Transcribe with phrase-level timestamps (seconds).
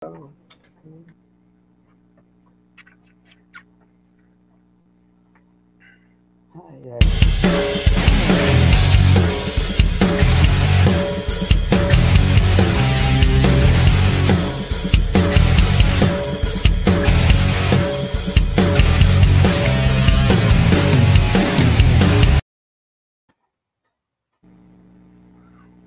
[0.00, 0.08] Ừ.
[6.54, 6.70] Oh.
[6.84, 7.25] Yeah.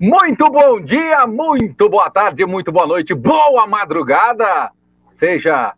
[0.00, 4.70] Muito bom dia, muito boa tarde, muito boa noite, boa madrugada.
[5.12, 5.74] Seja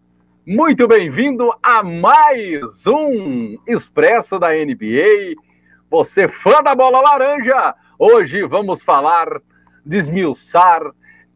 [0.46, 5.34] muito bem-vindo a mais um Expresso da NBA.
[5.90, 7.74] Você fã da bola laranja?
[7.98, 9.26] Hoje vamos falar,
[9.84, 10.82] desmiuçar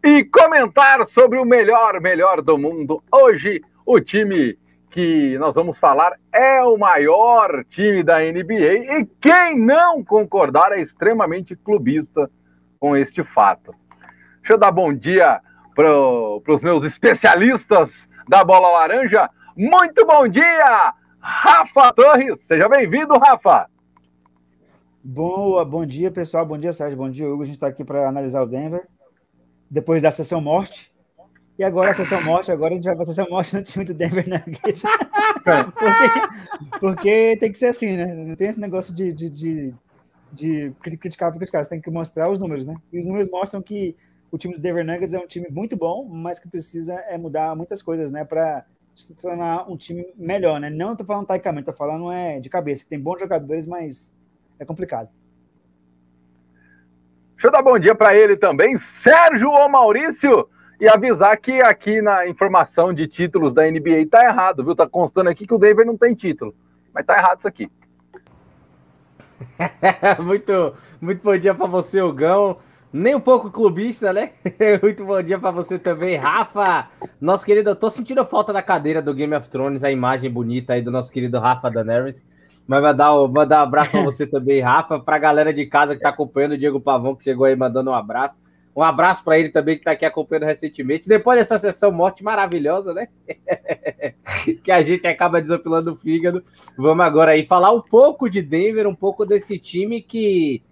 [0.04, 3.02] e comentar sobre o melhor, melhor do mundo.
[3.10, 4.56] Hoje o time
[4.92, 10.80] que nós vamos falar é o maior time da NBA e quem não concordar é
[10.80, 12.30] extremamente clubista
[12.78, 13.74] com este fato.
[14.38, 15.40] Deixa eu dar bom dia
[15.74, 17.90] para os meus especialistas
[18.28, 19.28] da bola laranja.
[19.56, 22.42] Muito bom dia, Rafa Torres.
[22.42, 23.66] Seja bem-vindo, Rafa.
[25.02, 26.44] Boa, bom dia, pessoal.
[26.44, 26.96] Bom dia, Sérgio.
[26.96, 27.42] Bom dia, Hugo.
[27.42, 28.86] A gente está aqui para analisar o Denver.
[29.70, 30.92] Depois da sessão morte.
[31.58, 33.84] E agora a sessão morte, agora a gente vai para a sessão morte no time
[33.84, 34.82] do Denver Nuggets.
[35.72, 38.06] porque, porque tem que ser assim, né?
[38.06, 39.74] Não tem esse negócio de, de, de
[40.36, 42.76] de criticar criticar, você tem que mostrar os números, né?
[42.92, 43.96] E os números mostram que
[44.30, 47.56] o time do Denver Nuggets é um time muito bom, mas que precisa é mudar
[47.56, 48.64] muitas coisas, né, para
[48.94, 50.70] se tornar um time melhor, né?
[50.70, 54.14] Não estou falando taicamente, estou falando é de cabeça, que tem bons jogadores, mas
[54.58, 55.08] é complicado.
[57.34, 60.48] Deixa eu dar bom dia para ele também, Sérgio ou Maurício,
[60.80, 64.74] e avisar que aqui na informação de títulos da NBA tá errado, viu?
[64.74, 66.54] Tá constando aqui que o Denver não tem título,
[66.94, 67.70] mas tá errado isso aqui.
[70.22, 72.58] muito, muito bom dia para você, Ogão.
[72.92, 74.30] Nem um pouco clubista, né?
[74.82, 76.88] muito bom dia para você também, Rafa.
[77.20, 80.72] Nosso querido, eu tô sentindo falta da cadeira do Game of Thrones, a imagem bonita
[80.72, 82.24] aí do nosso querido Rafa Daenerys.
[82.66, 84.98] Mas mandar, mandar um abraço para você também, Rafa.
[84.98, 87.90] Para a galera de casa que está acompanhando, o Diego Pavão, que chegou aí mandando
[87.90, 88.40] um abraço.
[88.76, 91.08] Um abraço para ele também, que está aqui acompanhando recentemente.
[91.08, 93.08] Depois dessa sessão morte maravilhosa, né?
[94.62, 96.44] que a gente acaba desopilando o fígado.
[96.76, 100.62] Vamos agora aí falar um pouco de Denver, um pouco desse time que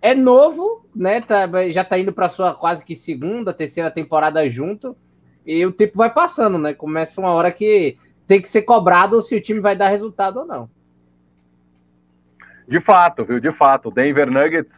[0.00, 1.20] é novo, né?
[1.20, 4.96] Tá, já está indo para sua quase que segunda, terceira temporada junto.
[5.46, 6.74] E o tempo vai passando, né?
[6.74, 7.96] Começa uma hora que
[8.26, 10.68] tem que ser cobrado se o time vai dar resultado ou não.
[12.66, 13.38] De fato, viu?
[13.38, 14.74] De fato, Denver Nuggets,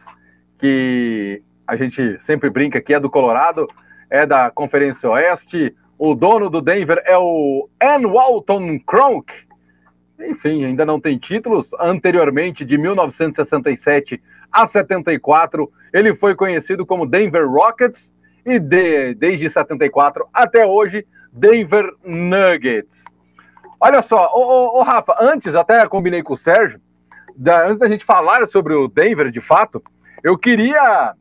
[0.59, 3.67] que a gente sempre brinca que é do Colorado,
[4.09, 5.75] é da Conferência Oeste.
[5.97, 9.31] O dono do Denver é o Ann Walton Cronk.
[10.19, 11.69] Enfim, ainda não tem títulos.
[11.79, 14.21] Anteriormente, de 1967
[14.51, 18.13] a 74, ele foi conhecido como Denver Rockets
[18.45, 23.03] e de, desde 74 até hoje, Denver Nuggets.
[23.79, 26.79] Olha só, ô, ô, ô, Rafa, antes, até combinei com o Sérgio,
[27.35, 29.83] da, antes da gente falar sobre o Denver de fato,
[30.23, 31.13] eu queria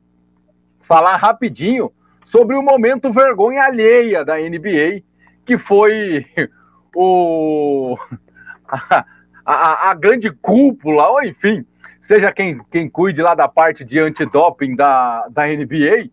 [0.87, 1.93] falar rapidinho
[2.25, 5.03] sobre o momento vergonha alheia da NBA,
[5.45, 6.27] que foi
[6.95, 7.97] o
[8.69, 9.05] a,
[9.45, 11.65] a, a, grande cúpula, ou enfim,
[12.01, 16.09] seja quem, quem cuide lá da parte de antidoping da, da NBA,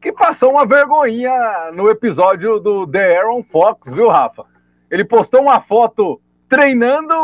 [0.00, 4.44] que passou uma vergonhinha no episódio do The Aaron Fox, viu, Rafa?
[4.90, 7.14] Ele postou uma foto treinando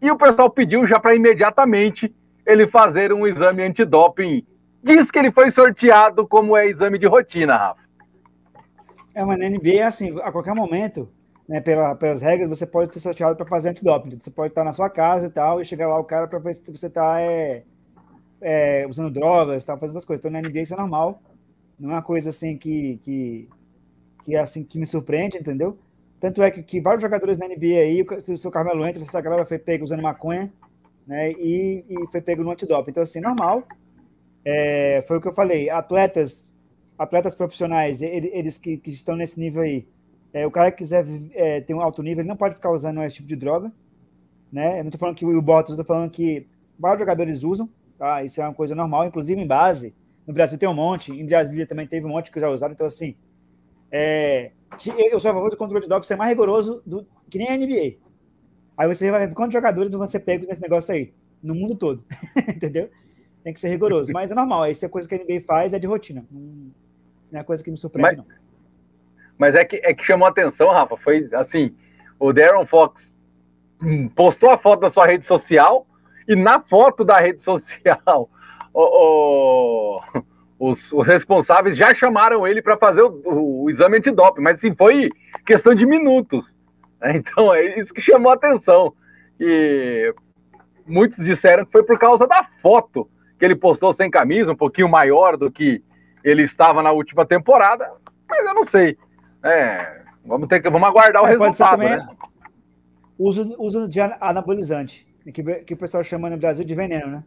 [0.00, 2.14] e o pessoal pediu já para imediatamente
[2.46, 4.44] ele fazer um exame antidoping
[4.82, 7.82] diz que ele foi sorteado como é exame de rotina, Rafa.
[9.14, 11.08] É, mas na NBA é assim, a qualquer momento,
[11.48, 14.18] né, pela, pelas regras, você pode ser sorteado para fazer antidoping.
[14.22, 16.54] Você pode estar na sua casa e tal, e chegar lá o cara para ver
[16.54, 17.64] se você está é,
[18.40, 20.24] é, usando drogas, tá, fazendo essas coisas.
[20.24, 21.22] Então na NBA isso é normal.
[21.78, 23.48] Não é uma coisa assim que, que,
[24.24, 25.78] que, é assim, que me surpreende, entendeu?
[26.20, 29.44] Tanto é que, que vários jogadores na NBA aí, o seu Carmelo entra, essa galera
[29.44, 30.52] foi pego usando maconha,
[31.06, 31.32] né?
[31.32, 32.92] E, e foi pego no antidoping.
[32.92, 33.64] Então, assim, normal.
[34.44, 36.54] É, foi o que eu falei, atletas,
[36.98, 39.86] atletas profissionais, eles que, que estão nesse nível aí,
[40.32, 41.04] é, o cara que quiser
[41.34, 43.70] é, ter um alto nível, ele não pode ficar usando esse tipo de droga,
[44.50, 44.78] né?
[44.78, 46.46] Eu não estou falando que o Bottas, estou falando que
[46.78, 47.68] vários jogadores usam,
[47.98, 48.24] tá?
[48.24, 49.94] Isso é uma coisa normal, inclusive em base.
[50.26, 52.86] No Brasil tem um monte, em Brasília também teve um monte que já usaram, então
[52.86, 53.14] assim,
[53.90, 54.52] é,
[55.10, 57.56] eu sou a favor do controle de doping ser mais rigoroso do, que nem a
[57.56, 57.96] NBA.
[58.76, 61.12] Aí você vai ver quantos jogadores vão ser pegos nesse negócio aí,
[61.42, 62.04] no mundo todo,
[62.48, 62.88] entendeu?
[63.42, 64.12] Tem que ser rigoroso.
[64.12, 66.24] Mas é normal, essa é coisa que NBA faz, é de rotina.
[66.30, 68.42] Não é coisa que me surpreende, mas, não.
[69.38, 71.74] Mas é que, é que chamou a atenção, Rafa, foi assim,
[72.18, 73.12] o Darren Fox
[74.14, 75.86] postou a foto da sua rede social
[76.28, 78.30] e na foto da rede social
[78.72, 80.00] o, o,
[80.58, 84.74] os, os responsáveis já chamaram ele para fazer o, o, o, exame antidoping, mas assim,
[84.74, 85.08] foi
[85.44, 86.44] questão de minutos.
[87.00, 87.16] Né?
[87.16, 88.94] Então é isso que chamou a atenção.
[89.40, 90.14] E
[90.86, 93.10] muitos disseram que foi por causa da foto
[93.42, 95.82] que ele postou sem camisa, um pouquinho maior do que
[96.22, 97.90] ele estava na última temporada,
[98.30, 98.96] mas eu não sei.
[99.42, 101.80] É, vamos ter que vamos aguardar o é, resultado.
[101.80, 102.16] Pode ser também né?
[103.18, 107.24] uso, uso de anabolizante, que, que o pessoal chama no Brasil de veneno, né?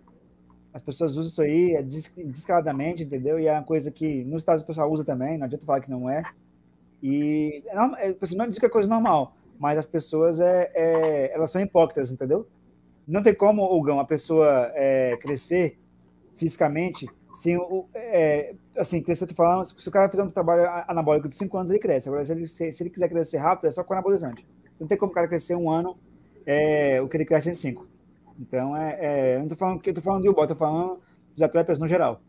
[0.73, 3.37] As pessoas usam isso aí é descaradamente, entendeu?
[3.37, 5.81] E é uma coisa que nos Estados Unidos o pessoal usa também, não adianta falar
[5.81, 6.23] que não é.
[7.03, 11.51] E não, é, não diz que é coisa normal, mas as pessoas é, é, elas
[11.51, 12.47] são hipócritas, entendeu?
[13.05, 15.77] Não tem como, Ogão, a pessoa é, crescer
[16.35, 17.87] fisicamente sem o.
[17.93, 21.71] É, assim, crescer, tô falando, se o cara fizer um trabalho anabólico de 5 anos,
[21.71, 22.07] ele cresce.
[22.07, 24.47] Agora, se ele, se, se ele quiser crescer rápido, é só com anabolizante.
[24.79, 25.97] Não tem como o cara crescer um ano
[26.45, 27.87] é, o que ele cresce em 5.
[28.39, 30.99] Então, é, é, eu não estou falando que eu tô falando de Ubo, estou falando
[31.33, 32.21] dos atletas no geral.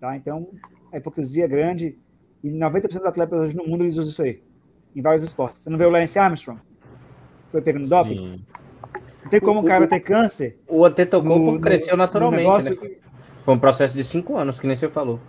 [0.00, 0.16] Tá?
[0.16, 0.48] Então,
[0.92, 1.98] a hipocrisia é grande
[2.42, 4.42] e 90% dos atletas hoje no mundo eles usam isso aí,
[4.94, 5.62] em vários esportes.
[5.62, 6.60] Você não vê o Lance Armstrong?
[7.50, 8.16] Foi pegando doping?
[8.16, 8.44] Sim.
[9.22, 10.58] Não tem como o, cara ter câncer.
[10.66, 12.80] O Antetokounmpo cresceu naturalmente, negócio...
[12.80, 13.01] né?
[13.44, 15.20] Foi um processo de cinco anos, que nem você falou.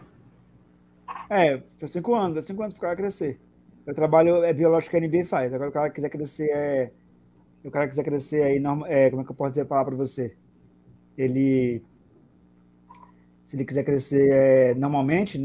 [1.30, 3.40] É, foi cinco anos, é cinco anos para o cara crescer.
[3.88, 5.54] O trabalho é biológico que a NBA faz.
[5.54, 6.92] Agora o cara quiser crescer é
[7.64, 10.36] o cara quiser crescer aí, é, como é que eu posso dizer a para você?
[11.18, 11.82] Ele,
[13.46, 15.40] se ele quiser crescer é, normalmente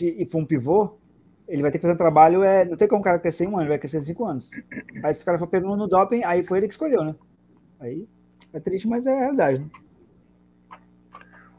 [0.00, 0.98] e for um pivô,
[1.48, 3.48] ele vai ter que fazer um trabalho, é, não tem como o cara crescer em
[3.48, 4.50] um ano, vai crescer cinco anos.
[5.02, 7.14] Aí se o cara for pegando no doping, aí foi ele que escolheu, né?
[7.80, 8.06] Aí
[8.52, 9.66] é triste, mas é a realidade, né?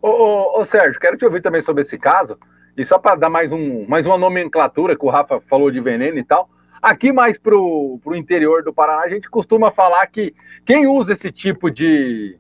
[0.03, 2.38] Ô, ô, ô, Sérgio, quero te ouvir também sobre esse caso,
[2.77, 6.19] e só para dar mais, um, mais uma nomenclatura que o Rafa falou de veneno
[6.19, 6.50] e tal,
[6.83, 10.35] Aqui mais para o interior do Paraná, a gente costuma falar que
[10.65, 12.38] quem usa esse tipo de,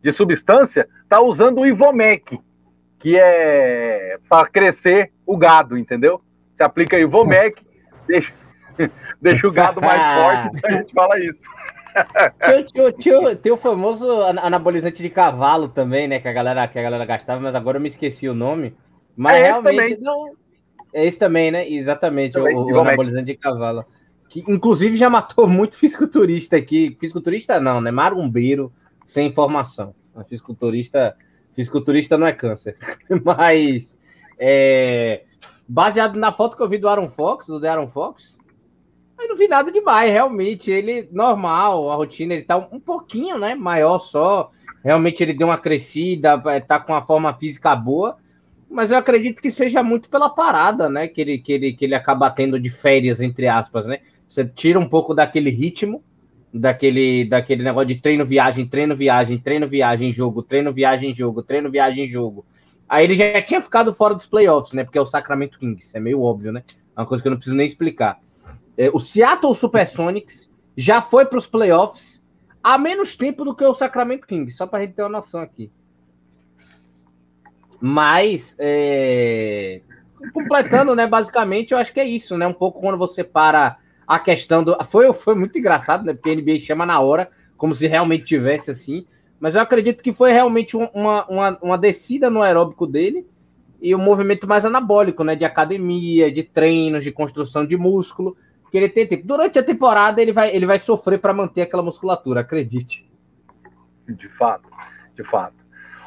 [0.00, 2.40] de substância está usando o Ivomec,
[3.00, 6.22] que é para crescer o gado, entendeu?
[6.54, 7.60] Você aplica Ivomec,
[8.06, 8.32] deixa,
[9.20, 10.00] deixa o gado mais
[10.46, 11.40] forte, a gente fala isso.
[12.98, 16.20] Tio, tem o famoso anabolizante de cavalo também, né?
[16.20, 18.74] Que a galera, que a galera gastava, mas agora eu me esqueci o nome.
[19.16, 20.32] Mas é realmente não,
[20.92, 21.68] é esse também, né?
[21.68, 23.84] Exatamente, também, o, o anabolizante de cavalo.
[24.28, 26.96] Que inclusive já matou muito fisiculturista aqui.
[26.98, 27.90] Fisiculturista não, né?
[27.90, 28.72] Marumbeiro
[29.06, 29.94] sem informação.
[30.28, 31.16] fisiculturista,
[31.54, 32.76] fisiculturista não é câncer.
[33.24, 33.98] Mas
[34.38, 35.24] é,
[35.68, 38.38] baseado na foto que eu vi do Aaron Fox, do The Aaron Fox,
[39.22, 40.70] eu não vi nada demais, realmente.
[40.70, 43.54] Ele normal, a rotina, ele tá um pouquinho, né?
[43.54, 44.50] Maior só.
[44.84, 48.16] Realmente ele deu uma crescida, é, tá com a forma física boa
[48.72, 51.06] mas eu acredito que seja muito pela parada, né?
[51.06, 53.98] Que ele, que ele, que ele acaba tendo de férias, entre aspas, né?
[54.26, 56.02] Você tira um pouco daquele ritmo,
[56.52, 61.70] daquele, daquele negócio de treino, viagem, treino, viagem, treino, viagem, jogo, treino, viagem, jogo, treino,
[61.70, 62.46] viagem, jogo.
[62.88, 64.84] Aí ele já tinha ficado fora dos playoffs, né?
[64.84, 66.64] Porque é o Sacramento Kings, é meio óbvio, né?
[66.96, 68.18] É uma coisa que eu não preciso nem explicar.
[68.76, 72.22] É, o Seattle Supersonics já foi para os playoffs
[72.62, 75.40] há menos tempo do que o Sacramento Kings, só para a gente ter uma noção
[75.40, 75.70] aqui.
[77.80, 79.80] Mas, é...
[80.32, 82.46] completando, né, basicamente, eu acho que é isso, né?
[82.46, 83.76] Um pouco quando você para
[84.06, 84.76] a questão do.
[84.84, 86.14] Foi, foi muito engraçado, né?
[86.14, 89.04] Porque a NBA chama na hora, como se realmente tivesse assim.
[89.40, 93.26] Mas eu acredito que foi realmente uma, uma, uma descida no aeróbico dele
[93.80, 95.34] e um movimento mais anabólico, né?
[95.34, 98.36] De academia, de treinos, de construção de músculo.
[98.72, 99.26] Que ele tem tempo.
[99.26, 103.06] Durante a temporada, ele vai, ele vai sofrer para manter aquela musculatura, acredite.
[104.08, 104.68] De fato,
[105.14, 105.54] de fato.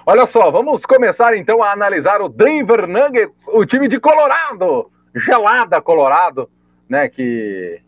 [0.04, 5.80] Olha só, vamos começar então a analisar o Denver Nuggets, o time de Colorado, gelada
[5.80, 6.50] Colorado,
[6.90, 7.08] né?
[7.08, 7.80] Que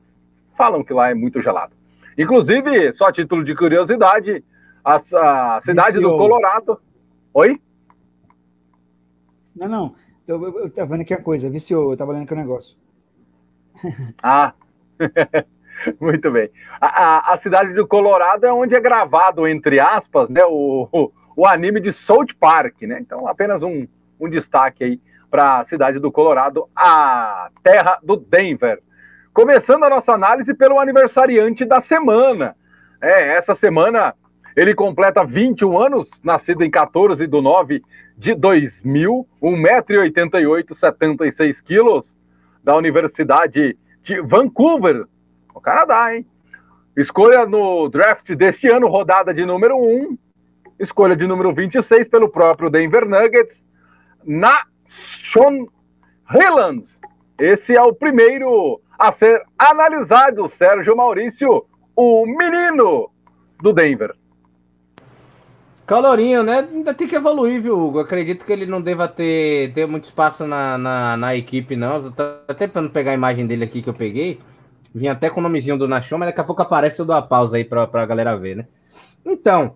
[0.55, 1.73] falam que lá é muito gelado.
[2.15, 4.43] Inclusive, só a título de curiosidade,
[4.85, 6.11] a, a cidade Viciou.
[6.11, 6.79] do Colorado.
[7.33, 7.59] Oi?
[9.55, 9.95] Não, não.
[10.27, 12.77] Eu, eu, eu tava vendo aqui a coisa, viciou, eu tava lendo aqui o negócio.
[14.21, 14.53] Ah,
[15.99, 16.49] muito bem.
[16.79, 21.45] A, a, a, cidade do Colorado é onde é gravado, entre aspas, né, o, o
[21.45, 22.97] anime de South Park, né?
[22.99, 23.87] Então, apenas um,
[24.19, 28.81] um destaque aí para a cidade do Colorado, a terra do Denver.
[29.33, 32.55] Começando a nossa análise pelo aniversariante da semana.
[33.01, 34.15] É, essa semana
[34.55, 37.83] ele completa 21 anos, nascido em 14 de 9
[38.17, 42.17] de 2000, 1,88m, 76 quilos,
[42.63, 43.77] da Universidade de
[44.23, 45.05] Vancouver,
[45.53, 46.25] no Canadá, hein?
[46.95, 50.17] Escolha no draft deste ano, rodada de número 1,
[50.79, 53.63] escolha de número 26 pelo próprio Denver Nuggets,
[54.23, 55.67] na Sean
[56.33, 56.85] Hilland.
[57.39, 63.11] Esse é o primeiro a ser analisado, Sérgio Maurício, o menino
[63.61, 64.15] do Denver.
[65.87, 66.67] Calorinho, né?
[66.69, 67.99] Ainda tem que evoluir, viu, Hugo?
[67.99, 72.03] Acredito que ele não deva ter, ter muito espaço na, na, na equipe, não.
[72.03, 74.37] Eu tô até tentando pegar a imagem dele aqui que eu peguei.
[74.93, 77.21] Vim até com o nomezinho do Nachon, mas daqui a pouco aparece, eu dou a
[77.21, 78.67] pausa aí pra, pra galera ver, né?
[79.25, 79.75] Então,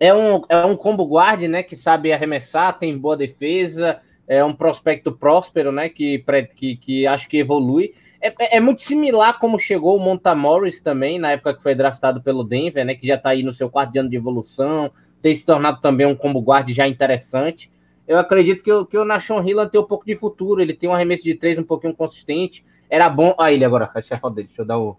[0.00, 1.62] é um, é um combo guard, né?
[1.62, 5.88] Que sabe arremessar, tem boa defesa, é um prospecto próspero, né?
[5.88, 6.24] Que,
[6.56, 7.94] que, que acho que evolui.
[8.20, 11.76] É, é, é muito similar como chegou o Monta Morris também, na época que foi
[11.76, 12.96] draftado pelo Denver, né?
[12.96, 16.14] Que já tá aí no seu quarto ano de evolução, tem se tornado também um
[16.14, 17.70] combo guard já interessante.
[18.06, 20.92] Eu acredito que, o, que o Nashon tem um pouco de futuro, ele tem um
[20.92, 22.64] arremesso de três um pouquinho consistente.
[22.88, 23.34] Era bom.
[23.38, 24.48] Ah, ele agora, achei a dele.
[24.48, 24.96] Deixa eu dar o.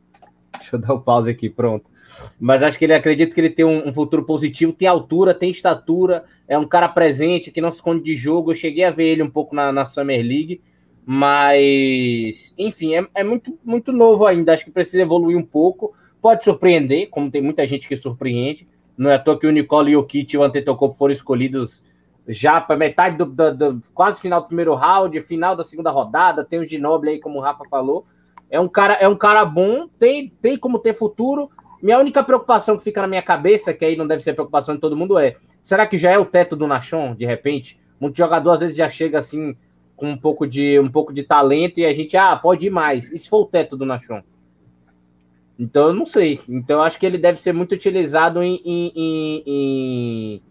[0.58, 1.92] Deixa eu dar o pause aqui, pronto.
[2.40, 5.50] Mas acho que ele acredita que ele tem um, um, futuro positivo, tem altura, tem
[5.50, 8.52] estatura, é um cara presente, que não se esconde de jogo.
[8.52, 10.62] Eu cheguei a ver ele um pouco na, na Summer League,
[11.06, 14.54] mas enfim, é, é, muito, muito novo ainda.
[14.54, 15.94] Acho que precisa evoluir um pouco.
[16.22, 18.68] Pode surpreender, como tem muita gente que surpreende.
[19.02, 21.84] Não é à toa que o Nicole Jokic e o Antetokounmpo foram escolhidos
[22.28, 26.46] já para metade do, do, do, quase final do primeiro round, final da segunda rodada.
[26.46, 28.06] Tem o Ginobili aí, como o Rafa falou.
[28.48, 31.50] É um cara, é um cara bom, tem, tem como ter futuro.
[31.82, 34.82] Minha única preocupação que fica na minha cabeça, que aí não deve ser preocupação de
[34.82, 37.80] todo mundo, é: será que já é o teto do Nachon, de repente?
[38.00, 39.58] Muito jogador às vezes já chega assim
[39.96, 43.08] com um pouco de um pouco de talento e a gente, ah, pode ir mais.
[43.08, 44.22] Se for o teto do Nachon?
[45.58, 46.42] Então, eu não sei.
[46.48, 50.42] Então, acho que ele deve ser muito utilizado em, em, em, em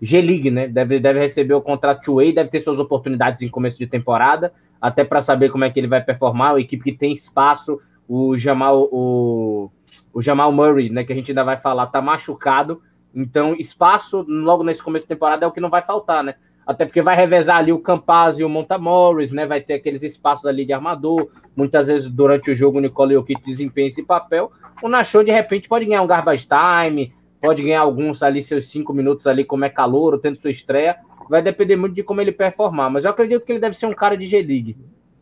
[0.00, 0.68] G-League, né?
[0.68, 5.04] Deve, deve receber o contrato two-way, deve ter suas oportunidades em começo de temporada, até
[5.04, 6.54] para saber como é que ele vai performar.
[6.54, 9.70] A equipe que tem espaço, o Jamal, o,
[10.12, 11.04] o Jamal Murray, né?
[11.04, 12.80] Que a gente ainda vai falar, tá machucado.
[13.14, 16.34] Então, espaço logo nesse começo de temporada é o que não vai faltar, né?
[16.66, 19.46] Até porque vai revezar ali o Campaz e o Monta Morris, né?
[19.46, 21.28] Vai ter aqueles espaços ali de armador.
[21.54, 24.50] Muitas vezes durante o jogo o Nicole Jokic desempenha esse papel.
[24.82, 28.92] O Nachon, de repente, pode ganhar um garbage time, pode ganhar alguns ali, seus cinco
[28.92, 30.96] minutos ali, como é calor, tendo sua estreia.
[31.30, 32.90] Vai depender muito de como ele performar.
[32.90, 34.76] Mas eu acredito que ele deve ser um cara de G-League.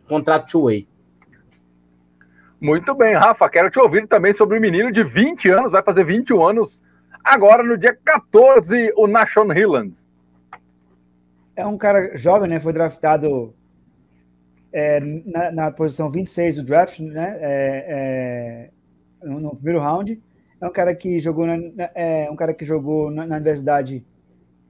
[0.08, 0.88] Contrato two-way.
[2.58, 3.50] Muito bem, Rafa.
[3.50, 6.80] Quero te ouvir também sobre o menino de 20 anos, vai fazer 21 anos
[7.22, 9.94] agora no dia 14, o Nashon Hilland
[11.56, 12.61] é um cara jovem, né?
[12.61, 13.54] Foi draftado
[14.73, 17.38] é, na, na, posição 26 do draft, né?
[17.40, 18.70] É,
[19.23, 20.20] é, no, primeiro round.
[20.61, 21.56] É um cara que jogou na,
[21.94, 24.04] é um cara que jogou na, na universidade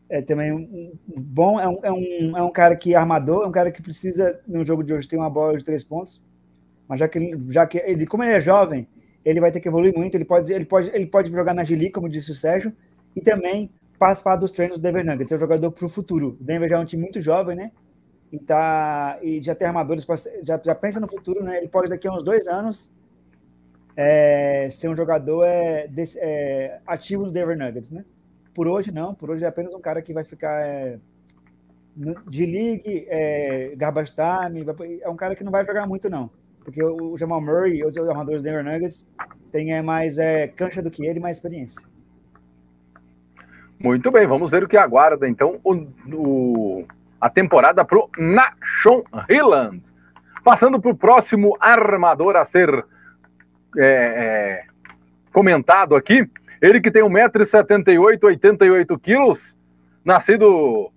[0.09, 3.45] é também um, um bom, é um, é, um, é um cara que é armador,
[3.45, 6.23] é um cara que precisa, no jogo de hoje, ter uma bola de três pontos.
[6.87, 8.87] Mas já que, já que ele, como ele é jovem,
[9.25, 10.15] ele vai ter que evoluir muito.
[10.15, 12.73] Ele pode, ele pode, ele pode jogar na Gili, como disse o Sérgio,
[13.17, 15.33] e também participar dos treinos do Denver Nuggets.
[15.33, 16.37] É um jogador para o futuro.
[16.41, 17.73] O Denver já é um time muito jovem, né?
[18.33, 20.07] E, tá, e já tem armadores,
[20.43, 21.59] já, já pensa no futuro, né?
[21.59, 22.91] Ele pode daqui a uns dois anos
[23.97, 28.05] é, ser um jogador é, é, ativo no Denver Nuggets, né?
[28.53, 30.99] Por hoje não, por hoje é apenas um cara que vai ficar é,
[32.29, 34.65] de league, é, garbage time,
[35.01, 36.31] é um cara que não vai jogar muito não,
[36.65, 39.09] porque o Jamal Murray e os armadores do Denver Nuggets
[39.53, 41.87] têm é, mais é, cancha do que ele, mais experiência.
[43.85, 45.75] Muito bem, vamos ver o que aguarda então o,
[46.11, 46.87] o
[47.21, 49.83] a temporada para o Nashon Hilland.
[50.43, 52.71] Passando para o próximo armador a ser
[53.77, 54.65] é, é,
[55.35, 56.27] comentado aqui,
[56.63, 59.39] ele que tem 1,78m, 88kg,
[60.03, 60.91] nascido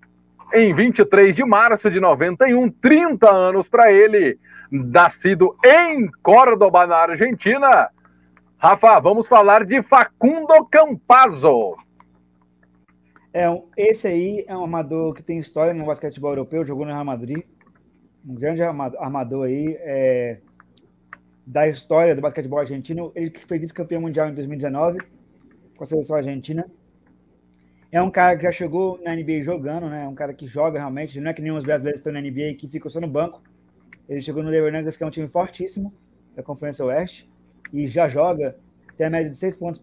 [0.54, 4.40] em 23 de março de 91, 30 anos para ele,
[4.72, 7.90] nascido em Córdoba, na Argentina.
[8.58, 11.86] Rafa, vamos falar de Facundo Campazzo.
[13.38, 13.46] É,
[13.78, 17.44] esse aí é um armador que tem história no basquetebol europeu, jogou no Real Madrid.
[18.28, 20.40] Um grande armador aí é,
[21.46, 23.12] da história do basquetebol argentino.
[23.14, 24.98] Ele que foi vice-campeão mundial em 2019
[25.78, 26.66] com a seleção argentina.
[27.92, 30.06] É um cara que já chegou na NBA jogando, né?
[30.06, 31.22] É um cara que joga realmente.
[31.22, 33.44] Não é que nem os brasileiros estão na NBA que ficam só no banco.
[34.10, 35.94] Ele chegou no Nuggets, que é um time fortíssimo
[36.36, 37.30] da Conferência Oeste,
[37.72, 38.58] e já joga.
[38.98, 39.80] Tem a média de seis pontos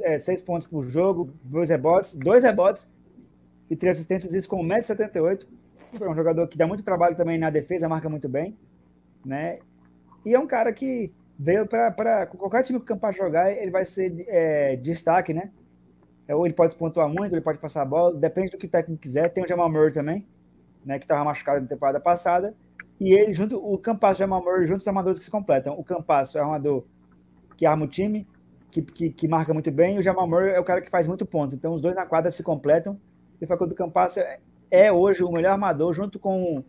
[0.00, 2.88] é, seis pontos por jogo, dois rebotes, dois rebotes
[3.70, 5.46] e três assistências, isso com 1,78m.
[6.00, 8.56] É um jogador que dá muito trabalho também na defesa, marca muito bem,
[9.24, 9.58] né?
[10.24, 13.84] E é um cara que veio para qualquer time que o Campas jogar, ele vai
[13.84, 15.50] ser é, destaque, né?
[16.26, 18.68] É, ou ele pode pontuar muito, ele pode passar a bola, depende do que o
[18.68, 19.28] técnico quiser.
[19.28, 20.26] Tem o Jamal Murray também,
[20.84, 22.54] né, que estava machucado na temporada passada.
[22.98, 25.78] E ele, junto, o Campas e o Jamal Murray, juntos, são armadores que se completam.
[25.78, 26.84] O Campas é um armador
[27.56, 28.26] que arma o time,
[28.70, 31.06] que, que, que, marca muito bem, e o Jamal Murray é o cara que faz
[31.06, 31.54] muito ponto.
[31.54, 32.98] Então, os dois na quadra se completam.
[33.40, 34.38] E Facundo Campaz é,
[34.70, 36.62] é hoje o melhor armador, junto com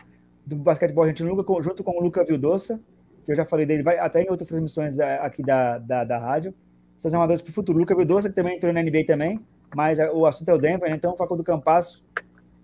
[0.46, 2.80] do basquetebol argentino, junto com o Luca Vildosa,
[3.26, 6.54] que eu já falei dele, vai até em outras transmissões aqui da, da, da rádio.
[6.98, 7.78] São os armadores para o futuro.
[7.78, 9.40] Luca Vildosa, que também entrou na NBA também,
[9.76, 10.96] mas o assunto é o Denver, né?
[10.96, 12.06] então o Facundo Campasso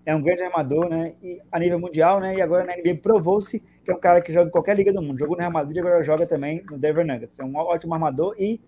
[0.06, 1.14] é um grande armador, né?
[1.22, 2.36] E a nível mundial, né?
[2.36, 5.00] E agora na NBA provou-se que é um cara que joga em qualquer liga do
[5.00, 5.18] mundo.
[5.18, 7.38] Jogou no Real Madrid, agora joga também no Denver Nuggets.
[7.38, 8.60] É um ótimo armador e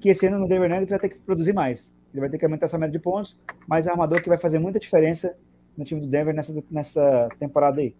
[0.00, 1.98] que esse ano no Denver Nuggets vai ter que produzir mais.
[2.16, 4.38] Ele vai ter que aumentar essa média de pontos, mas é um armador que vai
[4.38, 5.36] fazer muita diferença
[5.76, 7.94] no time do Denver nessa, nessa temporada aí.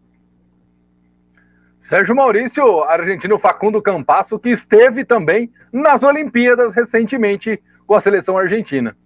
[1.83, 8.97] Sérgio Maurício, argentino Facundo Campasso, que esteve também nas Olimpíadas recentemente com a seleção argentina.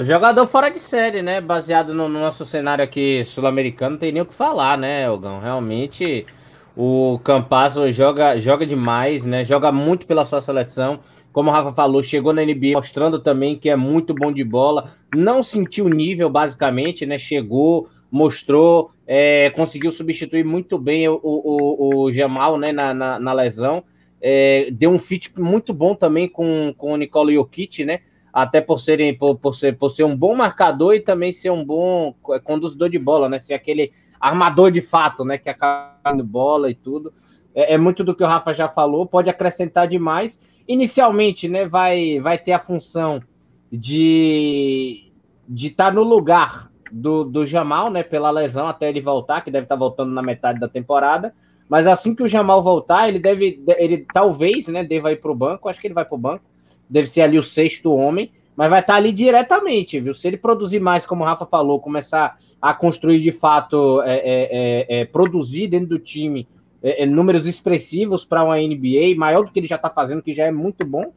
[0.00, 1.40] Jogador fora de série, né?
[1.42, 5.40] Baseado no, no nosso cenário aqui sul-americano, não tem nem o que falar, né, Elgão?
[5.40, 6.26] Realmente
[6.74, 9.44] o Campasso joga, joga demais, né?
[9.44, 11.00] Joga muito pela sua seleção.
[11.32, 14.92] Como o Rafa falou, chegou na NBA mostrando também que é muito bom de bola.
[15.14, 17.18] Não sentiu nível, basicamente, né?
[17.18, 23.32] Chegou, mostrou, é, conseguiu substituir muito bem o, o, o Jamal né, na, na, na
[23.32, 23.82] lesão.
[24.20, 28.00] É, deu um fit muito bom também com, com o Nicolo Jokic, né?
[28.32, 31.64] Até por, serem, por, por, ser, por ser um bom marcador e também ser um
[31.64, 33.40] bom conduzidor de bola, né?
[33.40, 35.38] Ser aquele armador de fato, né?
[35.38, 37.12] Que acaba de bola e tudo.
[37.54, 40.38] É, é, muito do que o Rafa já falou, pode acrescentar demais.
[40.72, 41.66] Inicialmente, né?
[41.66, 43.22] Vai, vai ter a função
[43.70, 45.12] de
[45.48, 49.50] de estar tá no lugar do, do Jamal, né, pela lesão até ele voltar, que
[49.50, 51.34] deve estar voltando na metade da temporada.
[51.68, 55.34] Mas assim que o Jamal voltar, ele deve, ele talvez, né, deva ir para o
[55.34, 55.68] banco.
[55.68, 56.44] Acho que ele vai para o banco.
[56.88, 60.14] Deve ser ali o sexto homem, mas vai estar ali diretamente, viu?
[60.14, 64.48] Se ele produzir mais, como o Rafa falou, começar a construir de fato, é, é,
[64.50, 66.46] é, é produzir dentro do time
[66.82, 70.34] é, é, números expressivos para uma NBA, maior do que ele já está fazendo, que
[70.34, 71.12] já é muito bom.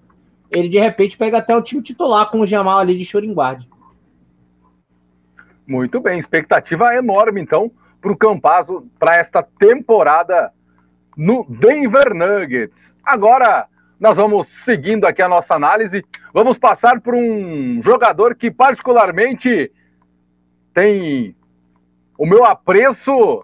[0.52, 3.34] Ele de repente pega até o time titular com o Jamal ali de Shoring
[5.68, 10.52] muito bem, expectativa enorme, então, para o Campazzo para esta temporada
[11.18, 12.94] no Denver Nuggets.
[13.04, 13.68] Agora,
[14.00, 19.72] nós vamos seguindo aqui a nossa análise, vamos passar por um jogador que, particularmente,
[20.74, 21.36] tem
[22.18, 23.44] o meu apreço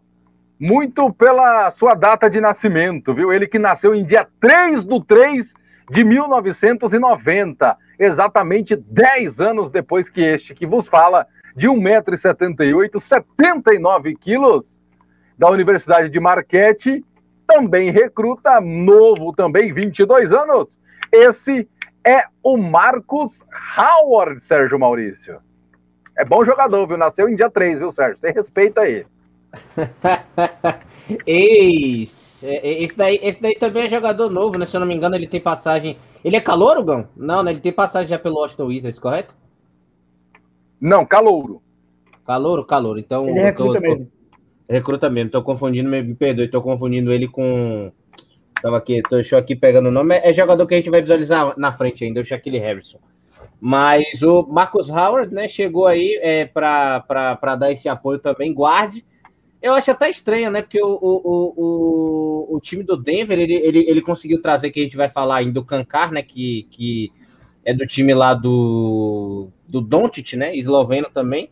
[0.61, 3.33] muito pela sua data de nascimento, viu?
[3.33, 5.51] Ele que nasceu em dia 3 do 3
[5.89, 14.79] de 1990, exatamente 10 anos depois que este que vos fala de 1,78m, 79 quilos,
[15.35, 17.03] da Universidade de Marquette,
[17.47, 20.79] também recruta, novo também, 22 anos.
[21.11, 21.67] Esse
[22.05, 23.43] é o Marcos
[23.75, 25.39] Howard, Sérgio Maurício.
[26.15, 26.97] É bom jogador, viu?
[26.97, 28.19] Nasceu em dia 3, viu, Sérgio?
[28.21, 29.07] Tem respeito aí.
[31.25, 34.65] Eis, é, é, esse daí, esse daí também é jogador novo, né?
[34.65, 35.97] Se eu não me engano, ele tem passagem.
[36.23, 37.07] Ele é calor, Gão?
[37.15, 37.51] Não, né?
[37.51, 39.33] Ele tem passagem já pelo Washington Wizards, correto?
[40.79, 41.61] Não, calouro.
[42.25, 42.99] Calouro, calouro.
[42.99, 43.27] Então.
[43.27, 44.05] Ele recruta tô, mesmo.
[44.05, 45.31] Tô, recruta mesmo.
[45.31, 47.91] Tô confundindo, me perdoe, tô confundindo ele com.
[48.61, 50.15] Tava aqui, tô deixa aqui pegando o nome.
[50.15, 52.99] É, jogador que a gente vai visualizar na frente ainda, o Shaquille Harrison.
[53.59, 59.03] Mas o Marcus Howard, né, chegou aí é, para dar esse apoio também, guarde.
[59.61, 60.61] Eu acho até estranho, né?
[60.61, 64.83] Porque o, o, o, o, time do Denver, ele, ele, ele conseguiu trazer, que a
[64.83, 66.23] gente vai falar ainda, o Kankar, né?
[66.23, 67.11] Que, que
[67.63, 70.55] é do time lá do, do Doncic, né?
[70.55, 71.51] Esloveno também.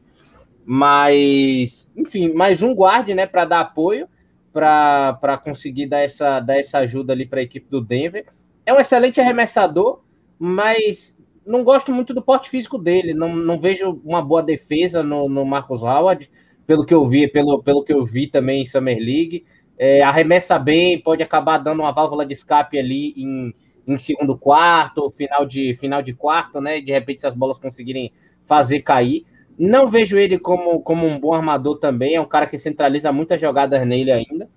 [0.65, 3.27] Mas, enfim, mais um guarde, né?
[3.27, 4.07] Para dar apoio,
[4.51, 8.25] para conseguir dar essa, dar essa ajuda ali para a equipe do Denver.
[8.65, 10.01] É um excelente arremessador,
[10.37, 13.13] mas não gosto muito do porte físico dele.
[13.13, 16.29] Não, não vejo uma boa defesa no, no Marcos Howard,
[16.69, 19.43] pelo que eu vi, pelo, pelo que eu vi também em Summer League.
[19.75, 23.51] É, arremessa bem, pode acabar dando uma válvula de escape ali em
[23.87, 26.79] em segundo quarto, final de final de quarto, né?
[26.79, 28.13] De repente, se as bolas conseguirem
[28.45, 29.25] fazer cair.
[29.57, 33.41] Não vejo ele como, como um bom armador também, é um cara que centraliza muitas
[33.41, 34.47] jogadas nele ainda,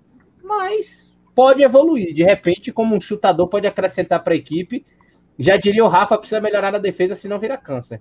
[0.43, 2.13] mas pode evoluir.
[2.13, 4.85] De repente, como um chutador, pode acrescentar para a equipe.
[5.39, 7.99] Já diria o Rafa, precisa melhorar na defesa, senão vira câncer.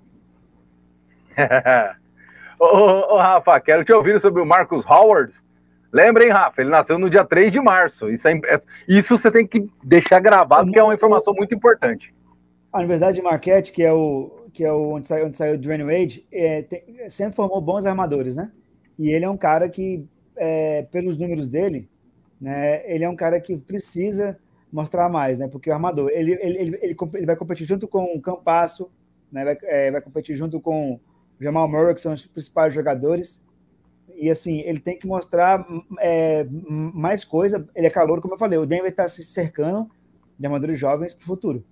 [2.65, 5.33] ô, ô, Rafa, quero te ouvir sobre o Marcus Howard.
[5.93, 8.09] Lembrem, Rafa, ele nasceu no dia 3 de março.
[8.09, 8.41] Isso, é,
[8.89, 12.15] isso você tem que deixar gravado, porque é uma informação muito importante.
[12.73, 15.59] A Universidade de Marquette, que é o que é o, onde, saiu, onde saiu o
[15.59, 18.51] Dwayne Wade, é, tem, sempre formou bons armadores, né?
[18.99, 21.89] E ele é um cara que, é, pelos números dele,
[22.39, 24.39] né, ele é um cara que precisa
[24.71, 25.49] mostrar mais, né?
[25.49, 28.91] Porque o armador, ele, ele, ele, ele, ele vai competir junto com o Campasso,
[29.31, 29.45] né?
[29.45, 31.01] Vai, é, vai competir junto com
[31.41, 33.45] Jamal Murray, que são os principais jogadores,
[34.15, 35.67] e assim, ele tem que mostrar
[35.99, 37.69] é, mais coisa.
[37.75, 38.59] Ele é calor, como eu falei.
[38.59, 39.91] O Denver está se cercando
[40.39, 41.65] de armadores jovens para o futuro.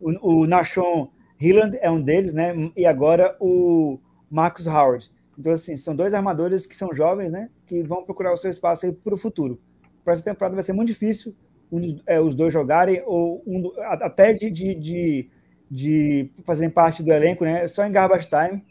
[0.00, 1.08] O, Nashon
[1.40, 2.52] Hilland é um deles, né?
[2.76, 5.12] E agora o Marcus Howard.
[5.38, 7.48] Então, assim, são dois armadores que são jovens, né?
[7.66, 9.60] Que vão procurar o seu espaço aí para o futuro.
[10.04, 11.34] Para essa temporada vai ser muito difícil
[11.70, 15.30] um dos, é, os dois jogarem, ou um, até de, de, de,
[15.72, 17.66] de fazerem parte do elenco, né?
[17.66, 18.62] Só em garbage time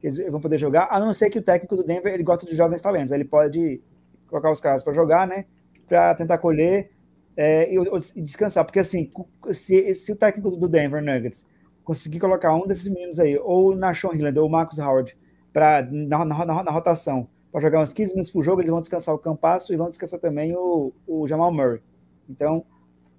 [0.00, 2.46] que eles vão poder jogar, a não ser que o técnico do Denver ele gosta
[2.46, 3.12] de jovens talentos.
[3.12, 3.82] Ele pode
[4.26, 5.44] colocar os caras para jogar, né?
[5.86, 6.90] Para tentar colher
[7.36, 7.76] é, e,
[8.16, 8.64] e, descansar.
[8.64, 9.12] Porque assim,
[9.50, 11.46] se, se o técnico do Denver Nuggets
[11.84, 15.14] conseguir colocar um desses meninos aí, ou na Sean Hilland, ou o Marcus Howard,
[15.52, 18.80] pra, na, na, na, na rotação, para jogar uns 15 minutos por jogo, eles vão
[18.80, 21.80] descansar o Campasso e vão descansar também o, o Jamal Murray.
[22.28, 22.64] Então,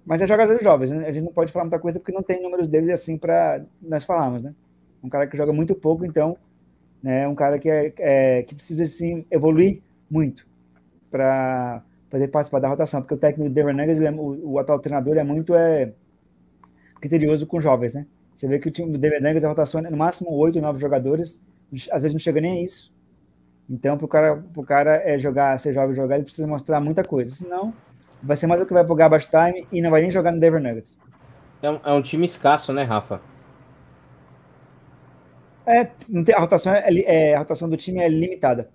[0.08, 1.06] mas é jogadores jovens, né?
[1.06, 4.04] a gente não pode falar muita coisa porque não tem números deles assim para nós
[4.04, 4.54] falarmos, né?
[5.04, 6.34] Um cara que joga muito pouco, então,
[7.02, 7.28] né?
[7.28, 10.48] Um cara que, é, é que precisa assim evoluir muito
[11.10, 15.18] para poder participar da rotação, porque o técnico Denver Nuggets, é, o, o, atual treinador,
[15.18, 15.92] é muito é,
[17.02, 18.06] criterioso com jovens, né?
[18.34, 21.44] Você vê que o time do Nuggets a rotação é no máximo oito, nove jogadores,
[21.92, 22.94] às vezes não chega nem a isso.
[23.68, 27.04] Então, para o cara, pro cara é, jogar, ser jovem jogar, ele precisa mostrar muita
[27.04, 27.30] coisa.
[27.30, 27.74] Senão,
[28.22, 30.40] vai ser mais o que vai pro garbage time e não vai nem jogar no
[30.40, 30.98] Denver Nuggets.
[31.62, 33.20] É um, é um time escasso, né, Rafa?
[35.66, 38.70] É, tem, a, rotação é, é, a rotação do time é limitada.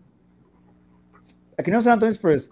[1.57, 2.51] É que nem o San Antonio Spurs.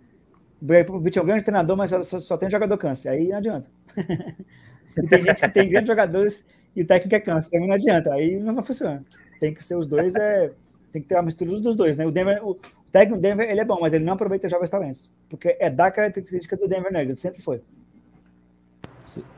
[0.62, 3.10] O Beach é um grande treinador, mas só, só, só tem jogador câncer.
[3.10, 3.68] Aí não adianta.
[4.98, 7.52] e tem gente que tem grandes jogadores e o técnico é câncer.
[7.52, 8.14] Também não adianta.
[8.14, 9.04] Aí não funciona.
[9.40, 10.52] Tem que ser os dois, é,
[10.92, 12.06] tem que ter a mistura dos dois, né?
[12.06, 12.58] O Denver, o
[12.92, 15.10] técnico do Denver, ele é bom, mas ele não aproveita jovens talentos.
[15.30, 17.62] Porque é da característica do Denver Nuggets, sempre foi.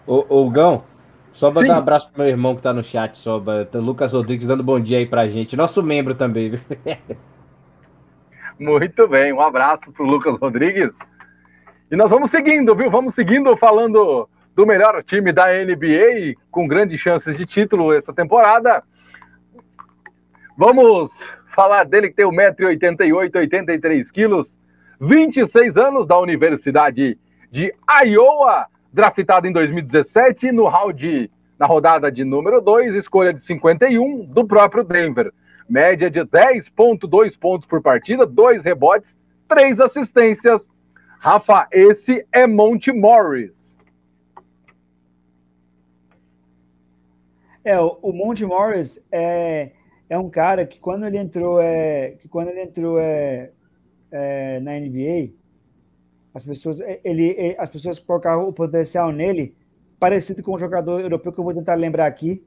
[0.06, 0.84] Ô, ô Gão,
[1.32, 4.13] só para dar um abraço pro meu irmão que tá no chat, só, o Lucas
[4.13, 5.56] Rodrigues dando bom dia aí pra gente.
[5.56, 6.60] Nosso membro também, viu?
[8.60, 10.92] Muito bem, um abraço pro Lucas Rodrigues.
[11.89, 12.89] E nós vamos seguindo, viu?
[12.89, 18.84] Vamos seguindo falando do melhor time da NBA, com grandes chances de título essa temporada.
[20.56, 21.12] Vamos
[21.54, 24.60] falar dele que tem 1,88m, 83 quilos,
[25.00, 27.18] 26 anos da Universidade
[27.52, 27.74] de
[28.06, 34.46] Iowa, draftado em 2017 no round na rodada de número 2, escolha de 51 do
[34.46, 35.32] próprio Denver.
[35.70, 40.70] Média de 10.2 pontos por partida, dois rebotes, três assistências.
[41.20, 43.74] Rafa, esse é Monte Morris.
[47.63, 49.72] É, o Monte Morris é
[50.13, 53.49] é um cara que quando ele entrou, é, que quando ele entrou é,
[54.12, 55.34] é, na NBA,
[56.32, 59.56] as pessoas, é, ele, as pessoas colocaram o potencial nele
[59.99, 62.45] parecido com um jogador europeu que eu vou tentar lembrar aqui,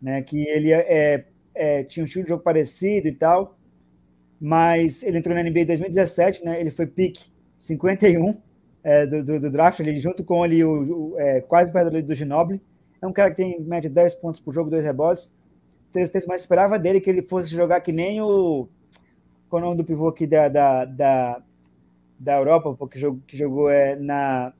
[0.00, 0.22] né?
[0.22, 3.58] Que ele é, é, tinha um estilo de jogo parecido e tal,
[4.40, 6.58] mas ele entrou na NBA em 2017, né?
[6.58, 7.18] Ele foi pick
[7.58, 8.34] 51
[8.82, 12.14] é, do, do, do, draft, ele junto com ele o, o é, quase perto do
[12.14, 12.62] Ginobili.
[13.02, 15.30] É um cara que tem média 10 pontos por jogo, dois rebotes
[15.94, 18.68] tristeza, mas esperava dele que ele fosse jogar que nem o.
[19.48, 21.42] Qual é o nome do pivô aqui da, da, da,
[22.18, 24.52] da Europa, porque jogou, que jogou é, na.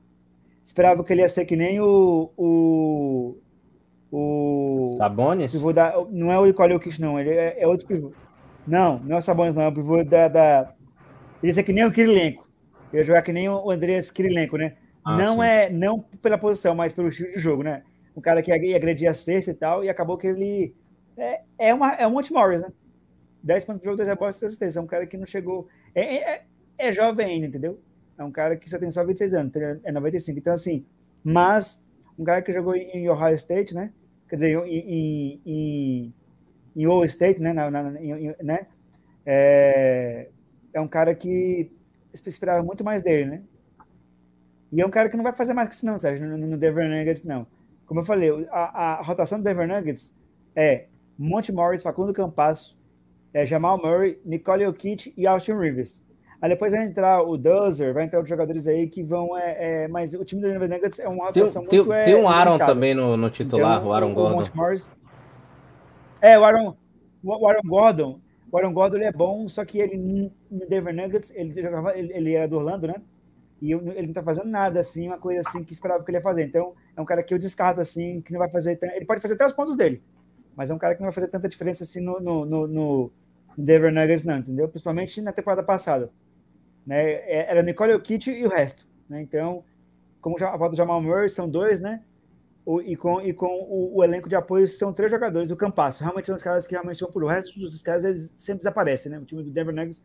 [0.63, 2.31] Esperava que ele ia ser que nem o.
[2.37, 3.35] o
[4.11, 5.51] o Sabonis?
[5.51, 8.13] Pivô da, não é o Nicole Kish, não, ele é, é, outro pivô.
[8.65, 10.29] Não, não é o Sabonis, não, é o pivô da.
[10.29, 10.73] da
[11.43, 12.47] ele ia ser que nem o Kirilenko.
[12.93, 14.77] Ele ia jogar que nem o Andreas Kirilenko, né?
[15.03, 15.43] Ah, não sim.
[15.43, 17.83] é não pela posição, mas pelo estilo de jogo, né?
[18.15, 20.73] Um cara que ia agredir a sexta e tal, e acabou que ele
[21.17, 22.71] é, é, uma, é um Monte Morris, né?
[23.43, 24.77] 10 pontos de jogo, 2 rebotes, 3 assistências.
[24.77, 25.67] É um cara que não chegou.
[25.93, 26.45] É, é, é,
[26.77, 27.79] é, jovem ainda, entendeu?
[28.17, 30.39] É um cara que só tem só 26 anos, é 95.
[30.39, 30.85] Então, assim,
[31.23, 31.85] mas
[32.17, 33.91] um cara que jogou em Ohio State, né?
[34.27, 36.13] Quer dizer, em, em,
[36.75, 37.53] em Ohio State, né?
[37.53, 38.67] Na, na, em, né?
[39.25, 40.29] É,
[40.73, 41.71] é um cara que
[42.25, 43.43] esperava muito mais dele, né?
[44.71, 46.57] E é um cara que não vai fazer mais que isso, não, Sérgio, no, no
[46.57, 47.45] Denver Nuggets, não.
[47.85, 50.13] Como eu falei, a, a rotação do Denver Nuggets
[50.55, 52.77] é Monte Morris, Facundo Campasso,
[53.33, 56.05] é, Jamal Murray, Nicole Jokic e Austin Rivers.
[56.41, 59.37] Aí depois vai entrar o Dozer, vai entrar outros jogadores aí que vão.
[59.37, 61.89] É, é, mas o time do Denver Nuggets é uma rotação tem, muito.
[61.89, 62.73] Tem, é, tem um Aaron limitada.
[62.73, 64.41] também no, no titular, então, o Aaron Gordon.
[64.41, 64.89] O Morris,
[66.21, 66.75] é, o Aaron,
[67.23, 68.19] o Aaron Gordon.
[68.51, 69.97] O Aaron Gordon ele é bom, só que ele
[70.49, 72.95] no Denver Nuggets, ele, jogava, ele, ele era do Orlando, né?
[73.61, 76.21] E ele não tá fazendo nada assim, uma coisa assim que esperava que ele ia
[76.21, 76.43] fazer.
[76.43, 78.79] Então, é um cara que eu descarto assim, que não vai fazer.
[78.81, 80.01] Ele pode fazer até os pontos dele,
[80.55, 83.11] mas é um cara que não vai fazer tanta diferença assim no, no, no, no
[83.57, 84.67] Denver Nuggets, não, entendeu?
[84.67, 86.09] Principalmente na temporada passada.
[86.85, 87.11] Né?
[87.11, 88.87] É, era Nicole Jokic e o resto.
[89.09, 89.21] Né?
[89.21, 89.63] Então,
[90.21, 92.01] como a volta do Jamal Murray, são dois, né?
[92.65, 96.03] O, e com, e com o, o, elenco de apoio são três jogadores, o Campasso.
[96.03, 99.19] Realmente são os caras que realmente vão o resto dos caras, eles sempre desaparecem, né?
[99.19, 100.03] O time do Denver Nuggets,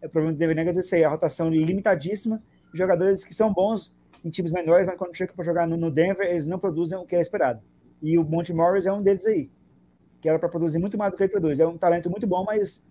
[0.00, 2.42] é, o problema do Denver Nuggets é esse aí, a rotação limitadíssima,
[2.74, 6.26] jogadores que são bons em times menores, mas quando chegam para jogar no, no Denver,
[6.26, 7.62] eles não produzem o que é esperado.
[8.02, 9.48] E o Monte Morris é um deles aí
[10.22, 11.58] que era para produzir muito mais do que ele produz.
[11.58, 12.86] É um talento muito bom, mas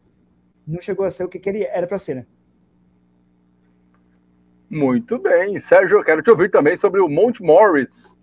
[0.68, 2.26] não chegou a ser o que, que ele era para ser, né?
[4.70, 5.58] Muito bem.
[5.60, 8.14] Sérgio, eu quero te ouvir também sobre o Monte Morris.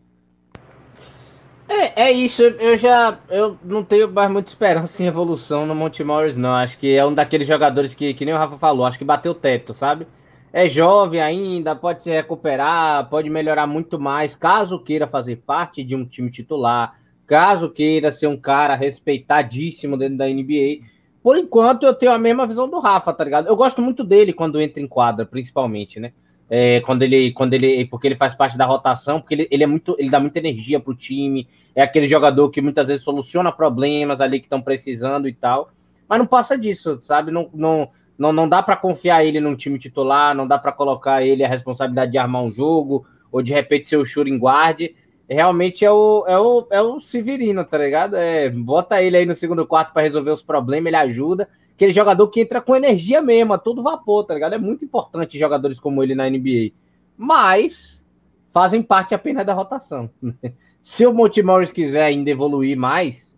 [1.67, 2.43] É, é isso.
[2.43, 6.55] Eu já eu não tenho mais muita esperança em evolução no Monte Morris, não.
[6.55, 9.33] Acho que é um daqueles jogadores que, que nem o Rafa falou, acho que bateu
[9.33, 10.07] o teto, sabe?
[10.53, 15.95] É jovem ainda, pode se recuperar, pode melhorar muito mais, caso queira fazer parte de
[15.95, 16.98] um time titular,
[17.29, 20.85] caso queira ser um cara respeitadíssimo dentro da NBA.
[21.23, 23.47] Por enquanto, eu tenho a mesma visão do Rafa, tá ligado?
[23.47, 26.13] Eu gosto muito dele quando entra em quadra, principalmente, né?
[26.51, 29.67] é, quando ele, quando ele, porque ele faz parte da rotação, porque ele, ele é
[29.67, 33.53] muito, ele dá muita energia para o time, é aquele jogador que muitas vezes soluciona
[33.53, 35.71] problemas ali que estão precisando e tal,
[36.09, 37.31] mas não passa disso, sabe?
[37.31, 41.23] Não, não, não, não dá para confiar ele num time titular, não dá para colocar
[41.23, 44.89] ele a responsabilidade de armar um jogo ou de repente ser o shooting guard.
[45.29, 48.17] Realmente é o, é o, é o Severino, tá ligado?
[48.17, 52.27] É, bota ele aí no segundo quarto para resolver os problemas, ele ajuda aquele jogador
[52.29, 54.55] que entra com energia mesmo, a todo vapor, tá ligado?
[54.55, 56.73] É muito importante jogadores como ele na NBA.
[57.17, 58.05] Mas
[58.53, 60.11] fazem parte apenas da rotação.
[60.83, 63.33] Se o Monty Morris quiser ainda evoluir mais,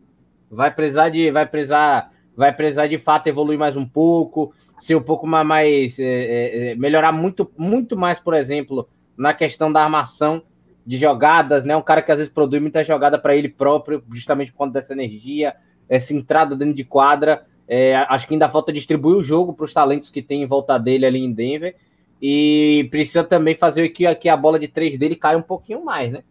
[0.50, 1.30] vai precisar de.
[1.30, 5.46] Vai precisar, vai precisar de fato evoluir mais um pouco, ser um pouco mais.
[5.46, 10.42] mais é, é, é, melhorar muito, muito mais, por exemplo, na questão da armação
[10.86, 11.76] de jogadas, né?
[11.76, 14.92] Um cara que às vezes produz muita jogada para ele próprio, justamente por conta dessa
[14.92, 15.54] energia,
[15.88, 17.46] essa entrada dentro de quadra.
[17.68, 20.78] É, acho que ainda falta distribuir o jogo para os talentos que tem em volta
[20.78, 21.76] dele ali em Denver.
[22.20, 26.12] E precisa também fazer que aqui a bola de três dele caia um pouquinho mais,
[26.12, 26.22] né?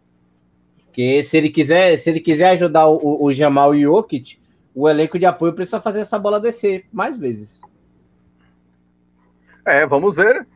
[0.84, 4.38] Porque se ele quiser, se ele quiser ajudar o, o Jamal e o Jokic,
[4.74, 7.60] o elenco de apoio precisa fazer essa bola descer mais vezes.
[9.64, 10.46] É, vamos ver.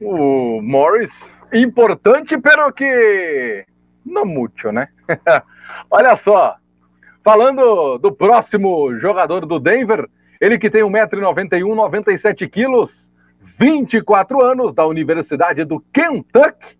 [0.00, 1.12] O Morris,
[1.52, 3.64] importante, pero que
[4.04, 4.88] não muito, né?
[5.90, 6.56] Olha só,
[7.26, 10.08] Falando do próximo jogador do Denver,
[10.40, 13.10] ele que tem 1,91m, 97 quilos,
[13.58, 16.78] 24 anos, da Universidade do Kentucky,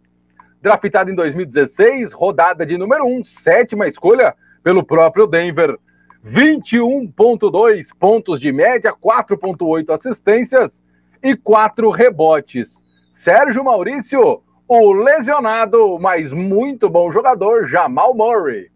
[0.63, 5.77] draftado em 2016, rodada de número 1, sétima escolha pelo próprio Denver.
[6.25, 10.81] 21,2 pontos de média, 4,8 assistências
[11.25, 12.73] e 4 rebotes.
[13.11, 18.69] Sérgio Maurício, o lesionado, mas muito bom jogador, Jamal Murray.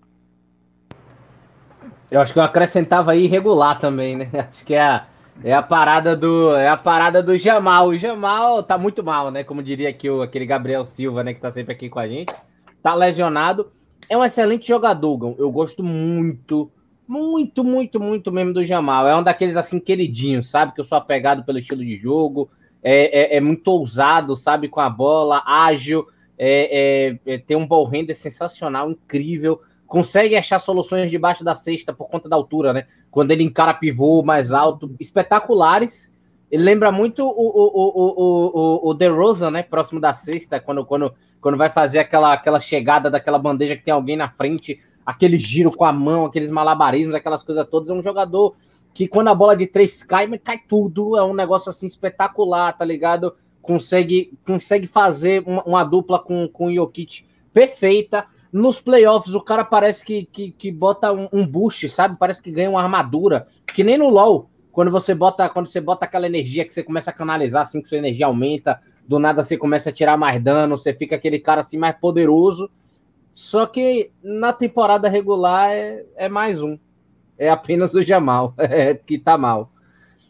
[2.11, 4.31] Eu acho que eu acrescentava aí regular também, né?
[4.49, 5.07] Acho que é a,
[5.45, 7.89] é a parada do é a parada do Jamal.
[7.89, 9.45] O Jamal tá muito mal, né?
[9.45, 11.33] Como diria aqui o, aquele Gabriel Silva, né?
[11.33, 12.35] Que tá sempre aqui com a gente.
[12.83, 13.71] Tá lesionado.
[14.09, 15.37] É um excelente jogador, Gão.
[15.39, 16.69] Eu gosto muito,
[17.07, 19.07] muito, muito, muito mesmo do Jamal.
[19.07, 20.73] É um daqueles assim queridinhos, sabe?
[20.73, 22.51] Que eu sou apegado pelo estilo de jogo.
[22.83, 24.69] É, é, é muito ousado, sabe?
[24.69, 26.07] Com a bola, ágil.
[26.39, 31.93] É, é, é tem um ball render sensacional, incrível consegue achar soluções debaixo da cesta
[31.93, 32.87] por conta da altura, né?
[33.11, 36.09] Quando ele encara pivô mais alto, espetaculares.
[36.49, 39.65] Ele lembra muito o, o, o, o, o, Rosa, né?
[39.65, 43.93] Próximo da cesta, quando, quando, quando vai fazer aquela, aquela chegada daquela bandeja que tem
[43.93, 47.91] alguém na frente, aquele giro com a mão, aqueles malabarismos, aquelas coisas todas.
[47.91, 48.55] É um jogador
[48.93, 51.17] que, quando a bola de três cai, cai tudo.
[51.17, 53.35] É um negócio assim espetacular, tá ligado?
[53.63, 59.65] Consegue, consegue fazer uma, uma dupla com, com o Jokic perfeita nos playoffs, o cara
[59.65, 62.17] parece que, que, que bota um, um, boost, sabe?
[62.19, 63.47] Parece que ganha uma armadura.
[63.67, 67.11] Que nem no LoL, quando você bota quando você bota aquela energia que você começa
[67.11, 70.77] a canalizar, assim que sua energia aumenta, do nada você começa a tirar mais dano,
[70.77, 72.71] você fica aquele cara assim mais poderoso.
[73.33, 76.77] Só que na temporada regular é, é mais um.
[77.41, 79.73] É apenas o Jamal, é, que tá mal.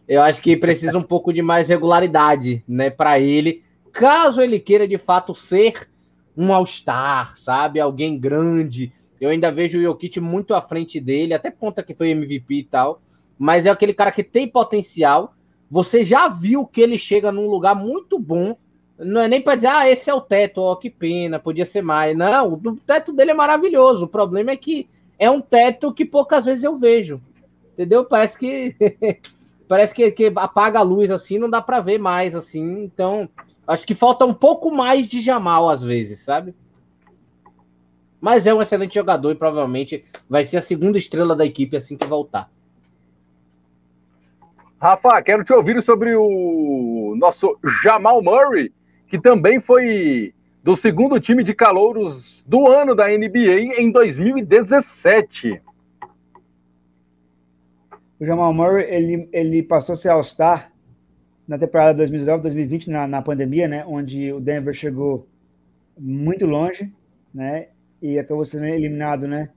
[0.06, 4.86] Eu acho que precisa um pouco de mais regularidade, né, para ele, caso ele queira
[4.86, 5.88] de fato ser
[6.36, 7.80] um All-Star, sabe?
[7.80, 8.92] Alguém grande.
[9.20, 12.64] Eu ainda vejo o Jokic muito à frente dele, até ponta que foi MVP e
[12.64, 13.02] tal.
[13.36, 15.34] Mas é aquele cara que tem potencial.
[15.68, 18.56] Você já viu que ele chega num lugar muito bom.
[18.96, 21.82] Não é nem para dizer, ah, esse é o teto, ó, que pena, podia ser
[21.82, 22.16] mais.
[22.16, 24.04] Não, o teto dele é maravilhoso.
[24.04, 24.88] O problema é que
[25.20, 27.20] é um teto que poucas vezes eu vejo.
[27.74, 28.04] Entendeu?
[28.04, 28.74] Parece que
[29.68, 32.82] parece que, que apaga a luz assim, não dá para ver mais assim.
[32.82, 33.28] Então,
[33.70, 36.56] Acho que falta um pouco mais de Jamal às vezes, sabe?
[38.20, 41.96] Mas é um excelente jogador e provavelmente vai ser a segunda estrela da equipe assim
[41.96, 42.50] que voltar.
[44.80, 48.72] Rafa, quero te ouvir sobre o nosso Jamal Murray,
[49.06, 55.60] que também foi do segundo time de calouros do ano da NBA em 2017.
[58.18, 60.70] O Jamal Murray, ele, ele passou a ser All-Star
[61.48, 65.26] na temporada 2019, 2020, na, na pandemia, né, onde o Denver chegou
[65.98, 66.92] muito longe,
[67.32, 67.68] né,
[68.00, 69.48] e acabou sendo eliminado, né,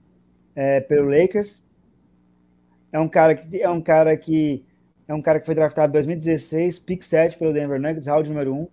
[0.56, 1.64] é, pelo Lakers.
[2.90, 4.64] É um cara que é um cara que
[5.06, 8.54] é um cara que foi draftado em 2016, pick 7 pelo Denver Nuggets, round número
[8.54, 8.68] 1,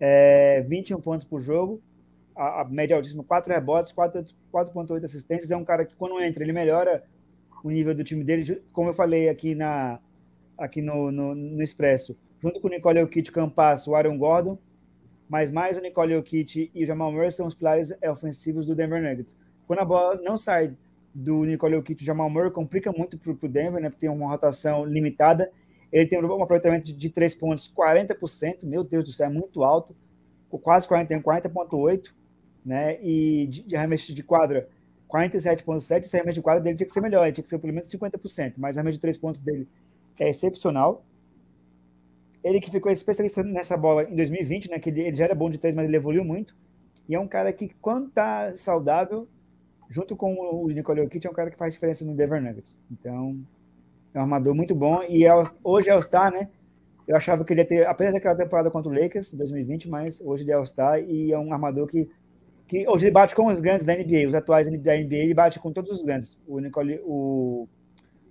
[0.00, 1.80] é, 21 pontos por jogo,
[2.34, 5.50] a, a média altíssima, 4 rebotes, 4,8 assistências.
[5.50, 7.04] É um cara que, quando entra, ele melhora
[7.62, 10.00] o nível do time dele, como eu falei aqui, na,
[10.56, 14.58] aqui no, no, no Expresso, junto com o Nicole Jokic, Campasso, o Aaron Gordon,
[15.28, 19.02] mas mais o Nicole Jokic e o Jamal Murray são os pilares ofensivos do Denver
[19.02, 19.36] Nuggets.
[19.66, 20.74] Quando a bola não sai
[21.14, 23.90] do Nicole Jokic e Jamal Murray complica muito para o Denver, né?
[23.90, 25.50] Porque tem uma rotação limitada.
[25.92, 29.94] Ele tem um aproveitamento de três pontos 40%, meu Deus do céu, é muito alto,
[30.62, 32.12] quase 41, 40,8%,
[32.64, 33.02] né?
[33.02, 34.68] E de, arremesso de quadra,
[35.08, 36.04] 47,7%.
[36.04, 37.88] Esse arremesso de quadra dele tinha que ser melhor, ele tinha que ser pelo menos
[37.88, 39.68] 50%, mas o arremesso de três pontos dele
[40.18, 41.04] é excepcional.
[42.42, 44.78] Ele que ficou especialista nessa bola em 2020, né?
[44.78, 46.54] Que ele, ele já era bom de três, mas ele evoluiu muito.
[47.08, 49.28] E é um cara que, quando tá saudável,
[49.88, 52.78] junto com o Nicole Jokic, é um cara que faz diferença no Denver Nuggets.
[52.90, 53.36] Então,
[54.14, 55.02] é um armador muito bom.
[55.08, 56.48] E é, hoje é All-Star, né?
[57.06, 60.44] Eu achava que ele ia ter apenas aquela temporada contra o Lakers, 2020, mas hoje
[60.44, 62.08] ele é All-Star e é um armador que,
[62.68, 65.58] que hoje ele bate com os grandes da NBA, os atuais da NBA, ele bate
[65.58, 66.38] com todos os grandes.
[66.46, 67.68] O, Nicole, o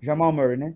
[0.01, 0.75] Jamal Murray, né?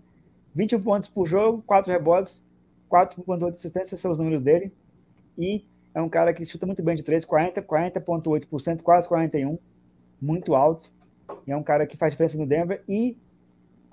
[0.54, 2.42] 21 pontos por jogo, 4 rebotes,
[2.90, 4.72] 4.8 assistências, são os números dele.
[5.36, 5.64] E
[5.94, 9.58] é um cara que chuta muito bem de 3, 40, 40.8%, quase 41%
[10.20, 10.92] muito alto.
[11.46, 12.82] E é um cara que faz diferença no Denver.
[12.88, 13.16] E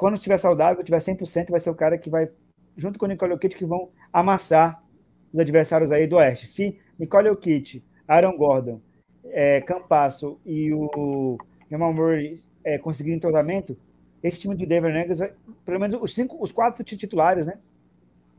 [0.02, 2.28] quando estiver saudável, tiver 100%, vai ser o cara que vai,
[2.76, 4.84] junto com o Nicole Jokic, que vão amassar
[5.32, 6.48] os adversários aí do Oeste.
[6.48, 8.82] Se Nicole Jokic, Aaron Gordon,
[9.26, 11.38] é, Campasso e o
[11.70, 12.34] Jamal Murray
[12.64, 13.78] é, conseguirem entrosamento,
[14.24, 15.34] esse time do Denver Nuggets, vai,
[15.64, 17.60] pelo menos os, cinco, os quatro titulares, né,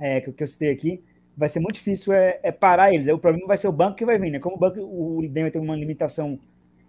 [0.01, 1.01] é, que, que eu citei aqui,
[1.37, 3.07] vai ser muito difícil é, é, parar eles.
[3.07, 4.41] O problema vai ser o banco que vai vir, né?
[4.41, 6.41] Como o banco, o Denver tem uma limitação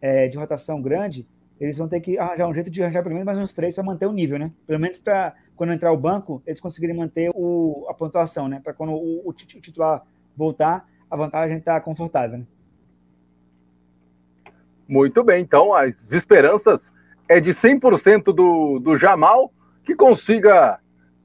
[0.01, 1.27] é, de rotação grande,
[1.63, 3.85] eles vão ter que arranjar um jeito de arranjar pelo menos mais uns três para
[3.85, 4.51] manter o nível, né?
[4.67, 8.59] Pelo menos para quando entrar o banco, eles conseguirem manter o, a pontuação, né?
[8.61, 10.03] Para quando o, o, titular
[10.35, 12.39] voltar, a vantagem está confortável.
[12.39, 12.45] Né?
[14.85, 16.91] Muito bem, então as esperanças
[17.29, 19.49] é de 100% do, do Jamal
[19.85, 20.79] que consiga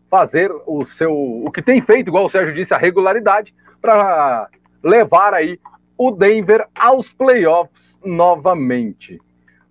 [0.09, 4.48] fazer o seu o que tem feito, igual o Sérgio disse, a regularidade para
[4.85, 5.59] levar aí
[5.96, 9.20] o Denver aos playoffs novamente.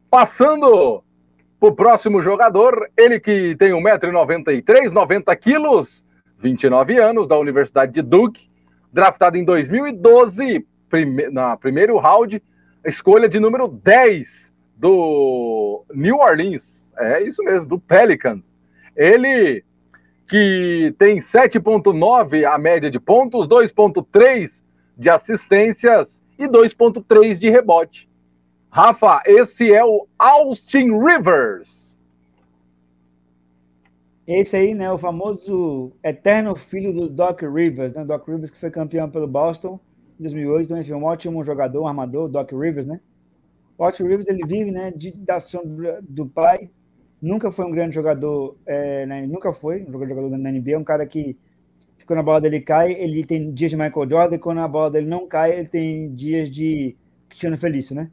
[0.09, 1.03] Passando
[1.59, 6.05] para o próximo jogador, ele que tem 1,93m, 90 quilos,
[6.39, 8.49] 29 anos, da Universidade de Duke,
[8.93, 12.41] draftado em 2012, prime na primeiro round,
[12.85, 18.45] escolha de número 10 do New Orleans, é isso mesmo, do Pelicans.
[18.95, 19.63] Ele
[20.27, 24.61] que tem 7,9 a média de pontos, 2,3
[24.97, 28.09] de assistências e 2,3 de rebote.
[28.77, 31.97] Rafa, esse é o Austin Rivers.
[34.27, 38.05] Esse aí, né, o famoso eterno filho do Doc Rivers, né?
[38.05, 39.79] Doc Rivers que foi campeão pelo Boston
[40.19, 42.99] em 2008, então, enfim, um ótimo jogador, um armador, Doc Rivers, né?
[43.79, 46.69] O Austin Rivers, ele vive, né, de, da sombra do pai,
[47.19, 51.03] nunca foi um grande jogador, é, né, nunca foi um jogador da NBA, um cara
[51.07, 51.35] que
[52.05, 54.91] quando a bola dele cai, ele tem dias de Michael Jordan, e quando a bola
[54.91, 56.95] dele não cai, ele tem dias de
[57.27, 58.11] Cristiano Felício, né?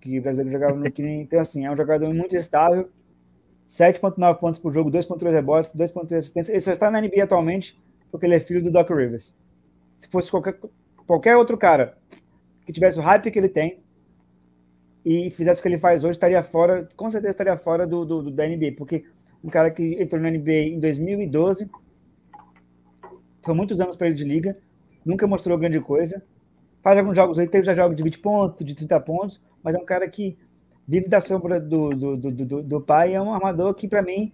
[0.00, 2.88] Que o brasileiro jogava no que Então, assim, é um jogador muito estável,
[3.68, 6.48] 7,9 pontos por jogo, 2,3 rebotes, 2,3 assistências.
[6.48, 7.78] Ele só está na NBA atualmente
[8.10, 9.34] porque ele é filho do Doc Rivers.
[9.98, 10.58] Se fosse qualquer,
[11.06, 11.96] qualquer outro cara
[12.66, 13.80] que tivesse o hype que ele tem
[15.04, 18.22] e fizesse o que ele faz hoje, estaria fora, com certeza estaria fora do, do,
[18.22, 19.04] do da NBA, porque
[19.42, 21.70] um cara que entrou na NBA em 2012
[23.42, 24.56] foi muitos anos para ele de liga,
[25.04, 26.22] nunca mostrou grande coisa.
[26.82, 29.78] Faz alguns jogos, ele teve já jogos de 20 pontos, de 30 pontos, mas é
[29.78, 30.36] um cara que
[30.86, 33.14] vive da sombra do, do, do, do, do pai.
[33.14, 34.32] É um armador que, para mim,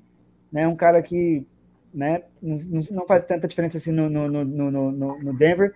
[0.51, 1.47] né, é um cara que
[1.93, 2.59] né, não,
[2.91, 5.75] não faz tanta diferença assim no, no, no, no, no Denver.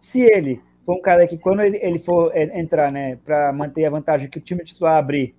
[0.00, 3.90] Se ele for um cara que, quando ele, ele for entrar né, para manter a
[3.90, 5.34] vantagem que o time titular abrir,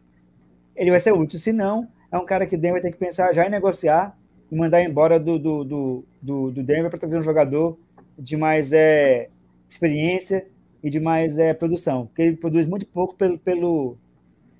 [0.75, 1.39] ele vai ser útil.
[1.39, 4.17] Se não, é um cara que o Denver tem que pensar já em negociar
[4.51, 7.77] e mandar embora do, do, do, do, do Denver para trazer um jogador
[8.17, 9.29] de mais é,
[9.67, 10.45] experiência
[10.83, 13.97] e de mais é, produção, porque ele produz muito pouco pelo, pelo,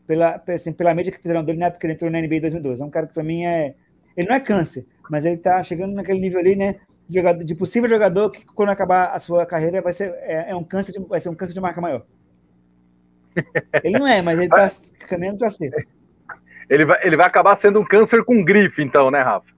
[0.08, 2.42] pela, assim, pela média que fizeram dele na época que ele entrou na NBA em
[2.42, 2.82] 2012.
[2.82, 3.76] É um cara que para mim é.
[4.16, 6.76] Ele não é câncer, mas ele está chegando naquele nível ali, né?
[7.10, 10.56] De, jogador, de possível jogador que, quando acabar a sua carreira, vai ser, é, é
[10.56, 12.06] um, câncer de, vai ser um câncer de marca maior.
[13.84, 14.70] Ele não é, mas ele está
[15.08, 15.88] caminhando para ser.
[16.70, 19.52] Ele vai, ele vai acabar sendo um câncer com grife, então, né, Rafa?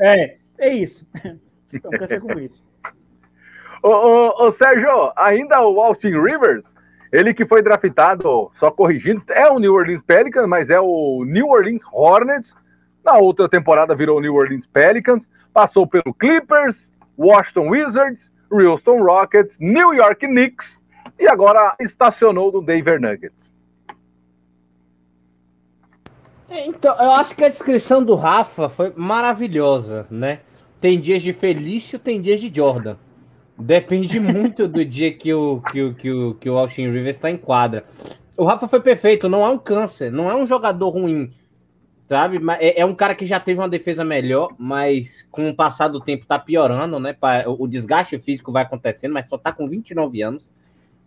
[0.00, 1.06] É, é isso.
[1.72, 2.58] Então, câncer com grife.
[3.82, 6.64] Ô, ô, ô, Sérgio, ainda o Austin Rivers,
[7.12, 11.48] ele que foi draftado, só corrigindo, é o New Orleans Pelicans, mas é o New
[11.48, 12.54] Orleans Hornets.
[13.04, 19.94] Na outra temporada virou New Orleans Pelicans, passou pelo Clippers, Washington Wizards, Houston Rockets, New
[19.94, 20.80] York Knicks,
[21.18, 23.52] e agora estacionou no Denver Nuggets.
[26.50, 30.40] É, então, eu acho que a descrição do Rafa foi maravilhosa, né?
[30.80, 32.96] Tem dias de Felício, tem dias de Jordan.
[33.60, 37.28] Depende muito do dia que o, que o, que o, que o Austin Rivers está
[37.28, 37.84] em quadra.
[38.36, 41.32] O Rafa foi perfeito, não é um câncer, não é um jogador ruim,
[42.08, 42.38] sabe?
[42.60, 46.00] É, é um cara que já teve uma defesa melhor, mas com o passar do
[46.00, 47.16] tempo tá piorando, né?
[47.46, 50.46] O desgaste físico vai acontecendo, mas só tá com 29 anos.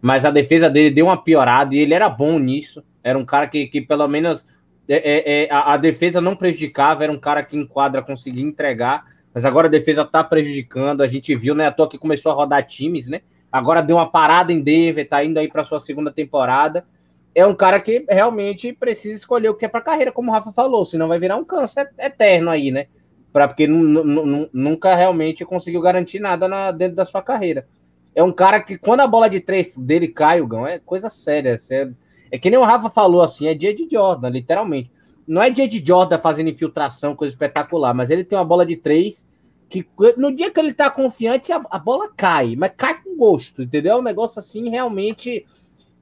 [0.01, 2.83] Mas a defesa dele deu uma piorada e ele era bom nisso.
[3.01, 4.45] Era um cara que, que pelo menos
[4.89, 8.43] é, é, é a, a defesa não prejudicava, era um cara que em quadra conseguia
[8.43, 11.01] entregar mas agora a defesa tá prejudicando.
[11.01, 11.67] A gente viu, né?
[11.67, 13.21] A toa que começou a rodar times, né?
[13.51, 16.85] Agora deu uma parada em Denver, tá indo aí para sua segunda temporada.
[17.33, 20.51] É um cara que realmente precisa escolher o que é para carreira, como o Rafa
[20.51, 22.87] falou, senão vai virar um câncer eterno aí, né?
[23.31, 27.65] Pra, porque nunca realmente conseguiu garantir nada na, dentro da sua carreira.
[28.13, 31.09] É um cara que, quando a bola de três dele cai, o Gão, é coisa
[31.09, 31.57] séria.
[31.71, 31.89] É,
[32.31, 34.91] é que nem o Rafa falou assim, é dia de Jordan, literalmente
[35.31, 38.75] não é dia de Jordan fazendo infiltração, coisa espetacular, mas ele tem uma bola de
[38.75, 39.25] três
[39.69, 43.63] que no dia que ele tá confiante, a, a bola cai, mas cai com gosto,
[43.63, 43.93] entendeu?
[43.93, 45.47] É um negócio assim, realmente.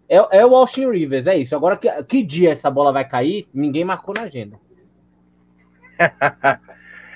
[0.09, 1.55] É, é o Austin Rivers, é isso.
[1.55, 4.59] Agora, que, que dia essa bola vai cair, ninguém marcou na agenda.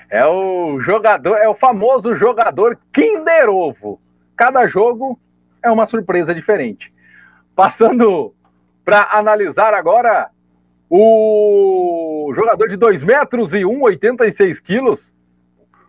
[0.08, 4.00] é o jogador, é o famoso jogador Kinder Ovo.
[4.36, 5.18] Cada jogo
[5.60, 6.94] é uma surpresa diferente.
[7.56, 8.32] Passando
[8.84, 10.30] para analisar agora
[10.96, 15.12] o jogador de 2 metros e 1, 86 quilos.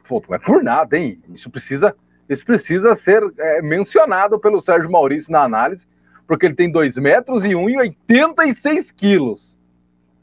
[0.08, 1.22] Pô, não é por nada, hein?
[1.30, 1.96] Isso precisa,
[2.28, 5.88] isso precisa ser é, mencionado pelo Sérgio Maurício na análise,
[6.26, 9.56] porque ele tem 2 metros e 1 e 86 quilos.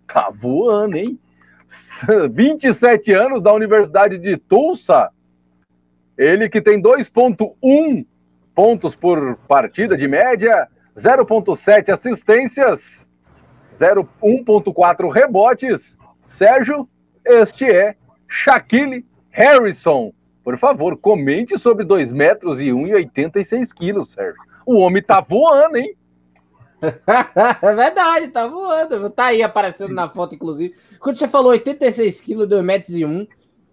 [0.08, 1.16] Tá voando, hein?
[2.32, 5.10] 27 anos da Universidade de Tulsa.
[6.18, 8.04] Ele que tem 2,1
[8.52, 10.66] pontos por partida de média,
[10.96, 13.01] 0,7 assistências
[13.78, 15.98] 1.4 rebotes.
[16.26, 16.88] Sérgio,
[17.24, 17.96] este é
[18.28, 20.12] Shaquille Harrison.
[20.42, 24.40] Por favor, comente sobre 2 metros e 1,86 quilos, Sérgio.
[24.66, 25.94] O homem tá voando, hein?
[27.62, 29.10] é verdade, tá voando.
[29.10, 30.74] Tá aí aparecendo na foto, inclusive.
[30.98, 33.26] Quando você falou 86 quilos, 2 metros e 1,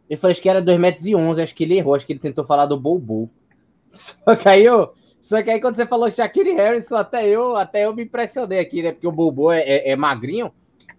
[0.10, 2.20] eu falei que era 2 metros e 11, acho que ele errou, acho que ele
[2.20, 3.30] tentou falar do Bobo.
[3.92, 7.86] Só que aí eu, só que aí quando você falou Shaquille Harrison, até eu, até
[7.86, 8.92] eu me impressionei aqui, né?
[8.92, 10.52] Porque o Bobo é, é, é magrinho,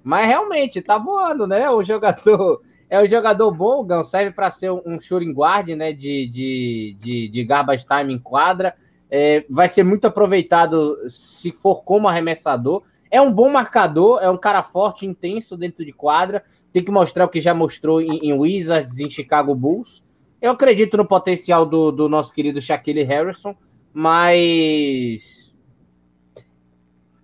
[0.03, 1.71] mas realmente tá voando, né?
[1.71, 5.93] O jogador é o jogador bom, Gão, serve para ser um shooting guard, né?
[5.93, 8.75] De, de, de, de garbage time em quadra.
[9.09, 12.83] É, vai ser muito aproveitado se for como arremessador.
[13.11, 16.45] É um bom marcador, é um cara forte, intenso dentro de quadra.
[16.73, 20.05] Tem que mostrar o que já mostrou em, em Wizards, em Chicago Bulls.
[20.41, 23.55] Eu acredito no potencial do, do nosso querido Shaquille Harrison.
[23.93, 25.53] Mas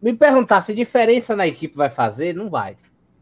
[0.03, 2.77] me perguntar se diferença na equipe vai fazer, não vai.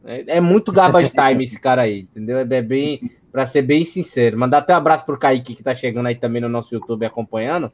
[0.04, 2.38] É, é muito garbage time esse cara aí, entendeu?
[2.38, 4.38] É bem, para ser bem sincero.
[4.38, 7.72] Mandar até um abraço pro Kaique que tá chegando aí também no nosso YouTube acompanhando.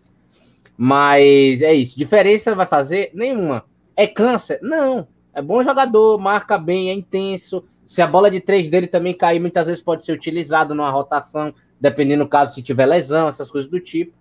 [0.77, 1.99] Mas é isso.
[1.99, 3.11] Diferença vai fazer?
[3.13, 3.65] Nenhuma.
[3.97, 4.59] É câncer?
[4.63, 5.07] Não.
[5.35, 7.65] É bom jogador, marca bem, é intenso.
[7.87, 11.53] Se a bola de três dele também cair, muitas vezes pode ser utilizado numa rotação,
[11.81, 14.13] dependendo do caso se tiver lesão, essas coisas do tipo.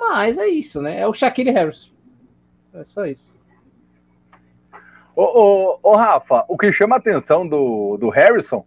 [0.00, 0.98] Mas é isso, né?
[0.98, 1.92] É o Shaquille Harris.
[2.72, 3.30] É só isso.
[5.14, 8.64] Ô, ô, ô, Rafa, o que chama a atenção do, do Harrison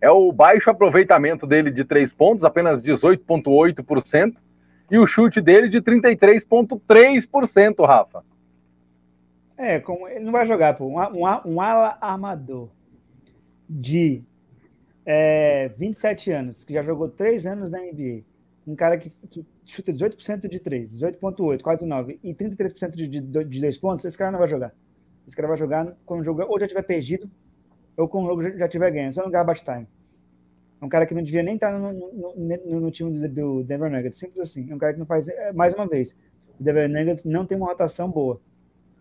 [0.00, 4.36] é o baixo aproveitamento dele de três pontos, apenas 18,8%,
[4.88, 8.22] e o chute dele de 33,3%, Rafa.
[9.58, 10.86] É, como ele não vai jogar, pô.
[10.86, 12.68] Um, um, um ala armador
[13.68, 14.22] de
[15.04, 18.22] é, 27 anos, que já jogou três anos na NBA
[18.66, 23.20] um cara que, que chuta 18% de 3, 18,8, quase 9, e 33% de, de,
[23.20, 24.74] de 2 pontos, esse cara não vai jogar.
[25.26, 27.30] Esse cara vai jogar quando o jogo ou já tiver perdido,
[27.96, 29.86] ou quando o jogo já, já tiver ganho, só no garbage time.
[30.80, 33.64] É um cara que não devia nem estar no, no, no, no time do, do,
[33.64, 34.70] Denver Nuggets, simples assim.
[34.70, 36.16] É um cara que não faz, é, mais uma vez,
[36.58, 38.40] o Denver Nuggets não tem uma rotação boa.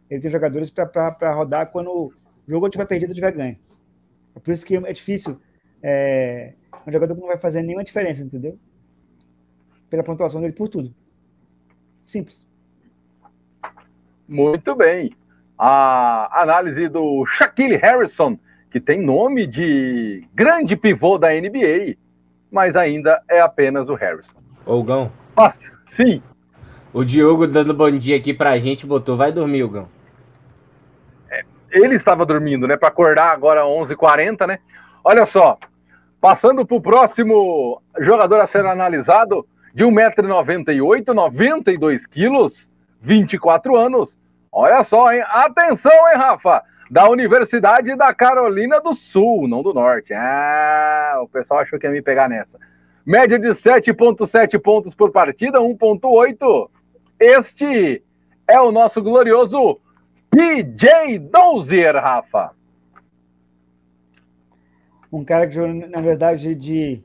[0.09, 2.13] Ele tem jogadores para rodar quando o
[2.47, 3.57] jogo tiver perdido ou tiver ganho.
[4.35, 5.39] É por isso que é difícil.
[5.81, 6.53] É,
[6.87, 8.57] um jogador que não vai fazer nenhuma diferença, entendeu?
[9.95, 10.93] Pela pontuação dele por tudo.
[12.03, 12.47] Simples.
[14.27, 15.15] Muito bem.
[15.57, 18.37] A análise do Shaquille Harrison,
[18.69, 21.95] que tem nome de grande pivô da NBA,
[22.51, 24.37] mas ainda é apenas o Harrison.
[24.65, 25.11] Ogão.
[25.35, 26.21] Nossa, sim.
[26.91, 29.87] O Diogo dando bom dia aqui pra gente, botou, vai dormir, Ogão.
[31.29, 32.75] É, ele estava dormindo, né?
[32.75, 34.59] Para acordar agora às 11h40, né?
[35.03, 35.57] Olha só,
[36.19, 39.45] passando para o próximo jogador a ser analisado,
[39.75, 42.67] de 1,98m, 92 quilos,
[43.01, 44.17] 24 anos,
[44.57, 45.21] Olha só, hein?
[45.27, 46.63] Atenção, hein, Rafa?
[46.89, 50.13] Da Universidade da Carolina do Sul, não do Norte.
[50.13, 52.57] Ah, o pessoal achou que ia me pegar nessa.
[53.05, 56.69] Média de 7,7 pontos por partida, 1,8.
[57.19, 58.01] Este
[58.47, 59.77] é o nosso glorioso
[60.31, 62.51] PJ Dozier, Rafa.
[65.11, 67.03] Um cara que na verdade, de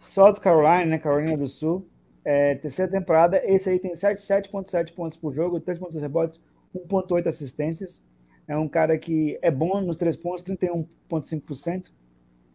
[0.00, 1.86] South Carolina, né, Carolina do Sul.
[2.24, 6.40] É, terceira temporada, esse aí tem 7,7 pontos por jogo, 3,6 rebotes,
[6.74, 8.02] 1,8 assistências.
[8.48, 11.92] É um cara que é bom nos três pontos, 31,5%,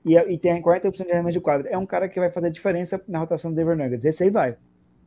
[0.03, 1.69] e, e tem 40% de arremesso de quadra.
[1.69, 4.05] É um cara que vai fazer diferença na rotação do Denver Nuggets.
[4.05, 4.57] Esse aí vai.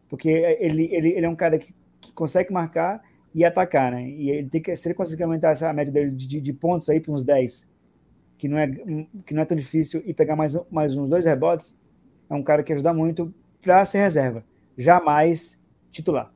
[0.09, 3.03] Porque ele, ele, ele é um cara que, que consegue marcar
[3.35, 4.09] e atacar, né?
[4.09, 6.89] E ele tem que, se ele conseguir aumentar essa média dele de, de, de pontos
[6.89, 7.69] aí para uns 10,
[8.39, 8.69] que não, é,
[9.27, 11.79] que não é tão difícil, e pegar mais, mais uns dois rebotes,
[12.29, 14.45] é um cara que ajuda muito para ser reserva,
[14.77, 15.61] jamais
[15.91, 16.31] titular.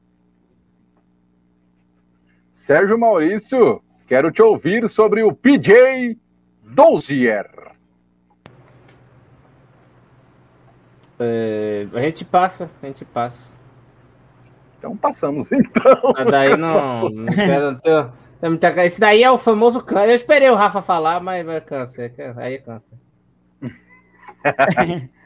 [2.53, 6.16] Sérgio Maurício, quero te ouvir sobre o PJ
[6.62, 7.51] Dozier.
[11.18, 13.47] É, a gente passa, a gente passa.
[14.78, 16.12] Então passamos, então.
[16.16, 17.09] Mas daí não.
[17.11, 18.12] não quero, tenho,
[18.84, 20.11] esse daí é o famoso câncer.
[20.11, 22.12] Eu esperei o Rafa falar, mas vai câncer.
[22.36, 22.99] Aí é câncer.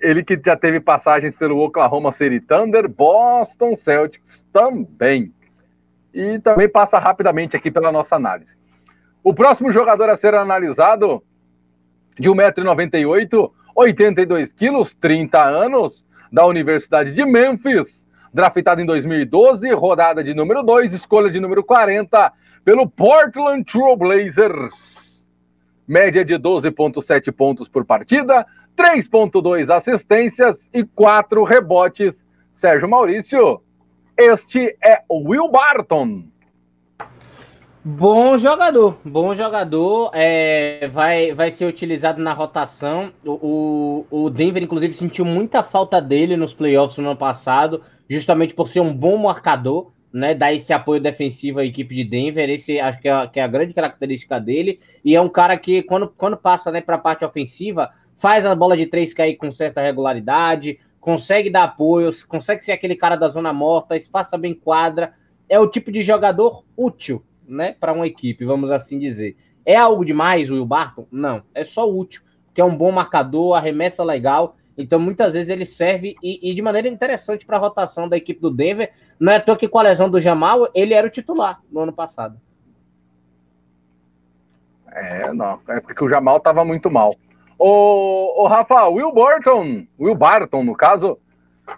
[0.00, 5.30] Ele que já teve passagens pelo Oklahoma City Thunder, Boston Celtics também.
[6.14, 8.56] E também passa rapidamente aqui pela nossa análise.
[9.22, 11.22] O próximo jogador a ser analisado,
[12.18, 20.32] de 1,98m, 82 quilos, 30 anos, da Universidade de Memphis, draftado em 2012, rodada de
[20.32, 22.32] número 2, escolha de número 40,
[22.64, 25.26] pelo Portland Trail Blazers.
[25.86, 28.46] Média de 12,7 pontos por partida,
[28.76, 32.24] 3,2 assistências e 4 rebotes.
[32.52, 33.60] Sérgio Maurício,
[34.16, 36.24] este é o Will Barton.
[37.86, 40.10] Bom jogador, bom jogador.
[40.14, 43.12] É, vai, vai ser utilizado na rotação.
[43.22, 48.54] O, o, o Denver, inclusive, sentiu muita falta dele nos playoffs no ano passado, justamente
[48.54, 50.34] por ser um bom marcador, né?
[50.34, 52.48] Dar esse apoio defensivo à equipe de Denver.
[52.48, 54.78] Esse acho que é, que é a grande característica dele.
[55.04, 58.54] E é um cara que, quando, quando passa né, para a parte ofensiva, faz a
[58.54, 63.28] bola de três cair com certa regularidade, consegue dar apoio, consegue ser aquele cara da
[63.28, 65.12] zona morta, espaça bem quadra.
[65.48, 69.36] É o tipo de jogador útil né, para uma equipe, vamos assim dizer.
[69.66, 71.06] É algo demais o Will Barton?
[71.10, 72.22] Não, é só útil,
[72.54, 76.62] que é um bom marcador, arremessa legal, então muitas vezes ele serve e, e de
[76.62, 78.92] maneira interessante para a rotação da equipe do Denver.
[79.18, 81.80] Não é à toa que com a lesão do Jamal, ele era o titular no
[81.80, 82.40] ano passado.
[84.90, 87.14] É, não, é porque o Jamal estava muito mal.
[87.58, 91.18] O, o Rafa, Will Barton, Will Barton, no caso,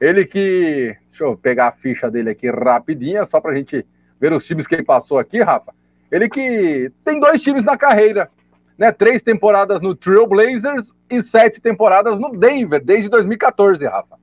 [0.01, 0.97] ele que.
[1.11, 3.87] Deixa eu pegar a ficha dele aqui rapidinha, só para a gente
[4.21, 5.75] ver os times que ele passou aqui, Rafa,
[6.11, 8.31] ele que tem dois times na carreira,
[8.77, 8.93] né?
[8.93, 14.19] Três temporadas no Trail Blazers e sete temporadas no Denver, desde 2014, Rafa.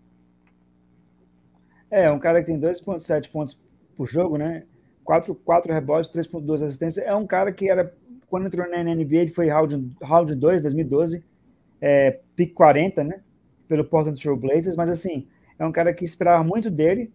[1.89, 3.59] É, um cara que tem 2,7 pontos
[3.95, 4.63] por jogo, né?
[5.03, 7.05] 4, 4 rebotes, 3,2 assistências.
[7.05, 7.93] É um cara que era,
[8.27, 11.23] quando entrou na NBA, ele foi round, round 2, 2012,
[11.85, 13.19] é, pick 40, né?
[13.67, 15.27] Pelo Portland Trail Blazers, mas assim,
[15.59, 17.11] é um cara que esperava muito dele,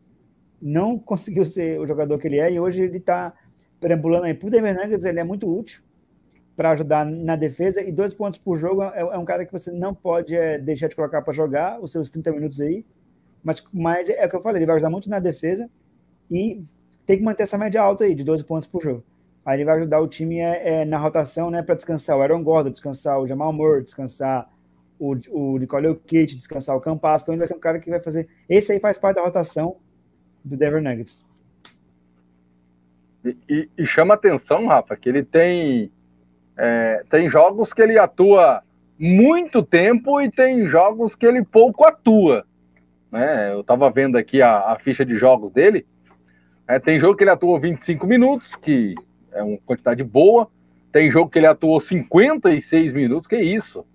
[0.60, 3.32] não conseguiu ser o jogador que ele é e hoje ele está
[3.80, 4.34] perambulando aí.
[4.34, 5.82] Por Denver Nuggets, ele é muito útil
[6.54, 9.70] para ajudar na defesa e dois pontos por jogo é, é um cara que você
[9.70, 12.84] não pode é, deixar de colocar para jogar os seus 30 minutos aí,
[13.42, 15.70] mas, mas é o que eu falei, ele vai ajudar muito na defesa
[16.30, 16.62] e
[17.06, 19.02] tem que manter essa média alta aí, de 12 pontos por jogo.
[19.46, 22.42] Aí ele vai ajudar o time é, é na rotação, né, para descansar o Aaron
[22.42, 24.46] Gordon, descansar o Jamal Murray, descansar
[24.98, 28.00] o, o Nicole Kate, descansar o Campas, então ele vai ser um cara que vai
[28.00, 29.76] fazer, esse aí faz parte da rotação
[30.44, 31.26] do Denver Nuggets.
[33.24, 35.90] E, e, e chama atenção, Rafa, que ele tem,
[36.56, 38.62] é, tem jogos que ele atua
[38.98, 42.44] muito tempo e tem jogos que ele pouco atua.
[43.10, 43.52] Né?
[43.52, 45.86] Eu estava vendo aqui a, a, ficha de jogos dele.
[46.66, 48.94] É, tem jogo que ele atuou 25 minutos, que
[49.32, 50.48] é uma quantidade boa.
[50.92, 53.86] Tem jogo que ele atuou 56 minutos, que isso.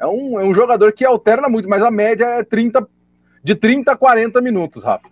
[0.00, 2.88] É um, é um jogador que alterna muito, mas a média é 30,
[3.44, 5.08] de 30 a 40 minutos, Rafa.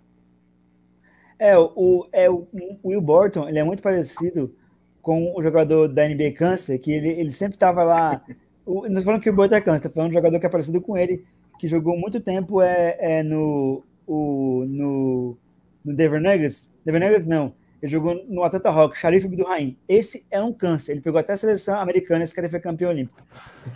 [1.37, 2.47] É, o, é, o
[2.83, 4.53] Will Borton, ele é muito parecido
[5.01, 8.21] com o jogador da NBA Câncer, que ele, ele sempre estava lá.
[8.65, 10.45] O, não estou falando que o Borton é câncer, estou falando de um jogador que
[10.45, 11.23] é parecido com ele,
[11.59, 15.37] que jogou muito tempo é, é no, o, no,
[15.85, 16.73] no Denver Nuggets.
[16.83, 17.53] Denver Nuggets não.
[17.81, 19.77] Ele jogou no Atlanta Rock, Sharif Abdurraim.
[19.87, 20.93] Esse é um câncer.
[20.93, 23.21] Ele pegou até a seleção americana, esse cara foi campeão olímpico.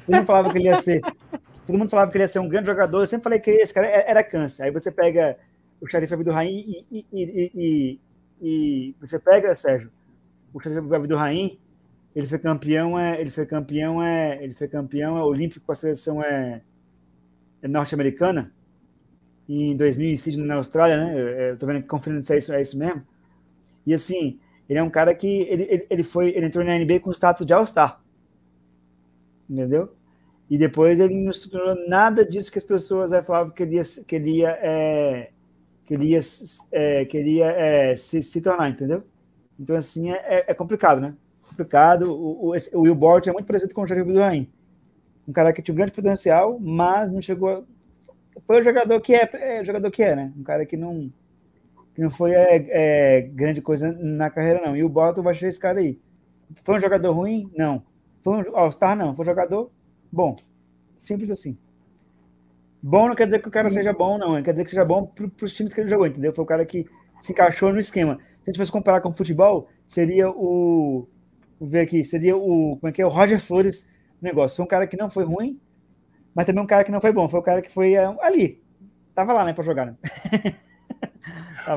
[0.06, 1.01] Todo mundo falava que ele ia ser.
[1.66, 2.99] Todo mundo falava que ele ia ser um grande jogador.
[3.01, 4.64] Eu sempre falei que esse cara era câncer.
[4.64, 5.38] Aí você pega
[5.80, 7.99] o Sharif Abdurrahim e, e, e,
[8.41, 9.89] e você pega, Sérgio,
[10.54, 11.58] o do Raim,
[12.16, 15.76] ele foi campeão, é, ele foi campeão, é, ele foi campeão é, olímpico com a
[15.76, 16.62] seleção é,
[17.62, 18.51] é norte-americana
[19.49, 21.51] em 2006 na Austrália, né?
[21.51, 23.04] Eu, tô vendo conferindo se é isso, é isso mesmo.
[23.86, 26.99] E assim, ele é um cara que ele, ele, ele foi, ele entrou na NBA
[26.99, 28.01] com status de All-Star.
[29.49, 29.93] Entendeu?
[30.49, 33.84] E depois ele não estruturou nada disso que as pessoas é, falavam que ele ia,
[34.07, 35.29] que ele ia, é,
[35.86, 36.19] que ele ia,
[36.71, 39.03] é, que ele ia é, se, se tornar, entendeu?
[39.59, 41.15] Então, assim, é, é, é complicado, né?
[41.47, 42.11] Complicado.
[42.11, 44.49] O, o, o Will Bort é muito parecido com o Jair Abdurrahim.
[45.27, 47.65] Um cara que tinha um grande potencial, mas não chegou.
[48.45, 50.34] Foi o jogador que é, o jogador que é, né?
[50.38, 51.11] Um cara que não,
[51.93, 54.75] que não foi é, é, grande coisa na carreira, não.
[54.75, 55.99] E o Bolton vai ser esse cara aí.
[56.63, 57.51] Foi um jogador ruim?
[57.55, 57.83] Não.
[58.21, 58.95] Foi um All-Star?
[58.95, 59.15] Não.
[59.15, 59.71] Foi um jogador
[60.11, 60.35] bom.
[60.97, 61.57] Simples assim.
[62.81, 64.41] Bom não quer dizer que o cara seja bom, não.
[64.43, 66.33] Quer dizer que seja bom para os times que ele jogou, entendeu?
[66.33, 66.85] Foi o cara que
[67.21, 68.15] se encaixou no esquema.
[68.15, 71.07] Se a gente fosse comparar com o futebol, seria o.
[71.59, 72.77] Vou ver aqui, seria o.
[72.77, 73.05] Como é que é?
[73.05, 73.89] O Roger Flores
[74.21, 74.57] negócio.
[74.57, 75.59] Foi um cara que não foi ruim,
[76.35, 77.29] mas também um cara que não foi bom.
[77.29, 78.61] Foi o cara que foi uh, ali.
[79.15, 79.95] Tava lá, né, para jogar, né?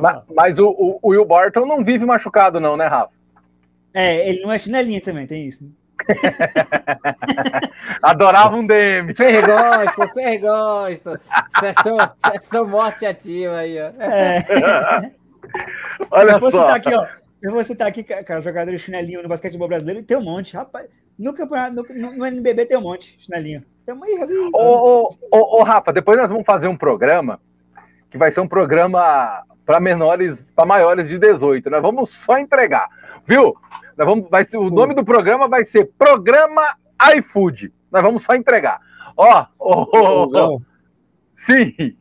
[0.01, 3.13] mas, mas o, o, o Will Barton não vive machucado, não, né, Rafa?
[3.95, 5.65] É, ele não é chinelinha também, tem isso.
[5.65, 5.71] Né?
[8.03, 9.15] Adorava um DM.
[9.15, 11.21] Você gosta, você gosta.
[11.59, 13.91] Sessão, sessão morte ativa aí, ó.
[14.03, 14.43] É.
[16.11, 16.51] Olha só.
[16.51, 17.07] Citar aqui, ó.
[17.43, 20.89] Eu vou citar aqui, cara, jogador de chinelinho no basquetebol brasileiro, tem um monte, rapaz.
[21.19, 23.63] No campeonato, no, no NBB tem um monte, chinelinho.
[23.85, 24.07] Tem uma
[24.53, 27.41] ô, ô, ô, ô, Rafa, depois nós vamos fazer um programa
[28.11, 31.69] que vai ser um programa para menores, para maiores de 18.
[31.69, 32.89] Nós vamos só entregar,
[33.27, 33.57] viu?
[33.99, 36.77] Nós vamos, vai ser, o nome do programa vai ser Programa
[37.17, 37.73] iFood.
[37.91, 38.81] Nós vamos só entregar.
[39.17, 40.61] Ó, oh, oh, oh,
[41.37, 41.97] sim.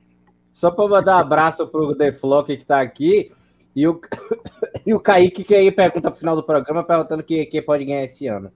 [0.51, 3.31] Só para mandar um abraço para o The Flock que está aqui.
[3.75, 3.99] E o,
[4.85, 7.83] e o Kaique, que aí pergunta para o final do programa, perguntando quem, quem pode
[7.83, 8.51] ganhar esse ano.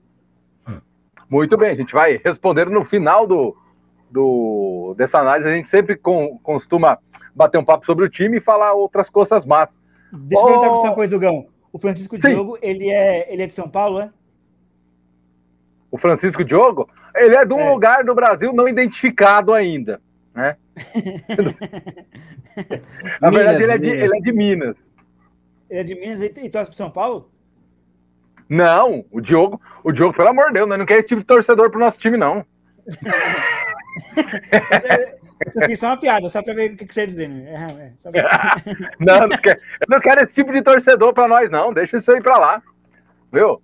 [1.28, 3.56] Muito bem, a gente vai responder no final do,
[4.10, 5.48] do, dessa análise.
[5.48, 6.98] A gente sempre com, costuma
[7.34, 9.78] bater um papo sobre o time e falar outras coisas más.
[10.12, 11.46] Deixa eu perguntar para você uma coisa, Gão.
[11.72, 12.30] O Francisco Sim.
[12.30, 14.10] Diogo, ele é, ele é de São Paulo, é?
[15.90, 16.88] O Francisco Diogo?
[17.14, 17.70] Ele é de um é.
[17.70, 20.00] lugar do Brasil não identificado ainda,
[20.34, 20.56] né?
[23.20, 24.76] Na Minas, verdade, ele é, de, ele é de Minas.
[25.68, 27.30] Ele é de Minas e, e torce para São Paulo?
[28.48, 31.70] Não, o Diogo, o Diogo, pelo amor de Deus, não quer esse tipo de torcedor
[31.70, 32.44] pro nosso time, não.
[35.46, 37.28] Isso aqui é só uma piada, só para ver o que você ia dizer.
[37.28, 37.94] Né?
[38.04, 38.56] É, é, pra...
[39.00, 41.72] não, não quero, eu não quero esse tipo de torcedor para nós, não.
[41.72, 42.62] Deixa isso aí para lá.
[43.32, 43.62] Viu?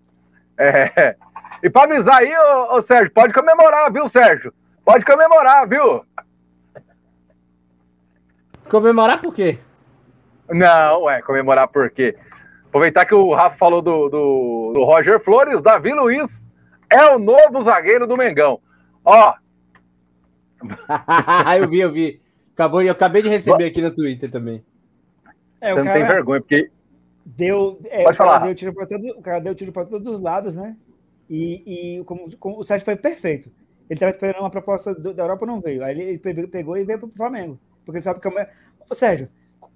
[0.58, 1.16] É...
[1.62, 4.52] E para avisar aí, ô, ô, Sérgio, pode comemorar, viu, Sérgio?
[4.84, 6.04] Pode comemorar, viu?
[8.68, 9.58] Comemorar por quê?
[10.48, 12.16] Não, é, comemorar por quê?
[12.68, 16.46] Aproveitar que o Rafa falou do, do, do Roger Flores, Davi Luiz
[16.90, 18.60] é o novo zagueiro do Mengão.
[19.04, 19.34] Ó,
[21.58, 22.20] eu vi, eu vi.
[22.54, 24.64] Acabou, eu acabei de receber aqui no Twitter também.
[25.60, 26.70] É, Você não tem vergonha, porque.
[27.24, 28.38] Deu, é, Pode o falar.
[28.38, 30.76] Deu tiro para todos, o cara deu tiro para todos os lados, né?
[31.28, 33.50] E, e como, como, o Sérgio foi perfeito.
[33.88, 35.84] Ele estava esperando uma proposta do, da Europa, não veio.
[35.84, 37.58] Aí ele pegou e veio para o Flamengo.
[37.84, 38.28] Porque ele sabe que.
[38.28, 38.48] É...
[38.92, 39.28] Sérgio,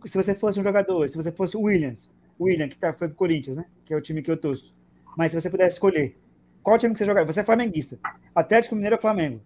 [0.05, 3.09] se você fosse um jogador, se você fosse o Williams, o William, que tá, foi
[3.09, 3.65] pro Corinthians, né?
[3.85, 4.75] Que é o time que eu torço.
[5.17, 6.17] Mas se você pudesse escolher,
[6.63, 7.31] qual time que você jogaria?
[7.31, 7.99] Você é flamenguista.
[8.35, 9.41] Atlético Mineiro ou Flamengo?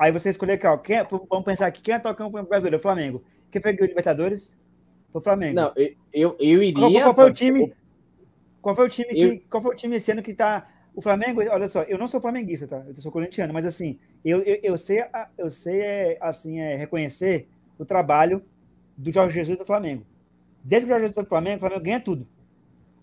[0.00, 2.78] Aí você escolher aqui, ó, quem, é, vamos pensar aqui, quem é o campeão brasileiro?
[2.78, 3.22] O Flamengo.
[3.50, 4.58] Quem foi o Libertadores?
[5.12, 5.54] Foi o Flamengo.
[5.54, 6.72] Não, eu, eu, eu iria.
[6.72, 7.72] Qual, qual, foi o time?
[8.62, 9.22] Qual foi o time que.
[9.22, 9.42] Eu...
[9.50, 10.66] Qual foi o time esse ano que tá.
[10.94, 12.82] O Flamengo, olha só, eu não sou flamenguista, tá?
[12.88, 15.04] Eu sou corintiano, mas assim, eu, eu, eu sei,
[15.36, 17.46] eu sei é, assim, é, reconhecer
[17.78, 18.42] o trabalho
[18.96, 20.04] do Jorge Jesus do Flamengo.
[20.64, 22.26] Desde que o Jorge Jesus foi pro Flamengo, o Flamengo ganha tudo.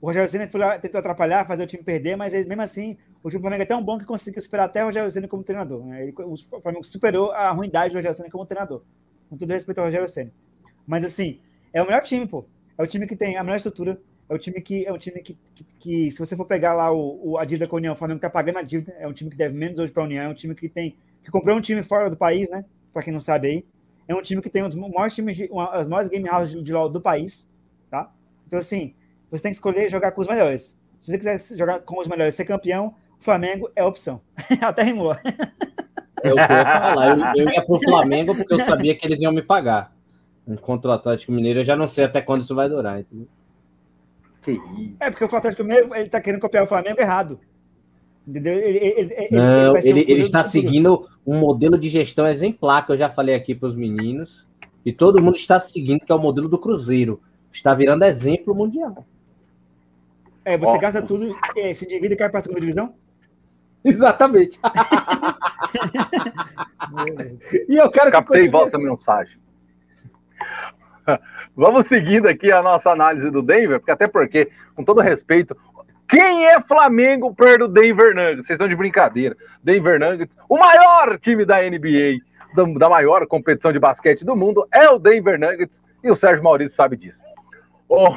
[0.02, 0.48] O Rogério Senna
[0.80, 2.98] tentou atrapalhar, fazer o time perder, mas mesmo assim,
[3.28, 5.44] o time do Flamengo é tão bom que conseguiu superar até o Rogério Senna como
[5.44, 5.86] treinador.
[5.86, 6.04] Né?
[6.04, 8.82] Ele, o Flamengo superou a ruindade do Rogério Senna como treinador.
[9.30, 10.32] Com todo respeito ao Rogério Senna.
[10.86, 11.42] Mas assim,
[11.74, 12.46] é o melhor time, pô.
[12.78, 14.00] É o time que tem a melhor estrutura.
[14.30, 16.90] É o time que, é um time que, que, que se você for pegar lá
[16.92, 18.96] o, o, a dívida com a União, o Flamengo tá pagando a dívida.
[18.98, 20.24] É um time que deve menos hoje para a União.
[20.24, 20.96] É um time que tem.
[21.22, 22.64] que comprou um time fora do país, né?
[22.94, 23.66] Para quem não sabe aí.
[24.08, 26.56] É um time que tem um dos maiores times, de, uma, as maiores game houses
[26.56, 27.52] de, de LOL do país,
[27.90, 28.10] tá?
[28.46, 28.96] Então, assim,
[29.30, 30.80] você tem que escolher jogar com os melhores.
[30.98, 34.22] Se você quiser jogar com os melhores, ser campeão, Flamengo é opção.
[34.62, 35.14] Até rimou.
[36.24, 37.36] É o que eu ia falar.
[37.36, 39.92] Eu, eu ia pro Flamengo porque eu sabia que eles iam me pagar.
[40.48, 43.00] Enquanto o Atlético Mineiro, eu já não sei até quando isso vai durar.
[43.00, 43.28] Entendeu?
[45.00, 47.40] É, porque o Atlético Mineiro ele tá querendo copiar o Flamengo errado.
[48.26, 48.58] Entendeu?
[48.58, 52.98] Ele, ele, não, ele, ele, ele está seguindo um modelo de gestão exemplar que eu
[52.98, 54.46] já falei aqui para os meninos.
[54.86, 57.22] E todo mundo está seguindo, que é o modelo do Cruzeiro.
[57.52, 59.06] Está virando exemplo mundial.
[60.46, 62.94] É, você gasta tudo, é, se divide e cai para a segunda divisão?
[63.86, 64.60] Exatamente.
[67.70, 69.38] e eu quero Captei e volta a mensagem.
[71.56, 75.56] Vamos seguindo aqui a nossa análise do Denver, porque até porque, com todo respeito,
[76.08, 78.46] quem é Flamengo perto do Denver Nuggets?
[78.46, 79.36] Vocês estão de brincadeira.
[79.64, 82.20] Denver Nuggets, o maior time da NBA,
[82.78, 86.76] da maior competição de basquete do mundo, é o Denver Nuggets, e o Sérgio Maurício
[86.76, 87.20] sabe disso.
[87.90, 88.16] Oh,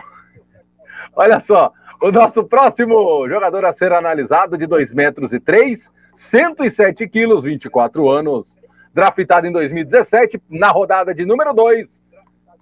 [1.17, 7.07] olha só, o nosso próximo jogador a ser analisado, de 2 metros e 3, 107
[7.09, 8.57] quilos, 24 anos,
[8.95, 12.03] draftado em 2017, na rodada de número 2,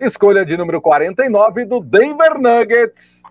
[0.01, 3.23] escolha de número 49 do Denver Nuggets.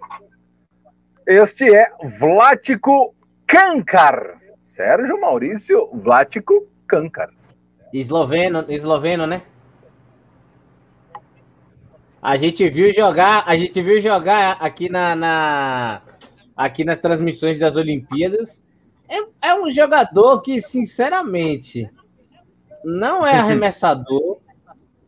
[1.26, 3.14] Este é Vlático
[3.45, 4.38] Kankar.
[4.64, 7.30] Sérgio Maurício Vlático Kankar.
[7.93, 9.41] Esloveno, esloveno, né?
[12.28, 16.01] A gente viu jogar, a gente viu jogar aqui na, na
[16.57, 18.61] aqui nas transmissões das Olimpíadas.
[19.07, 21.89] É, é um jogador que, sinceramente,
[22.84, 24.39] não é arremessador,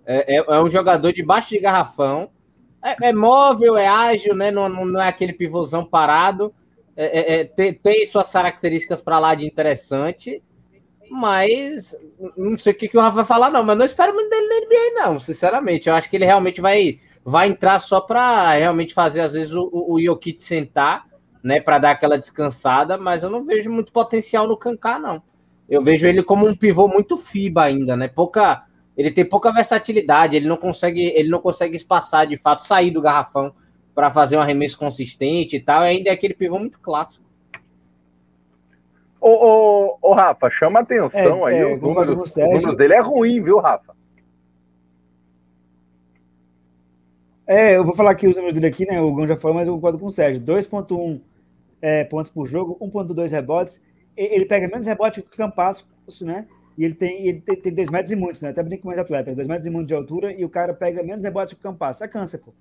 [0.06, 2.30] é, é, é, um jogador de baixo de garrafão.
[2.82, 4.50] É, é móvel, é ágil, né?
[4.50, 6.54] Não, não, é aquele pivôzão parado.
[6.96, 10.42] É, é, é tem, tem, suas características para lá de interessante.
[11.12, 11.94] Mas
[12.38, 13.62] não sei o que, que o Rafa vai falar, não.
[13.62, 15.20] Mas não espero muito dele na NBA, não.
[15.20, 19.54] Sinceramente, eu acho que ele realmente vai, vai entrar só para realmente fazer, às vezes,
[19.54, 21.06] o, o Jokic sentar,
[21.44, 21.60] né?
[21.60, 22.98] Para dar aquela descansada.
[22.98, 25.22] Mas eu não vejo muito potencial no Kaká, não.
[25.70, 28.08] Eu vejo ele como um pivô muito FIBA ainda, né?
[28.08, 28.64] Pouca
[29.00, 33.02] ele tem pouca versatilidade, ele não consegue, ele não consegue espaçar de fato, sair do
[33.02, 33.54] garrafão
[33.96, 35.84] para fazer um arremesso consistente e tal.
[35.84, 37.24] Ainda é aquele pivô muito clássico.
[39.22, 41.60] Ô, ô, ô Rafa, chama atenção é, aí.
[41.60, 43.96] É, o, número, o número dele é ruim, viu, Rafa?
[47.50, 49.02] É, eu vou falar aqui os números dele aqui, né?
[49.02, 50.40] O Gão já falou, mas eu concordo com o Sérgio.
[50.40, 51.20] 2.1
[51.82, 53.82] é, pontos por jogo, 1.2 rebotes.
[54.16, 55.90] Ele pega menos rebote que o Campasso,
[56.22, 56.46] né?
[56.78, 58.50] E ele tem, ele tem, tem dois metros e muitos, né?
[58.50, 61.02] Até brinco com mais atletas, dois metros e muitos de altura, e o cara pega
[61.02, 62.04] menos rebote que o Campasso.
[62.04, 62.54] É câncer, pô.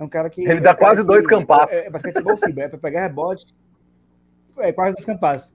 [0.00, 0.44] É um cara que.
[0.44, 1.72] Ele dá é quase dois Campassos.
[1.72, 3.54] É, é basquetebol fibra, é para pegar rebote.
[4.58, 5.54] É quase dois Campassos.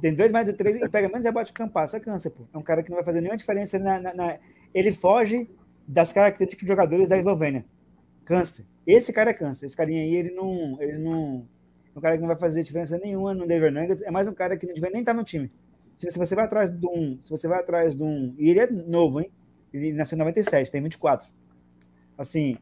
[0.00, 1.96] Tem dois metros e três e pega menos rebote que o Campasso.
[1.96, 2.44] É câncer, pô.
[2.54, 4.36] É um cara que não vai fazer nenhuma diferença na, na, na...
[4.72, 5.50] Ele foge
[5.84, 7.64] das características de jogadores da Eslovênia.
[8.34, 8.66] Câncer.
[8.86, 9.66] Esse cara é câncer.
[9.66, 10.80] Esse carinha aí, ele não.
[10.80, 11.46] Ele não.
[11.94, 14.02] É um cara que não vai fazer diferença nenhuma no Denver Nuggets.
[14.02, 15.50] É mais um cara que não devia nem estar no time
[16.08, 18.70] se você vai atrás de um, se você vai atrás de um, e ele é
[18.70, 19.30] novo, hein?
[19.72, 21.28] Ele nasceu em 97, tem 24.
[22.16, 22.56] Assim,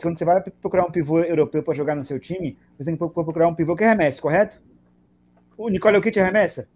[0.00, 2.98] quando você vai procurar um pivô europeu para jogar no seu time, você tem que
[2.98, 4.60] procurar um pivô que arremesse, correto?
[5.56, 6.68] O Nicole Kit arremessa?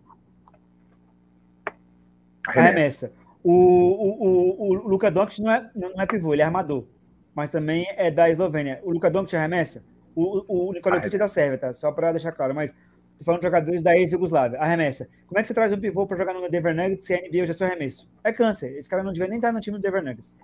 [2.47, 3.13] Arremessa.
[3.43, 6.87] O, o, o, o Luka Doncic não é, não é pivô, ele é armador.
[7.35, 8.81] Mas também é da Eslovênia.
[8.83, 9.85] O Luka Doncic arremessa?
[10.15, 11.73] O, o Nicole Kit é da Sérvia, tá?
[11.73, 12.55] Só para deixar claro.
[12.55, 12.75] Mas
[13.21, 14.59] Tô falando de jogadores da ex-Yugoslávia.
[14.59, 15.07] Arremessa.
[15.27, 17.45] Como é que você traz um pivô para jogar no Denver Nuggets se a NBA
[17.45, 18.11] já é seu arremesso?
[18.25, 18.79] É câncer.
[18.79, 20.35] Esse cara não devia nem estar no time do Denver Nuggets.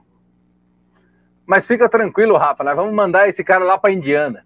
[1.46, 2.62] Mas fica tranquilo, Rafa.
[2.62, 4.44] Nós vamos mandar esse cara lá para Indiana.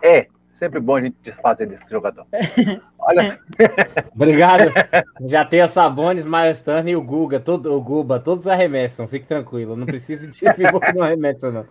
[0.00, 0.28] É,
[0.62, 2.24] sempre bom a gente desfazer desse jogador.
[2.96, 3.40] Olha.
[4.14, 4.72] Obrigado.
[5.26, 9.08] Já tem a Sabonis, Miles Turner e o Guga, todo, o Guba, todos arremessam.
[9.08, 9.74] Fique tranquilo.
[9.74, 11.66] Não precisa de pivô que não arremessa, não.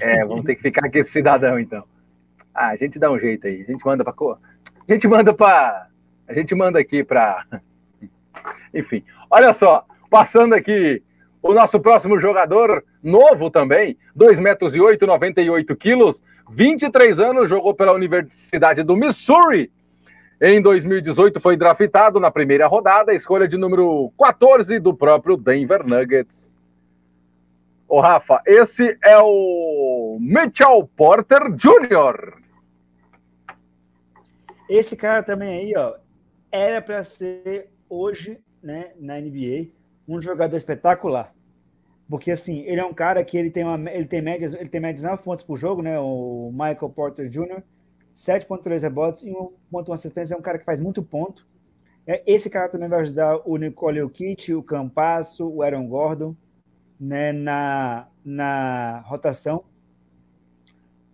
[0.00, 1.84] É, vamos ter que ficar com esse cidadão, então.
[2.54, 3.60] Ah, a gente dá um jeito aí.
[3.68, 5.88] A gente manda para a gente manda para.
[6.26, 7.44] A gente manda aqui para.
[8.72, 11.02] Enfim, olha só, passando aqui
[11.42, 17.74] o nosso próximo jogador, novo também, 2 metros e 8, 98 quilos, 23 anos, jogou
[17.74, 19.70] pela Universidade do Missouri.
[20.40, 26.54] Em 2018 foi draftado na primeira rodada, escolha de número 14 do próprio Denver Nuggets.
[27.88, 32.34] Ô Rafa, esse é o Mitchell Porter Jr.
[34.68, 35.94] Esse cara também aí, ó,
[36.50, 39.68] era para ser hoje, né, na NBA,
[40.08, 41.32] um jogador espetacular.
[42.08, 44.80] Porque assim, ele é um cara que ele tem uma ele tem médias, ele tem
[44.80, 47.62] médias 9 pontos por jogo, né, o Michael Porter Jr.,
[48.14, 51.46] 7.3 rebotes e 1.1 assistência, é um cara que faz muito ponto.
[52.06, 56.36] É, esse cara também vai ajudar o Nicole Jokic, o Campasso, o Aaron Gordon,
[56.98, 59.64] né, na, na rotação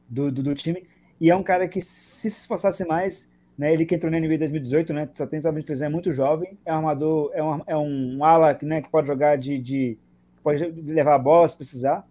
[0.08, 0.86] do, do, do time.
[1.18, 4.34] E é um cara que, se se esforçasse mais, né, ele que entrou na NBA
[4.34, 7.42] em 2018, né, só tem só 23 anos, é muito jovem, é um armador, é
[7.42, 9.98] um, é um ala né, que pode jogar de, de
[10.42, 12.06] pode levar a bola se precisar,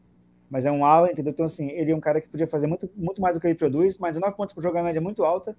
[0.49, 1.31] mas é um ala, entendeu?
[1.31, 3.55] Então, assim, ele é um cara que podia fazer muito, muito mais do que ele
[3.55, 5.55] produz, mas 9 pontos por jogo a média é muito alta.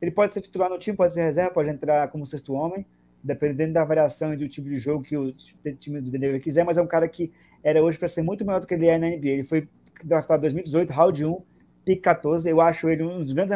[0.00, 2.86] Ele pode ser titular no time, pode ser reserva, pode entrar como sexto homem,
[3.22, 5.32] dependendo da variação e do tipo de jogo que o
[5.78, 7.30] time do Denver quiser, mas é um cara que
[7.62, 9.28] era hoje para ser muito maior do que ele é na NBA.
[9.28, 9.68] Ele foi
[10.02, 11.42] draftado em 2018, round 1,
[11.84, 12.48] pick 14.
[12.48, 13.54] Eu acho ele um dos grandes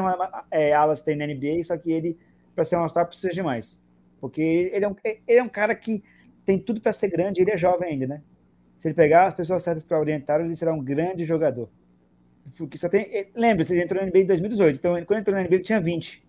[0.50, 2.18] é, alas que tem na NBA, só que ele,
[2.54, 3.82] para ser um All-Star, precisa de mais.
[4.20, 6.02] Porque ele é um, ele é um cara que
[6.44, 8.22] tem tudo para ser grande, ele é jovem ainda, né?
[8.78, 11.68] Se ele pegar as pessoas certas para orientar, ele será um grande jogador.
[12.58, 15.54] Porque só tem, lembre-se, ele entrou na NBA em 2018, então quando entrou na NBA
[15.54, 16.22] ele tinha 20.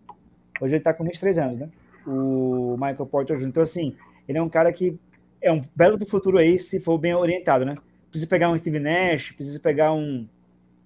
[0.62, 1.70] Hoje ele está com 23 anos, né?
[2.08, 3.48] O Michael Porter Jr.
[3.48, 3.96] Então, assim,
[4.28, 4.98] ele é um cara que
[5.42, 7.76] é um belo do futuro aí, se for bem orientado, né?
[8.10, 10.26] Precisa pegar um Steve Nash, precisa pegar um,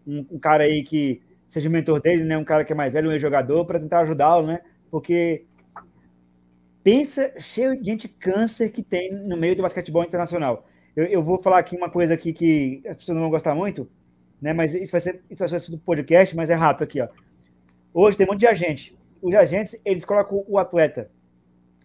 [0.07, 2.37] um, um cara aí que seja mentor dele, né?
[2.37, 4.61] Um cara que é mais velho, um jogador, para tentar ajudá-lo, né?
[4.89, 5.45] Porque
[6.83, 10.67] pensa cheio de gente câncer que tem no meio do basquetebol internacional.
[10.95, 13.89] Eu, eu, vou falar aqui uma coisa aqui que as pessoas não vão gostar muito,
[14.41, 14.53] né?
[14.53, 17.07] Mas isso vai ser isso vai ser do podcast, mas é rápido aqui, ó.
[17.93, 18.97] Hoje tem um monte de agente.
[19.21, 21.09] Os agentes eles colocam o atleta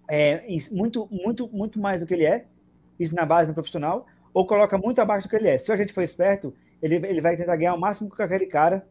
[0.08, 2.46] é, muito muito muito mais do que ele é,
[2.98, 5.58] isso na base no profissional, ou coloca muito abaixo do que ele é.
[5.58, 8.86] Se o agente for esperto, ele, ele vai tentar ganhar o máximo com aquele cara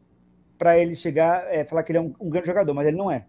[0.57, 3.11] para ele chegar, é, falar que ele é um, um, grande jogador, mas ele não
[3.11, 3.25] é.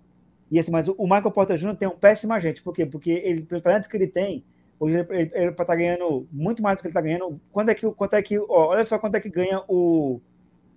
[0.55, 1.74] E assim, mas o, Michael Porter Jr.
[1.74, 2.86] tem um péssimo agente, por quê?
[2.86, 4.44] Porque ele, pelo talento que ele tem,
[4.78, 7.40] hoje ele, ele, ele estar ganhando muito mais do que ele está ganhando.
[7.50, 10.20] Quando é que, quanto é que, ó, olha só quanto é que ganha o,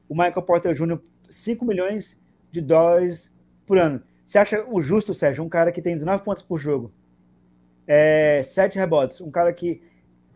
[0.09, 0.99] o Michael Porter Jr.
[1.29, 2.19] 5 milhões
[2.51, 3.31] de dólares
[3.67, 4.01] por ano.
[4.25, 6.91] Você acha o justo, Sérgio, um cara que tem 19 pontos por jogo,
[7.85, 9.83] é, 7 rebotes, um cara que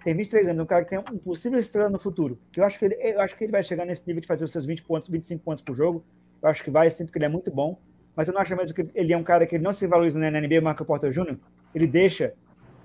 [0.04, 2.78] tem 23 anos, um cara que tem um possível estrela no futuro, que eu acho
[2.78, 4.84] que ele, eu acho que ele vai chegar nesse nível de fazer os seus 20
[4.84, 6.06] pontos, 25 pontos por jogo.
[6.44, 7.80] Eu acho que vai, sinto que ele é muito bom,
[8.16, 10.42] mas eu não acho mesmo que ele é um cara que não se valoriza na
[10.42, 11.38] NBA, o Marco Porter Jr.
[11.74, 12.34] Ele deixa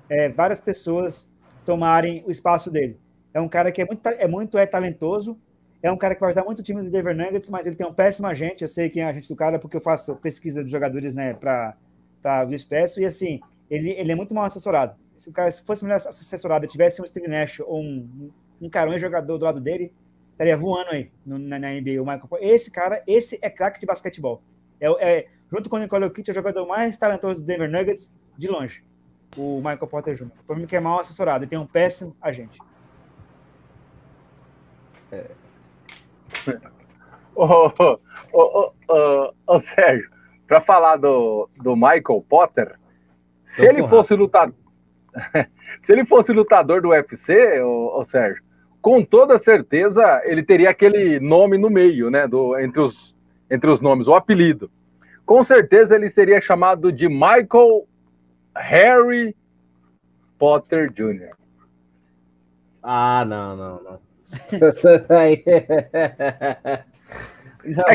[0.09, 1.33] é, várias pessoas
[1.65, 2.99] tomarem o espaço dele.
[3.35, 5.39] É um cara que é muito, é muito é talentoso,
[5.83, 7.87] é um cara que vai ajudar muito o time do Denver Nuggets, mas ele tem
[7.87, 8.63] um péssimo agente.
[8.63, 11.35] Eu sei quem é a agente do cara porque eu faço pesquisa dos jogadores, né,
[11.35, 11.77] para
[12.49, 13.01] o Expresso.
[13.01, 16.67] E assim, ele, ele é muito mal assessorado se o cara se fosse melhor assessorado,
[16.67, 19.93] tivesse um Steve Nash ou um, um cara, um jogador do lado dele,
[20.33, 22.03] estaria voando aí no, na, na, NBA.
[22.03, 24.43] O Michael, esse cara, esse é craque de basquetebol.
[24.81, 28.15] É, é, junto com o Nicole Kitt, é o jogador mais talentoso do Denver Nuggets
[28.37, 28.85] de longe.
[29.37, 30.27] O Michael Porter Jr.
[30.27, 32.59] O problema é que é mal assessorado e tem um péssimo agente.
[35.13, 35.31] É.
[37.35, 37.99] Ô, ô,
[38.33, 40.11] ô, ô, ô, Sérgio,
[40.47, 42.79] para falar do, do Michael Potter,
[43.45, 44.51] se Tô ele fosse lutar
[45.85, 48.43] se ele fosse lutador do UFC, o, Sérgio,
[48.81, 52.27] com toda certeza ele teria aquele nome no meio, né?
[52.27, 53.16] Do, entre, os,
[53.51, 54.71] entre os nomes, o apelido.
[55.25, 57.87] Com certeza ele seria chamado de Michael
[58.55, 59.35] Harry
[60.39, 61.35] Potter Jr.
[62.83, 63.99] Ah, não, não, não.
[65.19, 65.37] é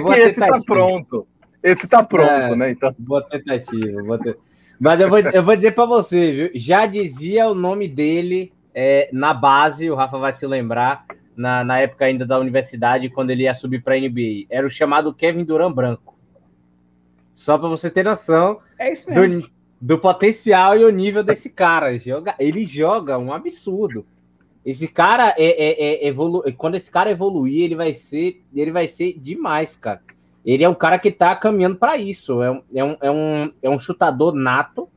[0.02, 1.28] que esse tá pronto.
[1.64, 2.72] Esse tá pronto, é, né?
[2.72, 2.94] Então...
[2.98, 4.44] Boa tentativa, boa tentativa.
[4.80, 6.52] Mas eu vou, eu vou dizer para você, viu?
[6.56, 11.06] Já dizia o nome dele é, na base, o Rafa vai se lembrar,
[11.42, 14.46] na, na época ainda da universidade, quando ele ia subir para a NBA.
[14.50, 16.18] Era o chamado Kevin Durant Branco.
[17.34, 18.94] Só para você ter noção é.
[18.94, 21.98] Do, do, potencial e o nível desse cara.
[21.98, 24.06] Joga, ele joga um absurdo.
[24.64, 29.18] Esse cara é, é, é quando esse cara evoluir, ele vai ser, ele vai ser
[29.20, 30.02] demais, cara
[30.46, 32.42] ele é um cara que está caminhando para isso.
[32.42, 34.90] É um, é, um, é, um, é um chutador nato,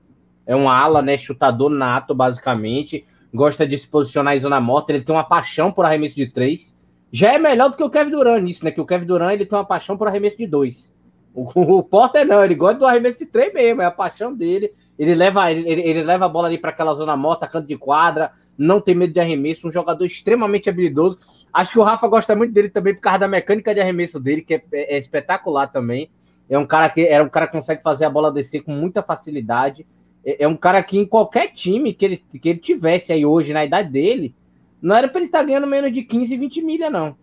[0.46, 1.16] é um ala, né?
[1.16, 3.06] Chutador nato, basicamente.
[3.34, 4.92] Gosta de se posicionar em zona morta.
[4.92, 6.76] Ele tem uma paixão por arremesso de três.
[7.10, 8.70] Já é melhor do que o Kevin Durant nisso, né?
[8.70, 10.94] Que o Kevin Durant ele tem uma paixão por arremesso de dois.
[11.34, 14.72] O, o Porter não, ele gosta do arremesso de três mesmo, é a paixão dele.
[14.96, 18.30] Ele leva, ele, ele leva a bola ali para aquela zona morta, canto de quadra,
[18.56, 21.18] não tem medo de arremesso, um jogador extremamente habilidoso.
[21.52, 24.42] Acho que o Rafa gosta muito dele também por causa da mecânica de arremesso dele,
[24.42, 26.08] que é, é, é espetacular também.
[26.48, 29.02] É um cara que é um cara que consegue fazer a bola descer com muita
[29.02, 29.84] facilidade.
[30.24, 33.52] É, é um cara que em qualquer time que ele, que ele tivesse aí hoje,
[33.52, 34.34] na idade dele,
[34.80, 37.16] não era para ele estar tá ganhando menos de 15, 20 milha, não.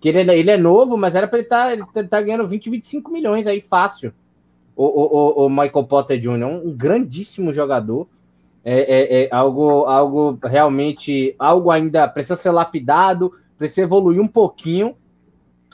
[0.00, 2.46] Que ele, ele é novo, mas era para ele estar tá, ele tá, tá ganhando
[2.46, 4.12] 20, 25 milhões aí fácil
[4.76, 8.08] o, o, o Michael Potter Jr., um grandíssimo jogador.
[8.64, 14.94] É, é, é, algo, algo realmente, algo ainda precisa ser lapidado, precisa evoluir um pouquinho,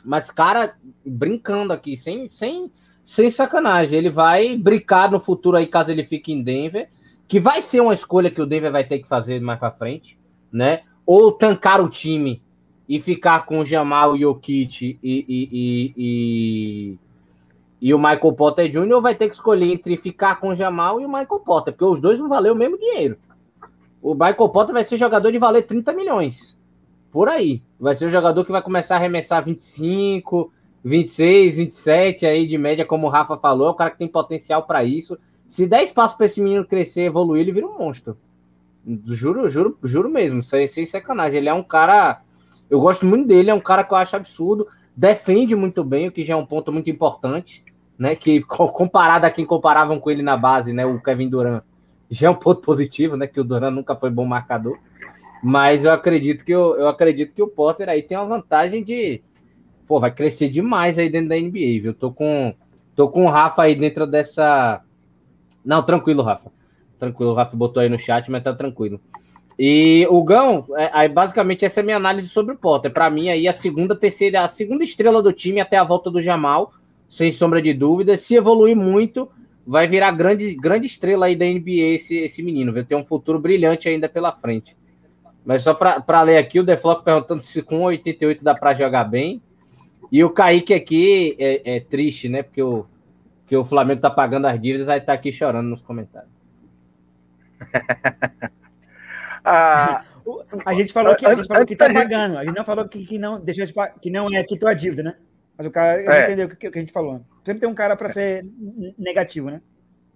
[0.03, 2.71] mas, cara, brincando aqui, sem, sem,
[3.09, 6.91] sem sacanagem, ele vai brincar no futuro aí, caso ele fique em Denver,
[7.27, 10.19] que vai ser uma escolha que o Denver vai ter que fazer mais para frente,
[10.53, 10.83] né?
[11.07, 12.43] Ou tancar o time
[12.87, 16.99] e ficar com o Jamal Jokic e, e, e, e
[17.81, 19.01] e o Michael Potter Jr.
[19.01, 22.03] vai ter que escolher entre ficar com o Jamal e o Michael Potter, porque os
[22.03, 23.17] dois vão valer o mesmo dinheiro.
[24.03, 26.55] O Michael Potter vai ser jogador de valer 30 milhões.
[27.11, 27.63] Por aí.
[27.81, 30.53] Vai ser um jogador que vai começar a arremessar 25,
[30.89, 33.69] 26, 27 aí de média, como o Rafa falou.
[33.69, 35.19] É o cara que tem potencial para isso.
[35.49, 38.17] Se der espaço para esse menino crescer, evoluir, ele vira um monstro.
[39.07, 41.39] Juro, juro, juro mesmo, sem, sem sacanagem.
[41.39, 42.23] Ele é um cara.
[42.69, 44.67] Eu gosto muito dele, é um cara que eu acho absurdo
[44.99, 47.65] defende muito bem, o que já é um ponto muito importante,
[47.97, 48.17] né?
[48.17, 50.85] Que comparado a quem comparavam com ele na base, né?
[50.85, 51.63] O Kevin Durant,
[52.11, 53.29] já é um ponto positivo, né?
[53.29, 54.77] Que o Durant nunca foi bom marcador.
[55.41, 59.23] Mas eu acredito que eu, eu acredito que o Potter aí tem uma vantagem de.
[59.89, 61.95] Pô, vai crescer demais aí dentro da NBA, viu?
[61.95, 62.55] Tô com,
[62.95, 64.83] tô com o Rafa aí dentro dessa.
[65.65, 66.53] Não, tranquilo, Rafa.
[66.99, 69.01] Tranquilo, o Rafa botou aí no chat, mas tá tranquilo.
[69.59, 72.93] E o Gão, é, aí basicamente essa é a minha análise sobre o Potter.
[72.93, 76.23] Para mim, aí a segunda, terceira, a segunda estrela do time até a volta do
[76.23, 76.73] Jamal,
[77.09, 78.17] sem sombra de dúvida.
[78.17, 79.29] Se evoluir muito,
[79.67, 82.73] vai virar grande, grande estrela aí da NBA esse, esse menino.
[82.73, 84.77] Vai ter um futuro brilhante ainda pela frente.
[85.45, 89.41] Mas só para ler aqui, o Deflock perguntando se com 88 dá para jogar bem.
[90.11, 92.43] E o Kaique aqui é, é, triste, né?
[92.43, 92.87] Porque o,
[93.43, 96.31] porque o Flamengo tá pagando as dívidas, aí tá aqui chorando nos comentários.
[99.45, 100.05] ah,
[100.65, 103.05] a gente falou que a gente falou que tá pagando, a gente não falou que,
[103.05, 105.17] que não deixa de, que não é quitou a dívida, né?
[105.57, 106.25] Mas o cara é.
[106.25, 107.21] entendeu o que, que, a gente falou.
[107.45, 108.47] Sempre tem um cara para ser
[108.97, 109.61] negativo, né?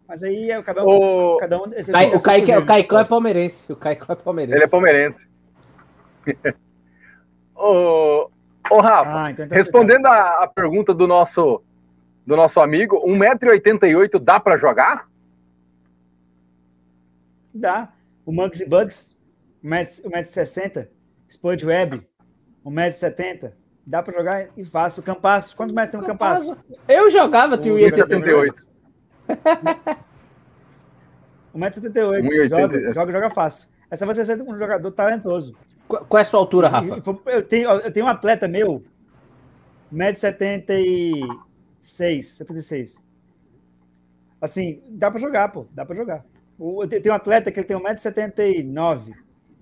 [0.06, 0.88] Mas aí é cada um.
[0.88, 3.72] O, cada um Cai, o, Kaique, o Caicão é palmeirense.
[3.72, 4.58] O Caicão é palmeirense.
[4.58, 5.26] Ele é palmeirense.
[7.56, 8.30] ô,
[8.70, 11.62] ô, Rafa, ah, então tá respondendo a, a, pergunta do nosso,
[12.26, 15.08] do nosso amigo, 1,88m dá para jogar?
[17.54, 17.92] Dá.
[18.24, 19.16] O Mugs e Bugs,
[19.64, 20.88] 1,60m,
[21.28, 22.06] Spud Web,
[22.64, 23.52] 1,70m.
[23.84, 25.00] Dá para jogar e fácil.
[25.00, 26.56] O Campasso, quantos metros tem um Campasso?
[26.86, 28.54] Eu jogava, tinha 1,88m.
[31.54, 32.48] 1,78m.
[32.48, 33.68] Joga, joga, joga fácil.
[33.90, 35.54] Essa vai ser um jogador talentoso.
[36.08, 37.02] Qual é a sua altura, Rafa?
[37.26, 38.82] Eu tenho, eu tenho um atleta meu,
[39.92, 43.02] 1,76m, 76.
[44.40, 45.66] Assim, dá para jogar, pô.
[45.72, 46.24] Dá para jogar.
[46.58, 49.14] Eu tenho um atleta que tem 1,79m,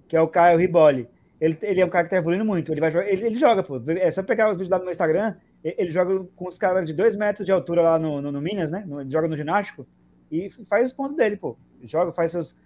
[0.09, 1.09] que é o Caio Riboli.
[1.41, 2.73] Ele, ele é um cara que tá evoluindo muito.
[2.73, 3.81] Ele vai jogar, ele, ele joga, pô.
[3.89, 5.35] É só pegar os vídeos lá no meu Instagram.
[5.63, 8.71] Ele joga com os caras de 2 metros de altura lá no, no, no Minas,
[8.71, 8.85] né?
[9.01, 9.87] Ele joga no ginástico
[10.31, 11.57] e faz os pontos dele, pô.
[11.79, 12.57] Ele joga, faz seus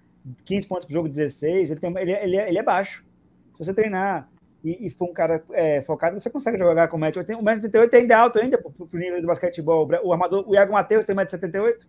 [0.44, 1.70] 15 pontos pro jogo, 16.
[1.70, 3.04] Ele, tem, ele, ele, ele é baixo.
[3.54, 4.28] Se você treinar
[4.64, 7.38] e, e for um cara é, focado, você consegue jogar com 1,88m.
[7.38, 9.88] O 1,88m ainda é alto ainda pro, pro nível do basquetebol.
[10.02, 11.86] O, armador, o Iago Matheus tem 1,78m.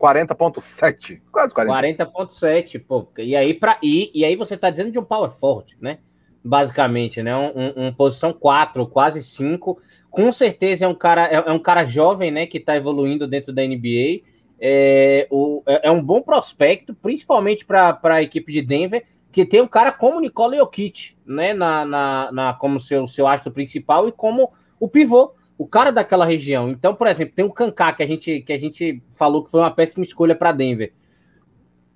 [0.00, 1.20] 40,7.
[1.32, 2.06] Quase 40.
[2.06, 3.08] 40,7, pô.
[3.18, 5.98] E aí, pra, e, e aí você tá dizendo de um power forward, né?
[6.44, 7.34] Basicamente, né?
[7.36, 9.80] Um, um, posição 4, quase 5.
[10.10, 12.46] Com certeza é um cara, é, é, um cara jovem, né?
[12.46, 14.22] Que tá evoluindo dentro da NBA.
[14.60, 19.60] É, o, é, é um bom prospecto, principalmente para a equipe de Denver que tem
[19.60, 24.12] um cara como Nikola Jokic, né, na, na, na, como seu, seu astro principal e
[24.12, 26.70] como o pivô, o cara daquela região.
[26.70, 29.58] Então, por exemplo, tem o Kaká que a gente que a gente falou que foi
[29.58, 30.92] uma péssima escolha para Denver.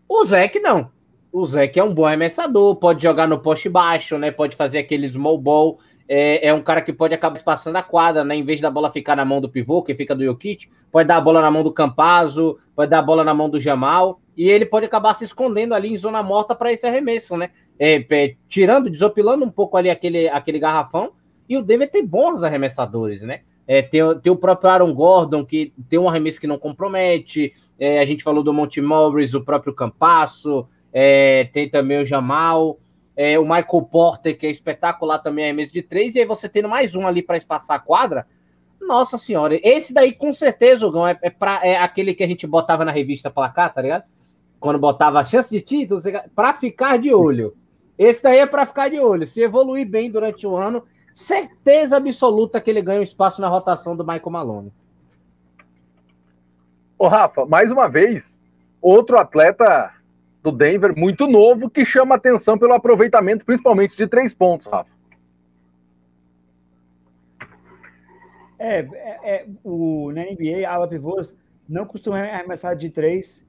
[0.08, 0.90] O Zeke não.
[1.32, 4.30] O Zeke é um bom arremessador, pode jogar no poste baixo, né?
[4.30, 5.78] Pode fazer aquele small ball.
[6.08, 8.34] É, é, um cara que pode acabar passando a quadra, né?
[8.34, 11.18] Em vez da bola ficar na mão do pivô, que fica do Jokic, pode dar
[11.18, 14.48] a bola na mão do Campazzo, pode dar a bola na mão do Jamal e
[14.48, 17.50] ele pode acabar se escondendo ali em zona morta para esse arremesso, né?
[17.78, 21.12] É, é, tirando, desopilando um pouco ali aquele, aquele garrafão.
[21.48, 23.40] E o Denver tem bons arremessadores, né?
[23.66, 27.52] É, tem, tem o próprio Aaron Gordon, que tem um arremesso que não compromete.
[27.78, 30.66] É, a gente falou do Monte Morris, o próprio Campasso.
[30.92, 32.78] É, tem também o Jamal.
[33.16, 36.14] É, o Michael Porter, que é espetacular também, arremesso de três.
[36.14, 38.26] E aí você tendo mais um ali para espaçar a quadra.
[38.80, 42.84] Nossa senhora, esse daí com certeza, é, é, pra, é aquele que a gente botava
[42.84, 44.04] na revista placar, tá ligado?
[44.58, 46.00] quando botava a chance de título,
[46.34, 47.56] para ficar de olho.
[47.96, 49.26] Esse daí é para ficar de olho.
[49.26, 50.84] Se evoluir bem durante o ano,
[51.14, 54.72] certeza absoluta que ele ganha um espaço na rotação do Michael Malone.
[56.98, 58.38] Ô, Rafa, mais uma vez,
[58.80, 59.92] outro atleta
[60.42, 64.90] do Denver muito novo que chama atenção pelo aproveitamento, principalmente de três pontos, Rafa.
[68.58, 73.46] É, é, é o, na NBA, ala pivôs não costuma arremessar de três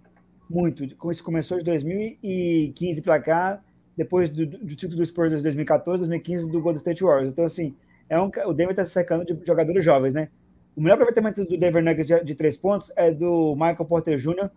[0.50, 0.84] muito.
[0.84, 3.62] Isso começou de 2015 para cá,
[3.96, 7.32] depois do, do título do Spurs de 2014, 2015 do Golden State Warriors.
[7.32, 7.76] Então, assim,
[8.10, 10.30] é um, o Denver está se secando de jogadores jovens, né?
[10.76, 14.50] O melhor aproveitamento do Denver Nuggets de, de três pontos é do Michael Porter Jr.,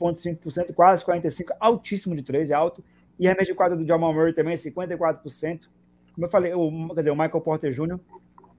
[0.00, 2.82] 44,5%, quase 45%, altíssimo de três, é alto.
[3.18, 5.68] E a média de quadra do Jamal Murray também, 54%.
[6.14, 7.98] Como eu falei, o, quer dizer, o Michael Porter Jr.,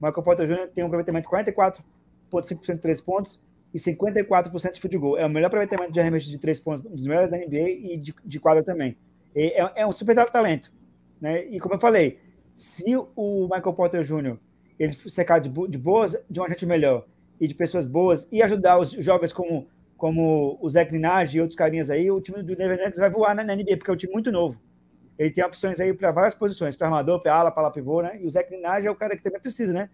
[0.02, 0.68] Michael Porter Jr.
[0.74, 3.40] tem um aproveitamento de 44,5% de três pontos
[3.72, 5.16] e 54% de field goal.
[5.16, 7.96] É o melhor aproveitamento de arremesso de três pontos, um dos melhores da NBA e
[7.96, 8.96] de, de quadra também.
[9.34, 10.72] É, é, um super talento.
[11.20, 11.44] Né?
[11.46, 12.18] E como eu falei,
[12.54, 14.36] se o Michael Porter Jr.
[14.78, 17.06] ele secar de, de boas, de um agente melhor
[17.40, 19.68] e de pessoas boas e ajudar os jovens como,
[20.02, 23.44] como o Zé Clinage e outros carinhas aí, o time do Nuggets vai voar na,
[23.44, 24.60] na NBA, porque é um time muito novo.
[25.16, 28.18] Ele tem opções aí para várias posições, para armador, para ala, para pivô, né?
[28.20, 29.88] E o Zé Clinage é o cara que também precisa, né?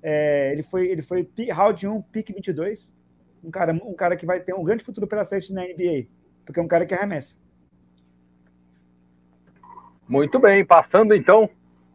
[0.00, 2.94] É, ele foi, ele foi round 1, pick 22,
[3.42, 6.06] um cara, um cara que vai ter um grande futuro pela frente na NBA,
[6.46, 7.40] porque é um cara que arremessa.
[10.06, 11.50] Muito bem, passando então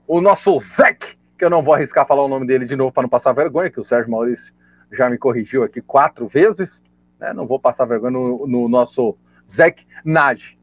[0.06, 3.04] o nosso Zec, que eu não vou arriscar falar o nome dele de novo para
[3.04, 4.54] não passar vergonha, que o Sérgio Maurício
[4.92, 6.86] já me corrigiu aqui quatro vezes,
[7.20, 7.34] né?
[7.34, 9.18] Não vou passar vergonha no, no nosso
[9.50, 10.58] Zec Nage.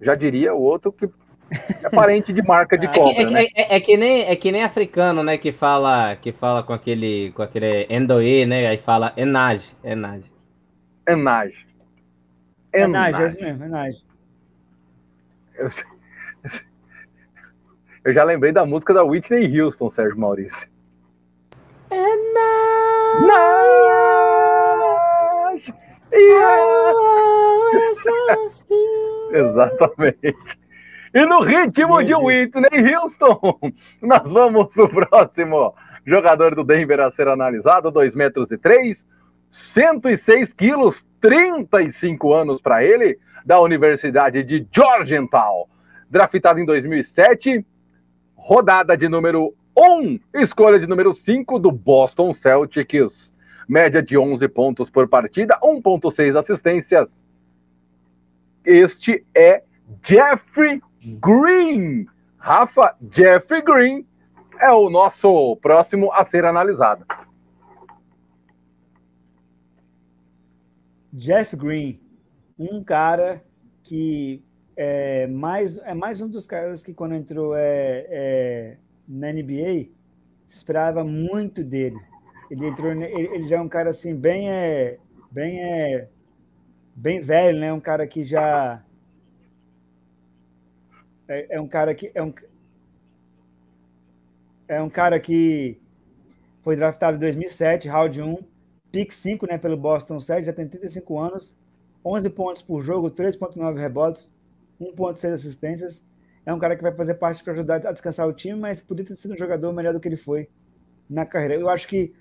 [0.00, 1.08] Já diria o outro que
[1.84, 3.46] é parente de marca de compra, é, é, né?
[3.54, 5.38] É, é, que nem, é que nem africano, né?
[5.38, 8.66] Que fala, que fala com aquele, com aquele endoe, né?
[8.66, 10.30] Aí fala enage, enage.
[11.08, 11.66] Enage.
[12.74, 14.04] Enage, é isso mesmo, enage.
[15.54, 15.70] Eu,
[18.04, 20.68] eu já lembrei da música da Whitney Houston, Sérgio Maurício.
[21.90, 22.95] Enage.
[29.32, 30.36] Exatamente.
[31.14, 33.58] E no ritmo de Whitney Houston,
[34.02, 39.04] nós vamos para o próximo jogador do Denver a ser analisado, 2 metros e 3,
[39.50, 45.66] 106 quilos, 35 anos para ele, da Universidade de Georgetown,
[46.10, 47.64] draftado em 2007,
[48.34, 53.30] rodada de número 1, escolha de número 5 do Boston Celtics,
[53.68, 57.26] média de 11 pontos por partida, 1.6 assistências.
[58.64, 59.62] Este é
[60.02, 60.80] Jeffrey
[61.20, 62.06] Green.
[62.38, 64.06] Rafa, Jeffrey Green
[64.58, 67.04] é o nosso próximo a ser analisado.
[71.12, 72.00] Jeff Green,
[72.58, 73.44] um cara
[73.82, 74.42] que
[74.76, 78.76] é mais, é mais um dos caras que quando entrou é, é,
[79.08, 79.88] na NBA
[80.46, 82.00] se esperava muito dele.
[82.50, 84.98] Ele entrou, ele, ele já é um cara assim bem é,
[85.30, 86.08] bem é,
[86.94, 87.72] bem velho, né?
[87.72, 88.82] Um cara que já
[91.28, 92.32] é, é um cara que é um,
[94.68, 95.78] é um cara que
[96.62, 98.38] foi draftado em 2007, round 1,
[98.90, 101.56] pick 5, né, pelo Boston Celtics, já tem 35 anos,
[102.04, 104.28] 11 pontos por jogo, 3.9 rebotes,
[104.80, 106.04] 1.6 assistências.
[106.46, 109.04] É um cara que vai fazer parte para ajudar a descansar o time, mas podia
[109.04, 110.48] ter sido um jogador melhor do que ele foi
[111.10, 111.56] na carreira.
[111.56, 112.14] Eu acho que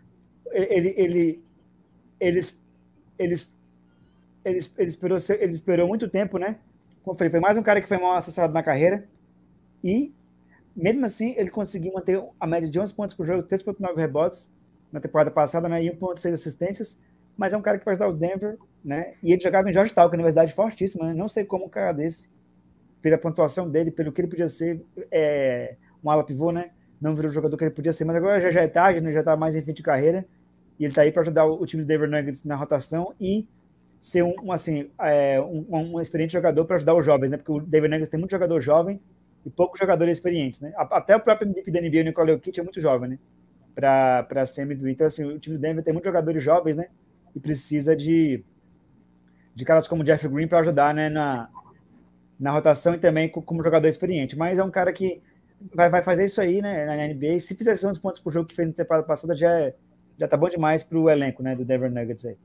[0.51, 1.43] ele, ele,
[2.19, 2.63] eles,
[3.19, 3.53] eles,
[4.43, 6.57] ele, ele, esperou, ele esperou muito tempo, né?
[7.03, 9.07] Como falei, foi mais um cara que foi mal assessorado na carreira.
[9.83, 10.11] E,
[10.75, 14.51] mesmo assim, ele conseguiu manter a média de 11 pontos por jogo, 3,9 rebotes
[14.91, 15.83] na temporada passada, né?
[15.83, 16.99] E 1,6 assistências.
[17.37, 19.13] Mas é um cara que pode dar o Denver, né?
[19.21, 21.13] E ele jogava em Georgetown, que é uma universidade fortíssima, né?
[21.13, 22.27] Não sei como um cara desse,
[23.05, 26.71] pela pontuação dele, pelo que ele podia ser, é, um ala pivô, né?
[26.99, 29.13] Não virou o jogador que ele podia ser, mas agora já, já é tarde, né?
[29.13, 30.25] já está mais em fim de carreira.
[30.79, 33.47] E ele está aí para ajudar o, o time do Denver Nuggets na rotação e
[34.01, 37.37] ser um, um assim, é, um, um, experiente jogador para ajudar os jovens, né?
[37.37, 38.99] Porque o David Nuggets tem muito jogador jovem
[39.45, 40.73] e poucos jogadores experientes, né?
[40.75, 43.19] Até o próprio MVP da NBA, o Nicole Jokic, é muito jovem, né?
[43.75, 44.89] Para ser MVP.
[44.89, 46.87] Então, assim, o time do Denver tem muitos jogadores jovens, né?
[47.35, 48.43] E precisa de,
[49.53, 51.07] de caras como Jeff Green para ajudar, né?
[51.07, 51.49] Na,
[52.39, 54.37] na rotação e também como jogador experiente.
[54.37, 55.21] Mas é um cara que
[55.73, 56.85] vai, vai fazer isso aí, né?
[56.85, 57.39] Na NBA.
[57.39, 59.73] Se fizer 11 pontos por jogo que fez na temporada passada, já, é,
[60.17, 61.55] já tá bom demais para o elenco, né?
[61.55, 62.37] Do Denver Nuggets aí.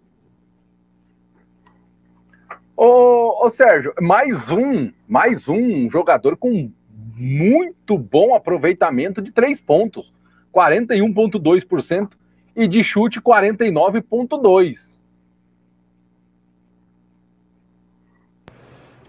[2.77, 6.73] Ô, ô, Sérgio, mais um, mais um jogador com
[7.15, 10.11] muito bom aproveitamento de três pontos,
[10.55, 12.13] 41,2%
[12.57, 14.79] e de chute 49,2%.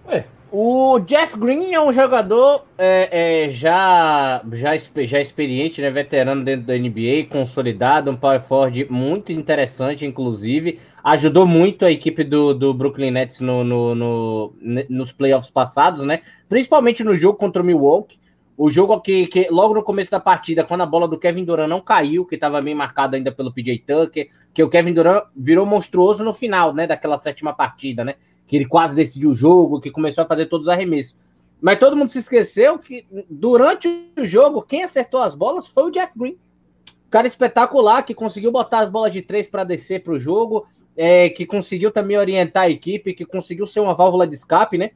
[0.09, 6.43] É, O Jeff Green é um jogador é, é, já, já, já experiente, né, veterano
[6.43, 10.77] dentro da NBA, consolidado, um power forward muito interessante, inclusive.
[11.01, 14.53] Ajudou muito a equipe do, do Brooklyn Nets no, no, no,
[14.89, 16.19] nos playoffs passados, né?
[16.49, 18.19] Principalmente no jogo contra o Milwaukee.
[18.57, 21.69] O jogo que, que logo no começo da partida, quando a bola do Kevin Durant
[21.69, 25.65] não caiu, que estava bem marcado ainda pelo PJ Tucker, que o Kevin Durant virou
[25.65, 28.15] monstruoso no final, né, daquela sétima partida, né?
[28.51, 31.15] Que ele quase decidiu o jogo, que começou a fazer todos os arremessos.
[31.61, 33.87] Mas todo mundo se esqueceu que durante
[34.19, 36.37] o jogo, quem acertou as bolas foi o Jeff Green.
[37.09, 40.67] cara espetacular que conseguiu botar as bolas de três para descer para o jogo,
[40.97, 44.91] é, que conseguiu também orientar a equipe, que conseguiu ser uma válvula de escape, né?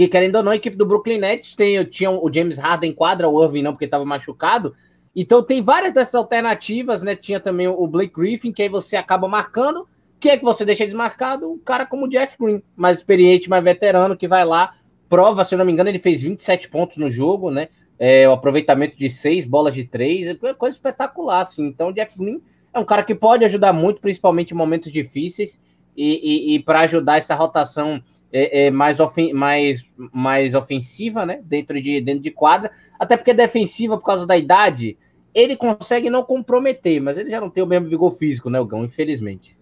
[0.00, 2.94] que querendo ou não, a equipe do Brooklyn Nets tem, tinha o James Harden em
[2.94, 4.74] quadra, o Irving não, porque estava machucado.
[5.14, 7.14] Então tem várias dessas alternativas, né?
[7.14, 9.86] Tinha também o Blake Griffin, que aí você acaba marcando.
[10.20, 11.50] Quem é que você deixa desmarcado?
[11.50, 14.74] Um cara como o Jeff Green, mais experiente, mais veterano, que vai lá,
[15.08, 17.68] prova, se eu não me engano, ele fez 27 pontos no jogo, né?
[17.98, 21.66] É, o aproveitamento de seis bolas de três, é coisa espetacular, assim.
[21.66, 22.40] Então, o Jeff Green
[22.72, 25.62] é um cara que pode ajudar muito, principalmente em momentos difíceis,
[25.96, 28.02] e, e, e para ajudar essa rotação
[28.32, 31.40] é, é mais, ofen mais, mais ofensiva, né?
[31.44, 34.98] Dentro de, dentro de quadra, até porque defensiva, por causa da idade,
[35.34, 38.66] ele consegue não comprometer, mas ele já não tem o mesmo vigor físico, né, o
[38.66, 39.59] Gão, infelizmente.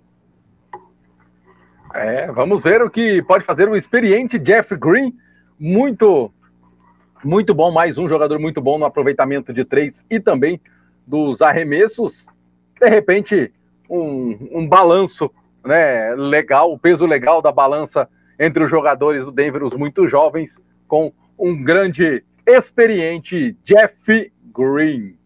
[1.94, 5.14] É, vamos ver o que pode fazer o experiente Jeff Green,
[5.58, 6.30] muito,
[7.24, 10.60] muito bom, mais um jogador muito bom no aproveitamento de três e também
[11.06, 12.26] dos arremessos.
[12.78, 13.52] De repente,
[13.88, 15.30] um, um balanço
[15.64, 18.08] né, legal, o peso legal da balança
[18.38, 20.56] entre os jogadores do Denver, os muito jovens,
[20.86, 25.16] com um grande experiente Jeff Green.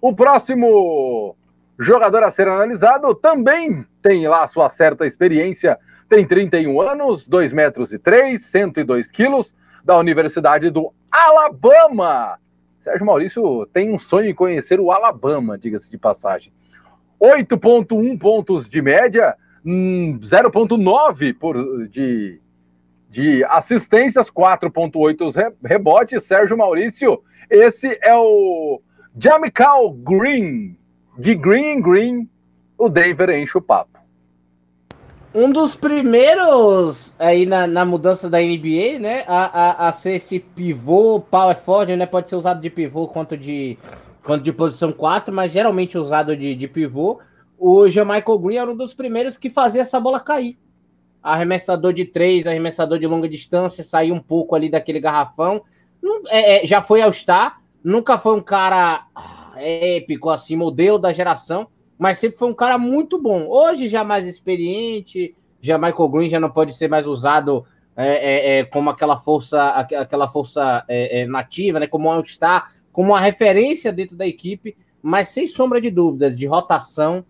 [0.00, 1.36] O próximo
[1.78, 5.78] jogador a ser analisado também tem lá sua certa experiência,
[6.08, 9.54] tem 31 anos, 2 metros e 3, 102 quilos,
[9.84, 12.38] da Universidade do Alabama.
[12.80, 16.52] Sérgio Maurício tem um sonho em conhecer o Alabama, diga-se de passagem.
[17.20, 22.40] 8.1 pontos de média, 0.9 hum, por de
[23.08, 26.24] de assistências, 4,8 rebotes.
[26.24, 28.80] Sérgio Maurício, esse é o
[29.18, 30.76] Jamical Green.
[31.18, 32.28] De Green Green,
[32.76, 33.98] o Denver enche o papo.
[35.38, 39.22] Um dos primeiros aí na, na mudança da NBA, né?
[39.26, 42.06] A, a, a ser esse pivô power forward, né?
[42.06, 43.76] Pode ser usado de pivô quanto de,
[44.24, 47.20] quanto de posição 4, mas geralmente usado de, de pivô.
[47.58, 50.56] O Jamichael Green era um dos primeiros que fazia essa bola cair
[51.22, 55.60] arremessador de três, arremessador de longa distância, sair um pouco ali daquele garrafão.
[56.28, 61.12] É, é, já foi ao Star, nunca foi um cara ah, épico, assim, modelo da
[61.12, 61.66] geração,
[61.98, 63.46] mas sempre foi um cara muito bom.
[63.48, 67.64] Hoje já mais experiente, já Michael Green já não pode ser mais usado
[67.96, 71.86] é, é, é como aquela força, aquela força é, nativa, né?
[71.86, 76.46] Como um All-Star, como uma referência dentro da equipe, mas sem sombra de dúvidas, de
[76.46, 77.24] rotação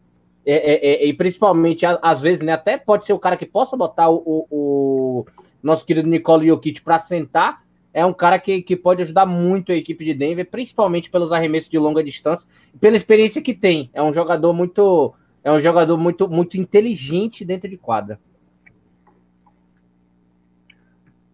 [0.46, 3.76] é, é, é, e principalmente, às vezes, né, até pode ser o cara que possa
[3.76, 5.26] botar o, o, o
[5.60, 7.64] nosso querido Nicole Jokic para sentar,
[7.96, 11.70] é um cara que, que pode ajudar muito a equipe de Denver, principalmente pelos arremessos
[11.70, 12.46] de longa distância,
[12.78, 13.88] pela experiência que tem.
[13.94, 18.20] É um jogador muito é um jogador muito muito inteligente dentro de quadra.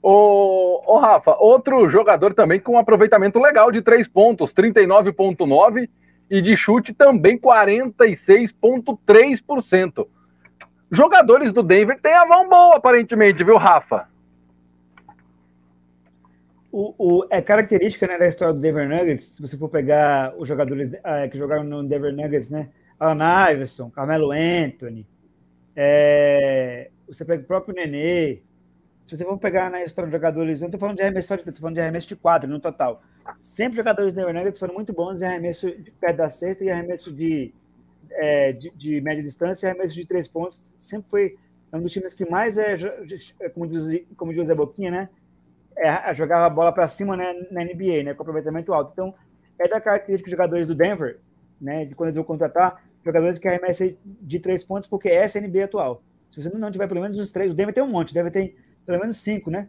[0.00, 5.88] Ô Rafa, outro jogador também com um aproveitamento legal de três pontos, 39,9
[6.30, 10.06] e de chute também 46,3%.
[10.92, 14.11] Jogadores do Denver têm a mão boa, aparentemente, viu, Rafa?
[16.72, 20.48] O, o, é característica né, da história do Denver Nuggets, se você for pegar os
[20.48, 22.70] jogadores é, que jogaram no Denver Nuggets, né?
[22.98, 25.06] Alan Iverson, Carmelo Anthony,
[25.76, 28.40] é, você pega o próprio Nenê.
[29.04, 31.40] Se você for pegar na história de jogadores, eu não estou falando de arremesso de
[31.42, 33.02] estou falando de arremesso de quadro no total.
[33.40, 36.70] Sempre jogadores do Denver Nuggets foram muito bons em arremesso de perto da cesta e
[36.70, 37.52] arremesso de,
[38.12, 40.72] é, de, de, média distância e arremesso de três pontos.
[40.78, 41.38] Sempre foi
[41.70, 42.76] um dos times que mais, é
[43.52, 45.08] como, diz, como diz a Boquinha, né?
[45.76, 48.90] É, jogava a bola para cima né, na NBA, né, com aproveitamento alto.
[48.92, 49.14] Então,
[49.58, 51.20] é da característica dos jogadores do Denver,
[51.60, 55.44] né, de quando eles vão contratar, jogadores que arremessam de três pontos, porque essa é
[55.44, 56.02] a NBA atual.
[56.30, 58.56] Se você não tiver pelo menos os três, o Denver tem um monte, deve ter
[58.86, 59.68] pelo menos cinco, né?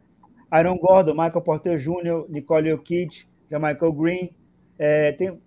[0.50, 4.36] Aaron Gordon, Michael Porter Jr., Nicole Jokic, Michael Green,
[4.78, 5.40] é, tem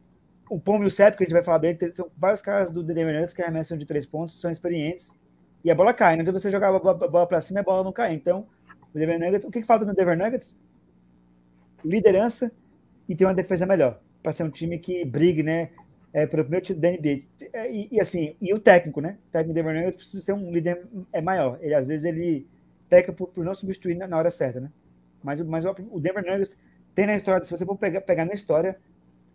[0.49, 2.83] o Pom e o que a gente vai falar dele, tem, são vários caras do
[2.83, 5.19] Denver Nuggets que arremessam de três pontos, são experientes,
[5.65, 6.23] e a bola cai, né?
[6.23, 8.15] adianta você jogar a bola para cima e a bola não cai.
[8.15, 8.47] Então,
[8.97, 10.59] o Denver Nuggets, o que, que falta no Denver Nuggets?
[11.85, 12.51] Liderança
[13.07, 15.71] e ter uma defesa melhor, para ser um time que brigue, né,
[16.15, 17.27] é, pelo primeiro título da NBA.
[17.71, 19.19] E, e, assim, e o técnico, né?
[19.29, 21.59] O técnico do Denver Nuggets precisa ser um líder é maior.
[21.61, 22.47] Ele, às vezes, ele
[22.89, 24.71] peca por, por não substituir na, na hora certa, né?
[25.23, 26.57] Mas, mas o Denver Nuggets
[26.95, 28.79] tem na história, se você for pegar, pegar na história,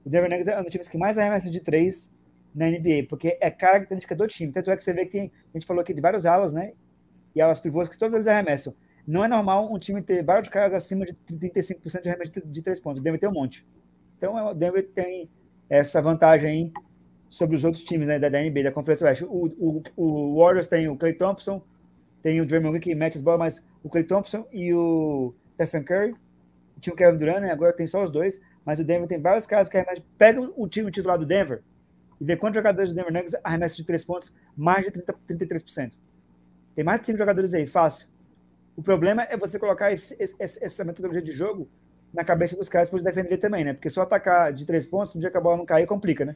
[0.04, 2.12] o Denver Nuggets é um dos times que mais arremessa de três
[2.54, 4.52] na NBA, porque é característica do time.
[4.52, 6.74] Tanto é que você vê que tem, a gente falou aqui de vários alas, né?
[7.36, 8.74] E alas pivôs que todos eles arremessam.
[9.08, 12.80] Não é normal um time ter vários caras acima de 35% de arremesso de três
[12.80, 13.00] pontos.
[13.00, 13.66] O Denver tem um monte.
[14.18, 15.30] Então o Denver tem
[15.70, 16.72] essa vantagem
[17.30, 19.24] sobre os outros times né, da, da NBA, da Conferência Oeste.
[19.24, 21.64] O, o, o Warriors tem o Clay Thompson,
[22.22, 25.84] tem o Draymond Green que mete as bolas, mas o Clay Thompson e o Stephen
[25.84, 26.16] Curry,
[26.80, 29.46] tinha o Kevin Durant, né, agora tem só os dois, mas o Denver tem vários
[29.46, 30.04] caras que arremessam.
[30.18, 31.62] Pega o time titular do Denver
[32.20, 35.94] e vê quantos jogadores do Denver Nuggets arremessam de três pontos, mais de 30, 33%.
[36.76, 38.08] Tem mais de cinco jogadores aí, fácil.
[38.76, 41.68] O problema é você colocar esse, esse, essa metodologia de jogo
[42.14, 43.74] na cabeça dos caras para defender também, né?
[43.74, 46.36] Porque só atacar de três pontos, no dia que a bola não cair, complica, né?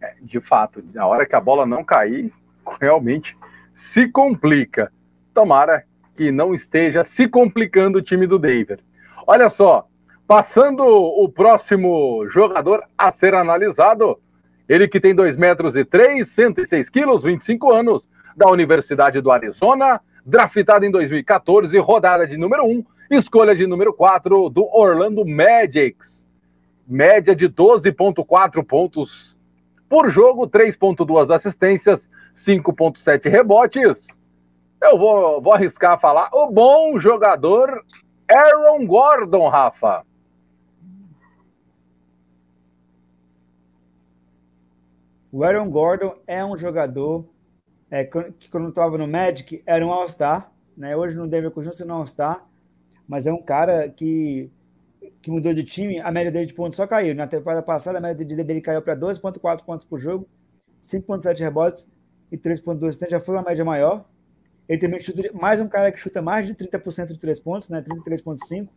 [0.00, 2.32] É, de fato, na hora que a bola não cair,
[2.80, 3.36] realmente
[3.74, 4.92] se complica.
[5.34, 5.84] Tomara
[6.16, 8.80] que não esteja se complicando o time do Denver.
[9.26, 9.86] Olha só,
[10.26, 14.18] passando o próximo jogador a ser analisado,
[14.68, 20.00] ele que tem 2 metros e 3, 106 quilos, 25 anos, da Universidade do Arizona,
[20.24, 26.28] draftado em 2014, rodada de número 1, escolha de número 4 do Orlando Magics.
[26.86, 29.36] Média de 12,4 pontos
[29.88, 34.06] por jogo, 3,2 assistências, 5,7 rebotes.
[34.82, 37.84] Eu vou, vou arriscar falar o bom jogador
[38.28, 40.04] Aaron Gordon, Rafa.
[45.32, 47.24] O Aaron Gordon é um jogador
[47.90, 50.96] é, que quando estava no Magic era um All-Star, né?
[50.96, 52.46] Hoje no Denver continua sendo um All-Star,
[53.06, 54.48] mas é um cara que,
[55.20, 57.14] que mudou de time, a média dele de pontos só caiu.
[57.14, 60.28] Na temporada passada, a média dele caiu para 2,4 pontos por jogo,
[60.82, 61.90] 5,7 rebotes
[62.30, 64.04] e 3,2 assistentes, já foi uma média maior.
[64.68, 67.82] Ele também chuta mais um cara que chuta mais de 30% de 3 pontos, né?
[67.82, 68.68] 33,5,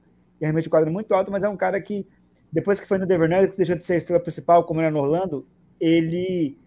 [0.41, 2.07] e realmente o quadro é muito alto, mas é um cara que,
[2.52, 4.99] depois que foi no Denver Nuggets, deixou de ser a estrela principal, como era no
[4.99, 5.45] Orlando,
[5.80, 6.57] ele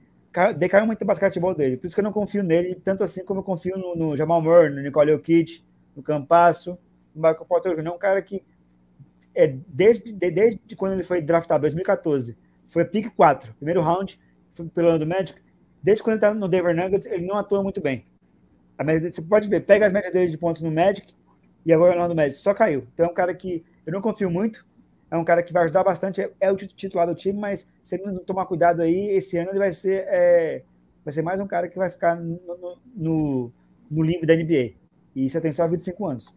[0.57, 1.77] decaiu muito o basquetebol dele.
[1.77, 4.43] Por isso que eu não confio nele, tanto assim como eu confio no, no Jamal
[4.43, 5.65] Murray, no Nicole Jokic,
[5.95, 6.79] no Campasso,
[7.15, 7.87] no Michael Porter Jr.
[7.87, 8.45] É um cara que,
[9.35, 12.37] é, desde, de, desde quando ele foi draftado, 2014,
[12.69, 14.21] foi pick 4, primeiro round,
[14.53, 15.41] foi pelo ano do Magic,
[15.83, 18.05] desde quando ele está no Denver Nuggets, ele não atua muito bem.
[18.77, 21.15] A média, você pode ver, pega as médias dele de pontos no Magic
[21.65, 22.87] e agora no Magic, só caiu.
[22.93, 24.67] Então é um cara que eu não confio muito,
[25.17, 27.97] é um cara que vai ajudar bastante, é, é o titular do time, mas se
[27.97, 30.63] ele não tomar cuidado aí, esse ano ele vai ser, é,
[31.05, 32.41] vai ser mais um cara que vai ficar no,
[32.95, 33.53] no,
[33.91, 34.75] no limbo da NBA.
[35.15, 36.35] E isso tem só 25 anos.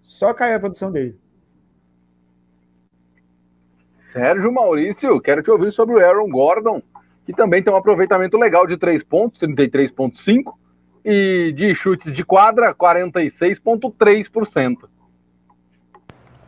[0.00, 1.18] Só caiu a produção dele.
[4.12, 6.82] Sérgio Maurício, quero te ouvir sobre o Aaron Gordon,
[7.24, 10.52] que também tem um aproveitamento legal de 3 pontos, 33,5%,
[11.04, 14.88] e de chutes de quadra, 46,3%.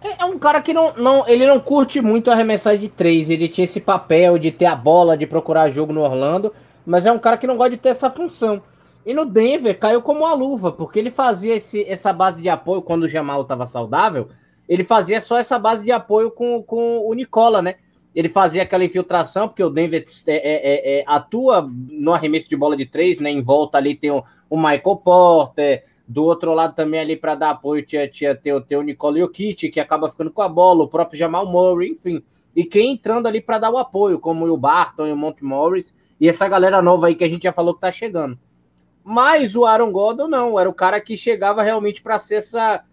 [0.03, 3.31] É, é um cara que não, não, ele não curte muito arremessar de três.
[3.31, 6.53] Ele tinha esse papel de ter a bola, de procurar jogo no Orlando,
[6.85, 8.63] mas é um cara que não gosta de ter essa função.
[9.05, 12.83] E no Denver caiu como uma luva, porque ele fazia esse, essa base de apoio
[12.83, 14.29] quando o Jamal estava saudável.
[14.69, 17.77] Ele fazia só essa base de apoio com, com o Nicola, né?
[18.15, 22.77] Ele fazia aquela infiltração, porque o Denver é, é, é, atua no arremesso de bola
[22.77, 23.31] de três, né?
[23.31, 27.51] Em volta ali tem o, o Michael Porter, do outro lado também ali para dar
[27.51, 30.89] apoio tinha, tinha ter, ter o Nicole Jokic, que acaba ficando com a bola, o
[30.89, 32.23] próprio Jamal Murray, enfim.
[32.55, 35.95] E quem entrando ali para dar o apoio, como o Barton e o Monte Morris,
[36.21, 38.39] e essa galera nova aí que a gente já falou que tá chegando.
[39.03, 42.85] Mas o Aaron Gordon não, era o cara que chegava realmente para ser essa,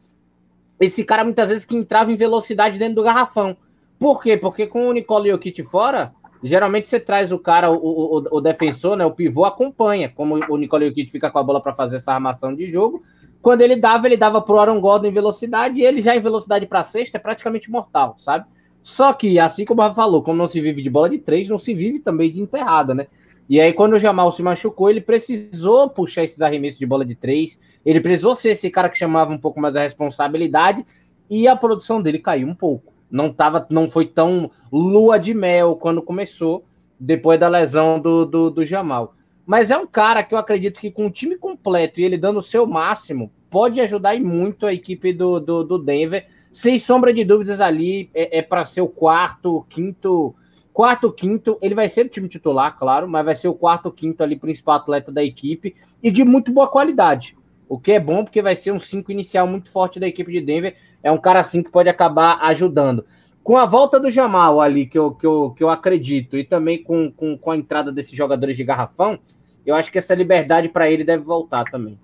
[0.79, 3.55] esse cara muitas vezes que entrava em velocidade dentro do garrafão.
[3.99, 4.37] Por quê?
[4.37, 8.95] Porque com o Nicole Jokic fora, Geralmente você traz o cara, o, o, o, defensor,
[8.95, 9.05] né?
[9.05, 12.55] O pivô acompanha, como o Nicole Jokic fica com a bola para fazer essa armação
[12.55, 13.03] de jogo.
[13.41, 16.65] Quando ele dava, ele dava pro Aaron Gordon em velocidade, e ele já em velocidade
[16.65, 18.45] para sexta é praticamente mortal, sabe?
[18.81, 21.59] Só que, assim como a falou, como não se vive de bola de três, não
[21.59, 23.07] se vive também de enterrada, né?
[23.49, 27.15] E aí, quando o Jamal se machucou, ele precisou puxar esses arremessos de bola de
[27.15, 30.85] três, ele precisou ser esse cara que chamava um pouco mais a responsabilidade,
[31.29, 35.75] e a produção dele caiu um pouco não tava, não foi tão lua de mel
[35.75, 36.65] quando começou,
[36.99, 39.15] depois da lesão do, do, do Jamal.
[39.45, 42.37] Mas é um cara que eu acredito que com o time completo e ele dando
[42.37, 46.27] o seu máximo, pode ajudar e muito a equipe do, do, do Denver.
[46.53, 50.35] Sem sombra de dúvidas ali, é, é para ser o quarto, quinto.
[50.71, 54.23] Quarto, quinto, ele vai ser do time titular, claro, mas vai ser o quarto, quinto
[54.23, 57.35] ali, principal atleta da equipe e de muito boa qualidade.
[57.67, 60.41] O que é bom, porque vai ser um cinco inicial muito forte da equipe de
[60.41, 60.75] Denver.
[61.03, 63.05] É um cara assim que pode acabar ajudando.
[63.43, 66.83] Com a volta do Jamal ali, que eu, que eu, que eu acredito, e também
[66.83, 69.17] com, com, com a entrada desses jogadores de garrafão,
[69.65, 71.97] eu acho que essa liberdade para ele deve voltar também.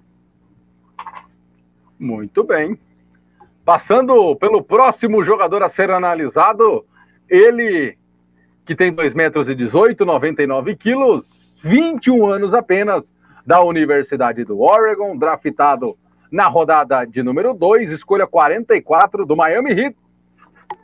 [1.99, 2.77] Muito bem.
[3.63, 6.85] Passando pelo próximo jogador a ser analisado,
[7.29, 7.97] ele
[8.65, 13.13] que tem 2 metros e 18, 99 quilos, 21 anos apenas,
[13.45, 15.95] da Universidade do Oregon, draftado
[16.35, 19.95] na rodada de número 2, escolha 44 do Miami Heat.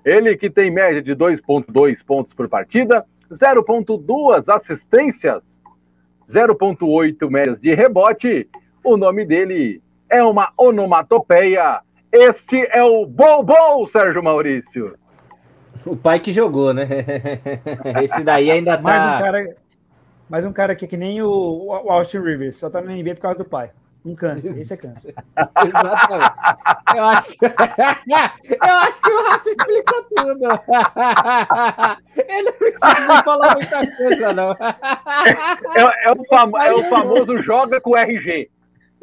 [0.05, 5.43] Ele que tem média de 2.2 pontos por partida, 0.2 assistências,
[6.29, 8.49] 0.8 médias de rebote.
[8.81, 11.81] O nome dele é uma onomatopeia.
[12.09, 14.95] Este é o Bobo, Sérgio Maurício.
[15.85, 16.87] O pai que jogou, né?
[18.01, 18.83] Esse daí ainda tá.
[18.83, 19.55] Mais um cara,
[20.29, 23.21] mais um cara aqui que nem o, o Austin Rivers, só tá na NBA por
[23.21, 23.71] causa do pai.
[24.03, 25.13] Um câncer, esse é câncer.
[25.63, 26.33] Exatamente.
[26.95, 27.45] Eu acho, que...
[27.45, 30.45] eu acho que o Rafa explica tudo.
[32.27, 34.51] Ele não precisa falar muita coisa, não.
[34.53, 38.49] É, é, o, famo, é o famoso joga com RG.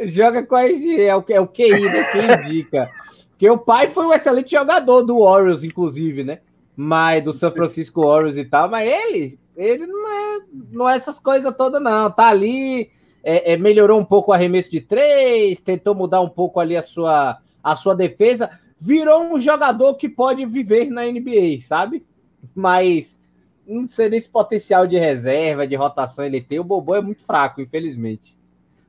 [0.01, 2.05] Joga com RG, é o, é o QI, né?
[2.05, 2.91] Quem indica.
[3.31, 6.41] Porque o pai foi um excelente jogador do Warriors, inclusive, né?
[6.77, 10.41] Mas do São Francisco Warriors e tal, mas ele, ele não é,
[10.73, 12.11] não é essas coisas todas, não.
[12.11, 12.91] Tá ali
[13.29, 16.83] é, é, melhorou um pouco o arremesso de três, tentou mudar um pouco ali a
[16.83, 18.49] sua, a sua defesa,
[18.81, 22.07] virou um jogador que pode viver na NBA, sabe?
[22.55, 23.19] Mas
[23.67, 26.59] não sei nem esse potencial de reserva, de rotação ele tem.
[26.59, 28.35] O Bobo é muito fraco, infelizmente.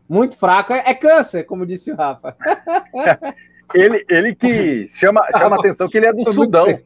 [0.08, 2.34] Muito fraco, é, é câncer, como disse o Rafa.
[3.76, 6.68] ele, ele que chama, chama a atenção que ele é do Sudão.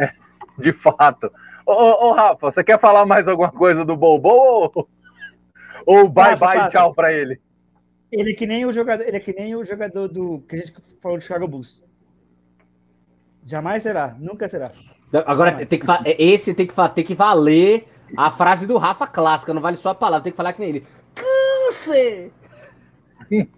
[0.00, 0.12] É,
[0.56, 1.32] de fato.
[1.66, 4.88] Ô, ô, ô, Rafa, você quer falar mais alguma coisa do Bobo
[5.88, 6.70] ou bye passa, bye, passa.
[6.70, 7.40] tchau para ele?
[8.12, 10.58] Ele é que nem o jogador, ele é que nem o jogador do que a
[10.58, 11.82] gente falou do Chicago Bulls.
[13.42, 14.70] Jamais será, nunca será.
[15.24, 15.86] Agora tem que
[16.18, 19.94] esse tem que tem que valer a frase do Rafa clássica, não vale só a
[19.94, 20.86] palavra, tem que falar que nem ele.
[21.14, 22.32] Câncer.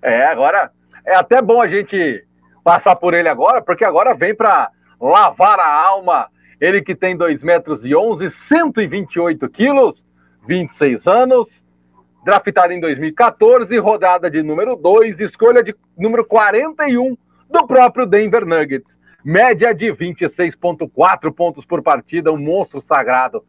[0.00, 0.72] é, agora
[1.04, 2.26] é até bom a gente
[2.64, 6.30] passar por ele agora, porque agora vem para lavar a alma.
[6.58, 10.02] Ele que tem 2 metros e 11, 128 quilos,
[10.46, 11.62] 26 anos,
[12.24, 17.18] draftado em 2014, rodada de número 2, escolha de número 41
[17.50, 18.98] do próprio Denver Nuggets.
[19.24, 23.44] Média de 26,4 pontos por partida, um monstro sagrado.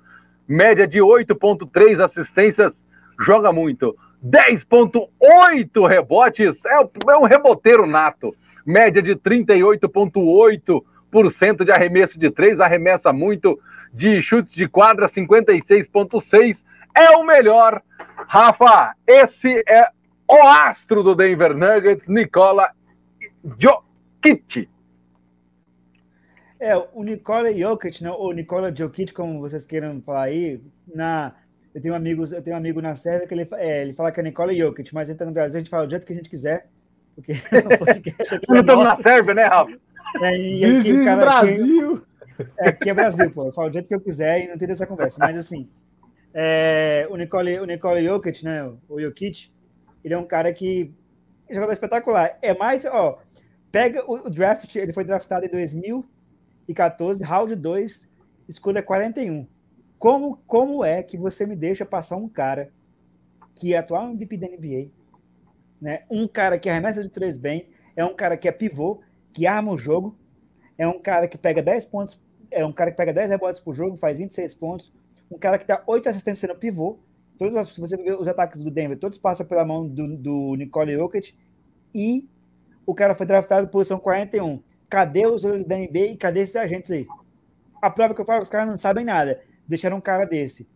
[0.48, 2.84] Média de 8,3 assistências,
[3.20, 3.96] joga muito.
[4.26, 6.80] 10,8 rebotes, é,
[7.12, 8.36] é um reboteiro nato.
[8.66, 13.60] Média de 38,8% de arremesso de 3, arremessa muito.
[13.94, 16.64] De chutes de quadra, 56,6%
[16.98, 17.82] é o melhor.
[18.28, 19.88] Rafa, esse é
[20.28, 22.72] o astro do Denver Nuggets, Nicola
[23.58, 24.68] Jokic.
[26.60, 30.60] É, o Nicola Jokic, né, ou Nicola Jokic, como vocês queiram falar aí,
[30.94, 31.36] na,
[31.74, 34.20] eu tenho amigos, eu tenho um amigo na Sérvia que ele, é, ele fala que
[34.20, 36.30] é Nicola Jokic, mas entra no Brasil a gente fala do jeito que a gente
[36.30, 36.68] quiser,
[37.16, 37.34] porque
[37.74, 39.80] o podcast aqui é estamos na Sérvia, né, Rafa?
[40.24, 42.04] É, e aqui, o cara, Brasil.
[42.32, 44.58] Aqui, é, aqui é Brasil, pô, eu falo do jeito que eu quiser e não
[44.58, 45.70] tem essa conversa, mas assim,
[46.40, 48.72] é, o, Nicole, o Nicole Jokic, né?
[48.88, 49.52] O Jokic,
[50.04, 50.94] ele é um cara que
[51.50, 52.38] é jogador espetacular.
[52.44, 53.18] É mais, ó,
[53.72, 58.08] pega o, o, draft, ele foi draftado em 2014, round 2,
[58.48, 59.48] escolha 41.
[59.98, 62.72] Como, como é que você me deixa passar um cara
[63.56, 64.92] que é atual MVP da NBA,
[65.82, 66.04] né?
[66.08, 69.02] Um cara que arremessa de três bem, é um cara que é pivô,
[69.34, 70.16] que arma o jogo,
[70.78, 73.74] é um cara que pega 10 pontos, é um cara que pega 10 rebotes por
[73.74, 74.94] jogo, faz 26 pontos,
[75.32, 77.00] um cara que dá oito assistências sendo pivô.
[77.38, 80.94] Todos, se você ver os ataques do Denver, todos passam pela mão do, do Nicole
[80.94, 81.36] Jokic.
[81.94, 82.28] E
[82.86, 84.62] o cara foi draftado posição 41.
[84.90, 87.06] Cadê os olhos da NBA e cadê esses agentes aí?
[87.82, 89.42] A prova que eu falo, os caras não sabem nada.
[89.68, 90.68] Deixaram um cara desse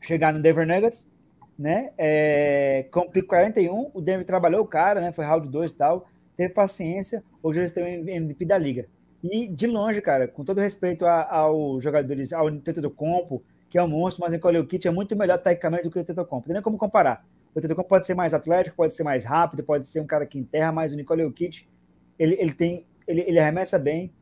[0.00, 1.10] chegar no Denver Nuggets,
[1.58, 1.90] né?
[1.98, 5.12] É, com pico 41, o Denver trabalhou o cara, né?
[5.12, 6.08] Foi round 2 e tal.
[6.36, 7.24] Teve paciência.
[7.42, 8.86] Hoje eles têm o MVP da liga.
[9.22, 13.82] E de longe, cara, com todo respeito aos jogadores, ao Teto do Compo, que é
[13.82, 16.36] um monstro, mas o Kit é muito melhor tecnicamente do que o Tetocompo.
[16.36, 17.26] Não tem nem como comparar.
[17.54, 20.38] O Tetocompo pode ser mais atlético, pode ser mais rápido, pode ser um cara que
[20.38, 21.68] enterra, mas o Nicole Kit,
[22.18, 24.12] ele, ele tem, ele, ele arremessa bem,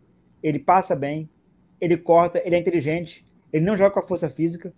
[0.43, 1.29] ele passa bem,
[1.81, 4.73] ele corta, ele é inteligente, ele não joga com a força física,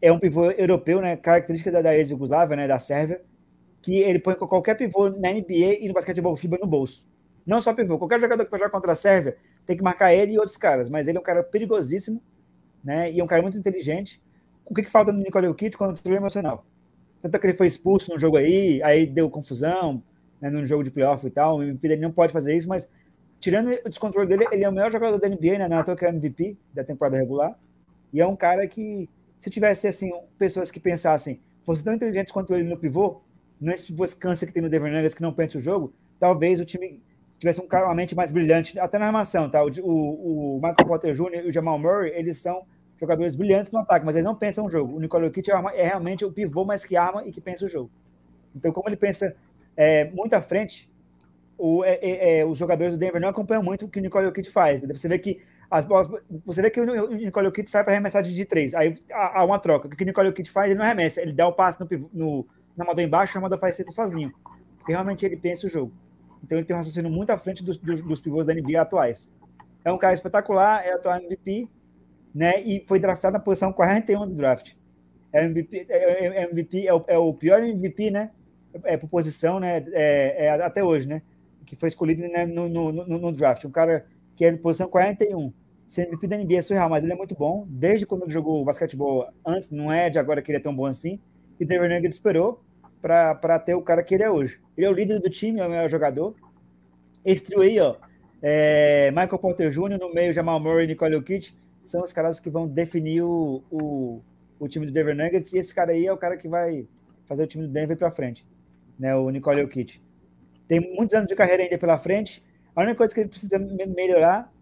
[0.00, 3.22] é um pivô europeu, né, característica da, da ex-Yugoslávia, né, da Sérvia,
[3.82, 7.08] que ele põe qualquer pivô na NBA e no basquetebol FIBA no bolso.
[7.46, 9.36] Não só pivô, qualquer jogador que vai jogar contra a Sérvia
[9.66, 12.22] tem que marcar ele e outros caras, mas ele é um cara perigosíssimo,
[12.82, 13.10] né?
[13.10, 14.20] E é um cara muito inteligente.
[14.64, 15.76] O que, que falta no Nicole Kit?
[15.76, 16.64] Controle emocional.
[17.22, 20.02] Tanto que ele foi expulso no jogo aí, aí deu confusão,
[20.40, 21.58] né, no jogo de playoff e tal.
[21.58, 22.88] Dele não pode fazer isso, mas
[23.38, 25.68] tirando o descontrole dele, ele é o melhor jogador da NBA, né?
[25.68, 27.58] Na toa que é MVP da temporada regular.
[28.12, 29.08] E é um cara que,
[29.38, 33.20] se tivesse assim, pessoas que pensassem, fossem tão inteligentes quanto ele no pivô,
[33.60, 36.64] nesse pivôs câncer que tem no Denver Nuggets que não pensa o jogo, talvez o
[36.64, 37.02] time
[37.40, 39.64] tivesse um, uma mente mais brilhante, até na armação, tá?
[39.64, 41.46] O, o, o Michael Potter Jr.
[41.46, 42.62] e o Jamal Murray, eles são
[43.00, 44.96] jogadores brilhantes no ataque, mas eles não pensam o jogo.
[44.96, 47.68] O Nicole Jokic é, é, realmente o pivô mais que arma e que pensa o
[47.68, 47.90] jogo.
[48.54, 49.34] Então, como ele pensa
[49.74, 50.90] é, muito à frente,
[51.56, 54.26] o, é, é, é os jogadores do Denver não acompanham muito o que o Nicole
[54.26, 54.84] Jokic faz.
[54.84, 55.40] Você vê que
[55.70, 56.08] as bolas,
[56.44, 59.88] você vê que o Nicole Jokic sai para arremessar de três, aí há uma troca.
[59.88, 62.46] O que o Nicole Jokic faz, ele não arremessa, ele dá o passe no, no,
[62.76, 64.30] na amador embaixo, o amador faz cesta sozinho,
[64.76, 65.92] porque realmente ele pensa o jogo.
[66.42, 69.32] Então ele tem um raciocínio muito à frente dos, dos, dos pivôs da NBA atuais.
[69.84, 71.68] É um cara espetacular, é atual MVP,
[72.34, 72.60] né?
[72.62, 74.72] E foi draftado na posição 41 do draft.
[75.32, 78.30] É MVP, é, é, é MVP, é o, é o pior MVP, né?
[78.84, 79.84] É, por posição, né?
[79.92, 81.22] É, é, até hoje, né?
[81.66, 83.64] Que foi escolhido né, no, no, no, no, draft.
[83.64, 84.06] Um cara
[84.36, 85.52] que é de posição 41.
[85.86, 87.66] Ser MVP da NBA é surreal, mas ele é muito bom.
[87.68, 90.86] Desde quando ele jogou basquetebol antes, não é de agora que ele é tão bom
[90.86, 91.20] assim.
[91.58, 92.62] E Denver Nuggets esperou
[93.00, 94.60] para ter o cara que ele é hoje.
[94.76, 96.34] Ele é o líder do time, é o melhor jogador.
[97.24, 97.96] Esse trio aí, ó.
[98.42, 101.52] É Michael Porter Jr., no meio, Jamal Murray e Nicole Jokic
[101.90, 104.22] são os caras que vão definir o, o,
[104.58, 106.86] o, time do Denver Nuggets, e esse cara aí é o cara que vai
[107.26, 108.46] fazer o time do Denver para frente,
[108.98, 109.14] né?
[109.16, 110.00] O Nicole Jokic.
[110.68, 112.44] Tem muitos anos de carreira ainda pela frente.
[112.76, 114.52] A única coisa que ele precisa melhorar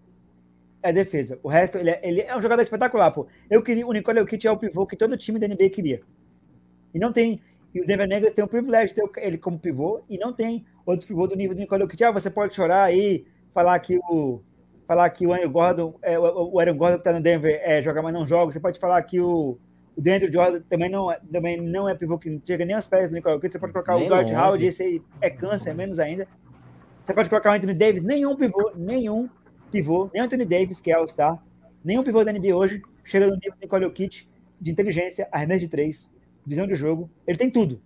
[0.82, 1.38] é defesa.
[1.42, 3.26] O resto, ele é, ele é um jogador espetacular, pô.
[3.50, 6.00] Eu queria, o Nicole Jokic é o pivô que todo time da NBA queria.
[6.94, 7.42] E não tem,
[7.74, 10.64] e o Denver Nuggets tem o privilégio de ter ele como pivô, e não tem
[10.86, 12.04] outro pivô do nível do Nicole Jokic.
[12.04, 14.40] Ah, você pode chorar aí, falar que o
[14.86, 18.00] falar que o Aaron Gordon, é, o Aaron Gordon que está no Denver é, joga,
[18.00, 18.50] mas não joga.
[18.50, 19.58] Você pode falar que o,
[19.94, 23.10] o Dentro Jordan também não, também não é pivô que não chega nem aos pés
[23.10, 26.26] do Nicole Você pode colocar nem o Dwight Howard, esse aí é câncer, menos ainda.
[27.04, 29.28] Você pode colocar o Anthony Davis, nenhum pivô, nenhum
[29.70, 31.42] pivô, nem Anthony Davis, que é All-Star,
[31.84, 34.26] nenhum pivô da NBA hoje chega no nível do Nicole Jokic
[34.60, 36.14] de inteligência, arremesso de três,
[36.48, 37.10] visão de jogo.
[37.26, 37.80] Ele tem tudo.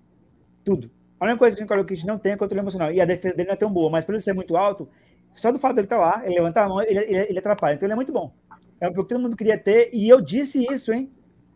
[0.65, 0.91] Tudo.
[1.19, 2.93] A única coisa que o Nicole Jokic não tem é controle emocional.
[2.93, 4.89] E a defesa dele não é tão boa, mas por ele ser muito alto,
[5.33, 7.75] só do fato dele estar tá lá, ele levantar a mão, ele, ele, ele, atrapalha.
[7.75, 8.33] Então ele é muito bom.
[8.81, 11.11] É o que todo mundo queria ter, e eu disse isso, hein?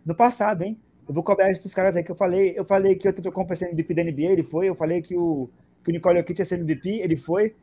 [0.04, 0.78] No passado, hein?
[1.08, 2.54] Eu vou cobrar isso dos caras aí que eu falei.
[2.56, 4.68] Eu falei que o Antetokounmpo ia ser MVP da NBA, ele foi.
[4.68, 5.48] Eu falei que o,
[5.84, 7.54] que o Nicole Jokic ia ser MVP, ele foi.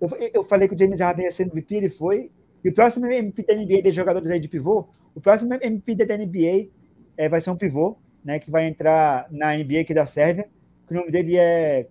[0.00, 2.30] Eu, eu falei que o James Harden ia ser MVP, ele foi.
[2.62, 6.16] E o próximo MVP da NBA de jogadores aí de pivô, o próximo MVP da
[6.16, 6.68] NBA
[7.16, 8.38] é, vai ser um pivô, né?
[8.38, 10.48] Que vai entrar na NBA aqui da Sérvia.
[10.90, 11.86] O nome dele é.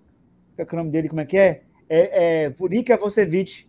[0.55, 1.09] Qual é o nome dele?
[1.09, 1.61] Como é que é?
[1.93, 3.67] é, é Vurica Vucevic,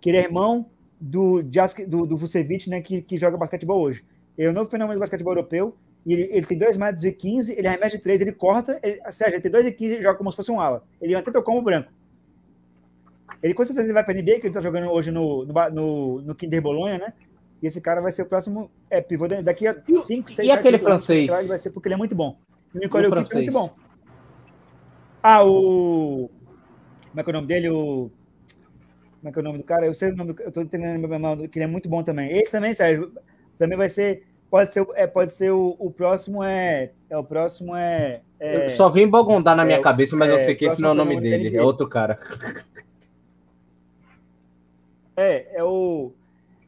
[0.00, 0.66] que ele é irmão
[1.00, 4.04] do, do, do Vucevic, né, que, que joga basquetebol hoje.
[4.36, 5.76] Ele é um novo fenômeno do basquetebol europeu,
[6.06, 9.32] ele, ele tem 2 metros e 15, ele arremete de 3, ele corta, ele, seja,
[9.32, 10.84] ele tem 2 e 15 e joga como se fosse um ala.
[11.00, 11.90] Ele até tocou como branco.
[13.42, 15.70] Ele com certeza ele vai para a NBA, que ele está jogando hoje no, no,
[15.70, 17.12] no, no Kinder Bolonha, né?
[17.62, 20.78] E esse cara vai ser o próximo é, pivô daqui a 5, 6, E aquele
[20.78, 21.30] francês?
[21.30, 22.38] Anos, vai ser porque ele é muito bom.
[22.74, 23.74] O Nicole é muito bom.
[25.22, 26.30] Ah, o
[27.16, 27.70] como é que é o nome dele?
[27.70, 28.10] O.
[29.20, 29.86] Como é que é o nome do cara?
[29.86, 30.42] Eu sei o nome do.
[30.42, 32.30] Eu tô entendendo meu nome, que ele é muito bom também.
[32.30, 33.10] Esse também, Sérgio,
[33.58, 34.24] também vai ser.
[34.50, 36.92] Pode ser, é, pode ser o, o próximo é.
[37.08, 38.20] É o próximo é.
[38.38, 40.90] é só vim Bogondar na minha é, cabeça, mas eu é, sei que esse não
[40.90, 42.18] é o nome dele, é outro cara.
[45.16, 46.12] É, é o.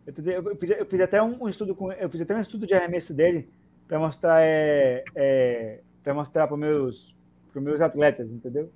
[0.09, 1.93] Eu fiz, eu fiz até um, um, estudo com.
[1.93, 3.49] Eu fiz até um estudo de arremesso dele
[3.87, 7.15] para mostrar é, é para mostrar para meus
[7.53, 8.71] para meus atletas, entendeu?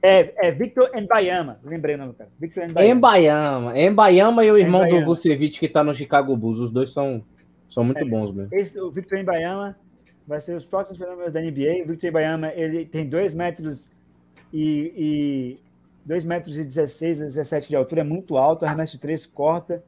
[0.00, 1.60] É, é Victor Embayama.
[1.62, 2.30] Lembrei o nome, cara.
[2.40, 3.78] Victor Embayama.
[3.78, 5.00] Embayama e o irmão Embayama.
[5.00, 6.58] do Vucevic que tá no Chicago Bulls.
[6.58, 7.22] Os dois são,
[7.70, 8.52] são muito é, bons mesmo.
[8.52, 9.76] Esse, o Victor Embayama
[10.26, 11.84] vai ser os próximos fenômenos da NBA.
[11.84, 13.92] O Victor Embayama, ele tem 2 metros
[14.52, 15.60] e, e
[16.04, 19.82] 2 metros e 16 a 17 de altura, é muito alto, arremesso de 3, corta,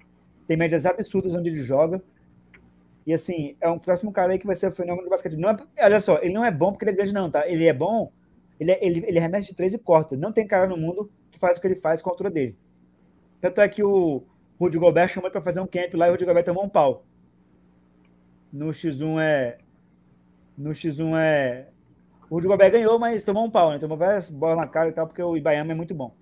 [0.47, 2.03] tem médias absurdas onde ele joga.
[3.07, 5.37] E assim, é um próximo cara aí que vai ser o fenômeno do basquete.
[5.37, 7.47] Não é, olha só, ele não é bom porque ele é grande, não, tá?
[7.47, 8.11] Ele é bom
[8.59, 10.17] ele, é, ele, ele remete de três e corta.
[10.17, 12.57] Não tem cara no mundo que faz o que ele faz com a altura dele.
[13.41, 14.23] Tanto é que o
[14.59, 17.05] Rudy Gobert chamou para fazer um camp lá e o Rudy Gobert tomou um pau.
[18.53, 19.59] No X1 é.
[20.57, 21.69] No X1 é.
[22.31, 23.79] O Gobert ganhou, mas tomou um pau, né?
[23.79, 26.15] Tomou várias bolas na cara e tal, porque o Ibaiama é muito bom.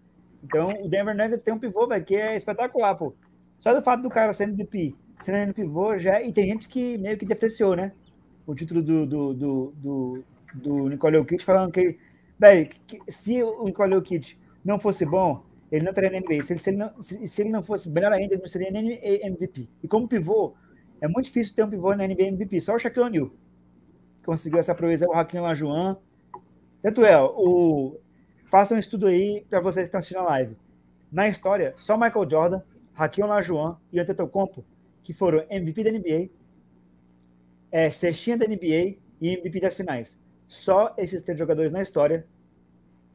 [0.43, 3.15] Então, o Denver Nuggets tem um pivô, velho, que é espetacular, pô.
[3.59, 6.21] Só do fato do cara sendo MVP, sendo pivô já.
[6.21, 7.93] E tem gente que meio que depreciou, né?
[8.47, 10.25] O título do, do, do, do,
[10.55, 11.97] do Nicole Jokic, falando que
[12.43, 12.71] Velho,
[13.07, 16.43] se o Nicole Jokic não fosse bom, ele não estaria na NBA.
[16.43, 18.69] Se ele, se ele, não, se, se ele não fosse melhor ainda, ele não seria
[18.69, 19.69] nem MVP.
[19.81, 20.53] E como pivô,
[21.01, 22.61] é muito difícil ter um pivô na NBA MVP.
[22.61, 23.31] Só o Shaquille O'Neal
[24.25, 25.97] conseguiu essa proeza, o Raquel Lajuan.
[26.83, 27.99] Tanto é, o...
[28.51, 30.57] façam um estudo aí para vocês que estão assistindo a live.
[31.11, 32.63] Na história, só Michael Jordan,
[32.95, 34.65] Raquel Lajuan e Antetokounmpo,
[35.03, 36.31] que foram MVP da NBA,
[37.71, 40.21] é, cestinha da NBA e MVP das finais.
[40.47, 42.27] Só esses três jogadores na história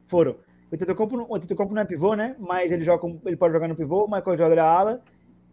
[0.06, 0.36] foram.
[0.70, 2.34] O Tetocompo, o Tetocompo não é pivô, né?
[2.38, 5.02] Mas ele, joga, ele pode jogar no pivô, o Michael Jordan era ala,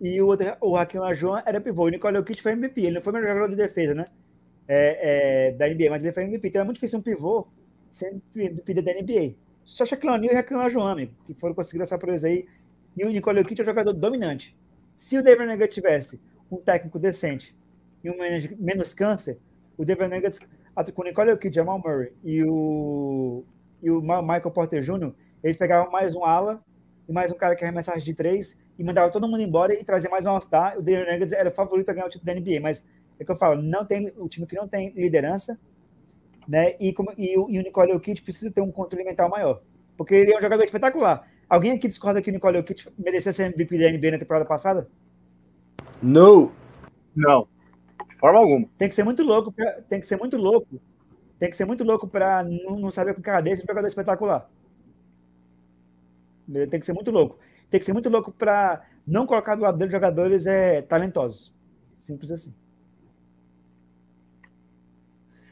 [0.01, 1.85] e o, outro, o Hakim Lajuan era pivô.
[1.85, 4.05] O Nicole Jokic foi MVP, ele não foi melhor jogador de defesa, né?
[4.67, 6.47] É, é, da NBA, mas ele foi MVP.
[6.47, 7.47] Então é muito difícil um pivô
[7.91, 9.35] ser MVP da NBA.
[9.63, 12.45] Só Shaquille O'Neal e Lajuan, amigo, que foram conseguir essa proeza aí.
[12.95, 14.55] E o Nicole Jokic é um jogador dominante.
[14.95, 17.55] Se o Denver Nuggets tivesse um técnico decente
[18.03, 18.15] e um
[18.59, 19.39] menos câncer,
[19.77, 20.39] o Denver Nuggets,
[20.93, 23.43] com o Nicole Jokic, Jamal Murray e o,
[23.81, 25.11] e o Michael Porter Jr.,
[25.43, 26.63] eles pegavam mais um ala
[27.07, 30.09] e mais um cara que arremessasse de três e mandava todo mundo embora e trazia
[30.09, 30.77] mais um All-Star.
[30.77, 32.83] O Denver Nuggets era o favorito a ganhar o título da NBA, mas
[33.19, 35.59] é que eu falo, não tem o time que não tem liderança,
[36.47, 36.75] né?
[36.79, 39.61] E, como, e, o, e o Nicole Jokic precisa ter um controle mental maior,
[39.97, 41.27] porque ele é um jogador espetacular.
[41.49, 44.89] Alguém aqui discorda que o Nicole Jokic merecia ser MVP da NBA na temporada passada?
[46.01, 46.51] Não.
[47.15, 47.47] Não.
[48.09, 48.67] De forma alguma.
[48.77, 50.81] Tem que ser muito louco, pra, tem que ser muito louco.
[51.39, 54.49] Tem que ser muito louco para não, não saber com cara desse um jogador espetacular.
[56.69, 57.39] Tem que ser muito louco.
[57.69, 61.53] Tem que ser muito louco para não colocar do lado dele jogadores é, talentosos.
[61.97, 62.53] Simples assim.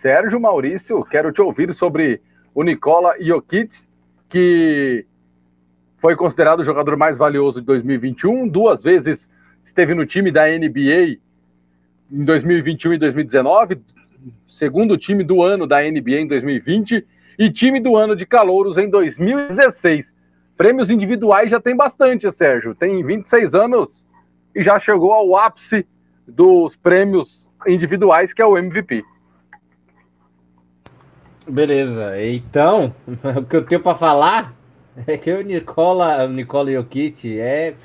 [0.04, 2.22] Sérgio Maurício, quero te ouvir sobre
[2.54, 3.74] o Nicola Jokic,
[4.28, 5.06] que
[5.96, 9.30] foi considerado o jogador mais valioso de 2021, duas vezes
[9.64, 11.20] esteve no time da NBA
[12.12, 13.82] em 2021 e 2019,
[14.46, 17.08] segundo time do ano da NBA em 2020
[17.40, 20.14] e time do ano de calouros em 2016.
[20.58, 22.76] Prêmios individuais já tem bastante, Sérgio.
[22.76, 24.06] Tem 26 anos
[24.54, 25.88] e já chegou ao ápice
[26.28, 29.02] dos prêmios individuais, que é o MVP.
[31.48, 32.94] Beleza, então,
[33.38, 34.54] o que eu tenho para falar
[35.08, 37.76] é que o Nicola, o Nicola Jokic é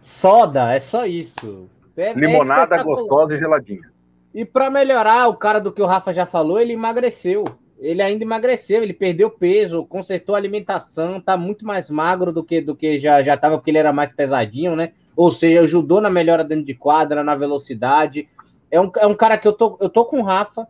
[0.00, 1.68] soda, é só isso.
[1.96, 3.90] É, é Limonada é gostosa e geladinha.
[4.32, 7.44] E para melhorar, o cara do que o Rafa já falou, ele emagreceu.
[7.78, 12.60] Ele ainda emagreceu, ele perdeu peso, consertou a alimentação, tá muito mais magro do que
[12.60, 14.92] do que já já tava, porque ele era mais pesadinho, né?
[15.16, 18.28] Ou seja, ajudou na melhora dentro de quadra, na velocidade.
[18.70, 20.68] É um, é um cara que eu tô, eu tô com o Rafa.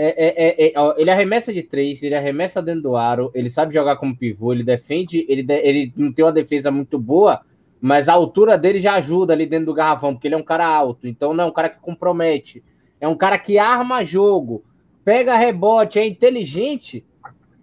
[0.00, 3.74] É, é, é, é ele arremessa de três, ele arremessa dentro do aro, ele sabe
[3.74, 7.40] jogar como pivô, ele defende, ele, ele não tem uma defesa muito boa,
[7.80, 10.66] mas a altura dele já ajuda ali dentro do garrafão, porque ele é um cara
[10.66, 12.62] alto, então não é um cara que compromete.
[13.00, 14.64] É um cara que arma jogo,
[15.04, 17.04] pega rebote, é inteligente.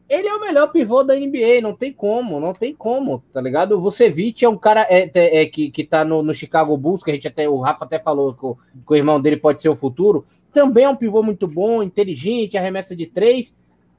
[0.07, 3.71] Ele é o melhor pivô da NBA, não tem como, não tem como, tá ligado?
[3.71, 7.03] O Vucevic é um cara é, é, é, que, que tá no, no Chicago Bulls,
[7.03, 9.61] que a gente até, o Rafa até falou que o, que o irmão dele pode
[9.61, 10.25] ser o futuro
[10.55, 13.53] também é um pivô muito bom, inteligente, arremessa de três,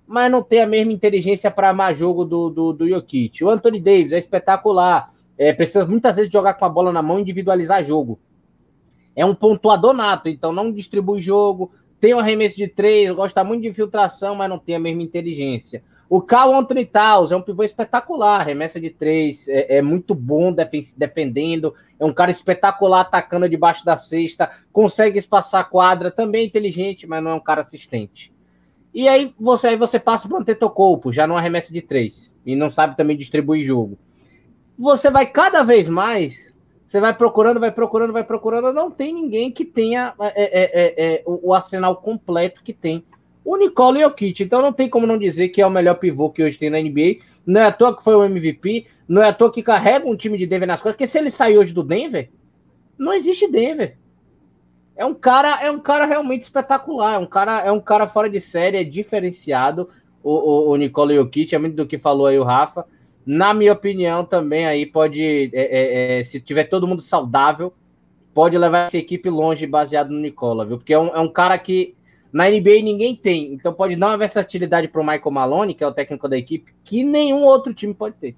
[0.06, 3.44] mas não tem a mesma inteligência para amar jogo do, do, do Jokic.
[3.44, 7.18] O Anthony Davis é espetacular, é, precisa muitas vezes jogar com a bola na mão
[7.18, 8.18] e individualizar jogo.
[9.14, 11.70] É um pontuador nato, então não distribui jogo,
[12.00, 15.84] tem um arremesso de três, gosta muito de infiltração, mas não tem a mesma inteligência.
[16.08, 20.54] O Cal Anthony Towns é um pivô espetacular, remessa de três, é, é muito bom
[20.96, 26.46] defendendo, é um cara espetacular atacando debaixo da cesta, consegue espaçar a quadra, também é
[26.46, 28.32] inteligente, mas não é um cara assistente.
[28.94, 32.54] E aí você, aí você passa para o Antetokounmpo, já não arremessa de três, e
[32.54, 33.98] não sabe também distribuir jogo.
[34.78, 36.56] Você vai cada vez mais,
[36.86, 41.14] você vai procurando, vai procurando, vai procurando, não tem ninguém que tenha é, é, é,
[41.14, 43.04] é o, o arsenal completo que tem
[43.46, 44.42] o Nicole Jokic.
[44.42, 46.80] Então não tem como não dizer que é o melhor pivô que hoje tem na
[46.80, 47.18] NBA.
[47.46, 50.16] Não é à toa que foi o MVP, não é à toa que carrega um
[50.16, 52.28] time de Denver nas costas, porque se ele sair hoje do Denver,
[52.98, 53.96] não existe Denver.
[54.96, 58.28] É um cara, é um cara realmente espetacular, é um cara, é um cara fora
[58.28, 59.88] de série, é diferenciado.
[60.24, 62.84] O, o, o Nicole Jokic, é muito do que falou aí o Rafa.
[63.24, 67.72] Na minha opinião, também aí pode, é, é, é, se tiver todo mundo saudável,
[68.34, 70.78] pode levar essa equipe longe baseado no Nicola, viu?
[70.78, 71.95] Porque é um, é um cara que
[72.32, 73.52] na NBA ninguém tem.
[73.52, 76.74] Então pode dar uma versatilidade para o Michael Malone, que é o técnico da equipe,
[76.84, 78.36] que nenhum outro time pode ter.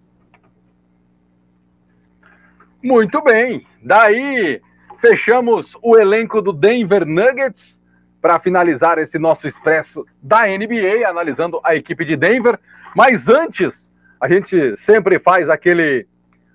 [2.82, 3.66] Muito bem.
[3.82, 4.60] Daí
[5.00, 7.78] fechamos o elenco do Denver Nuggets
[8.20, 12.58] para finalizar esse nosso expresso da NBA, analisando a equipe de Denver.
[12.94, 13.90] Mas antes,
[14.20, 16.06] a gente sempre faz aquele,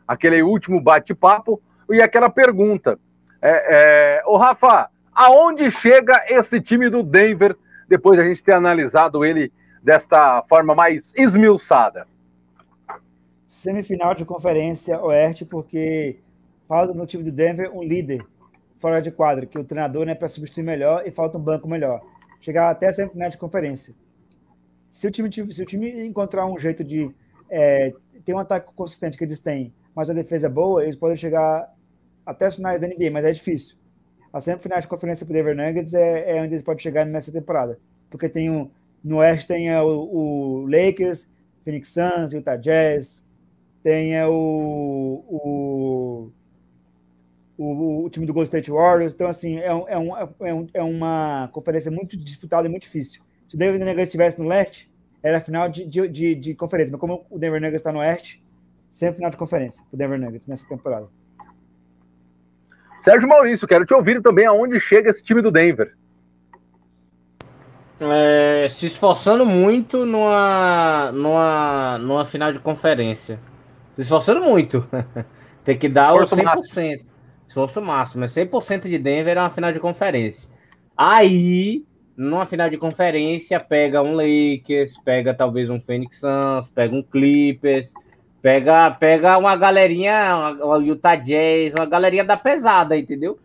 [0.07, 2.99] aquele último bate-papo e aquela pergunta.
[3.41, 7.55] É, é, Rafa, aonde chega esse time do Denver
[7.87, 12.07] depois de a gente ter analisado ele desta forma mais esmiuçada?
[13.45, 16.19] Semifinal de conferência oeste, porque
[16.67, 18.25] falta no time do Denver um líder
[18.77, 22.01] fora de quadro, que o treinador né, para substituir melhor e falta um banco melhor.
[22.41, 23.93] Chegar até a semifinal de conferência.
[24.89, 27.09] Se o time, se o time encontrar um jeito de
[27.49, 27.93] é,
[28.25, 31.71] ter um ataque consistente que eles têm, mas a defesa é boa, eles podem chegar
[32.25, 33.77] até as finais da NBA, mas é difícil
[34.33, 37.31] a semifinal de conferência para o Denver Nuggets é, é onde eles podem chegar nessa
[37.31, 37.79] temporada.
[38.09, 38.67] Porque tem um,
[39.03, 41.27] No Oeste tem o, o, Lakers,
[41.63, 43.23] Phoenix Suns, Utah Jazz.
[43.83, 44.31] Tem é, o,
[45.27, 46.31] o,
[47.57, 49.13] o, o, time do Golden State Warriors.
[49.13, 53.21] Então, assim, é, é, um, é, um, é uma conferência muito disputada e muito difícil.
[53.47, 54.91] Se o Denver Nuggets estivesse no Leste,
[55.21, 56.91] era final de, de, de, de conferência.
[56.91, 58.43] Mas como o Denver Nuggets está no Oeste,
[58.89, 61.07] sempre final de conferência o Denver Nuggets nessa temporada.
[63.03, 65.93] Sérgio Maurício, quero te ouvir também aonde chega esse time do Denver.
[67.99, 73.41] É, se esforçando muito numa, numa, numa final de conferência.
[73.97, 74.87] Se esforçando muito.
[75.65, 76.43] Tem que dar Esforço o 100%.
[76.43, 77.05] Máximo.
[77.45, 78.23] Esforço máximo.
[78.23, 80.49] É 100% de Denver é uma final de conferência.
[80.95, 81.83] Aí,
[82.15, 87.91] numa final de conferência, pega um Lakers, pega talvez um Phoenix Suns, pega um Clippers,
[88.43, 93.39] pega, pega uma galerinha, o Utah Jazz, uma galerinha da pesada, entendeu?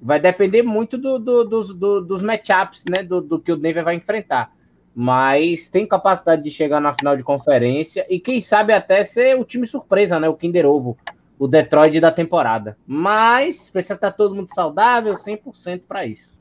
[0.00, 3.02] Vai depender muito do, do, dos, do, dos matchups, né?
[3.02, 4.52] Do, do que o Denver vai enfrentar.
[4.94, 9.44] Mas tem capacidade de chegar na final de conferência e quem sabe até ser o
[9.44, 10.28] time surpresa, né?
[10.28, 10.98] O Kinder Ovo,
[11.38, 12.76] o Detroit da temporada.
[12.86, 16.38] Mas precisa estar todo mundo saudável, 100% para isso.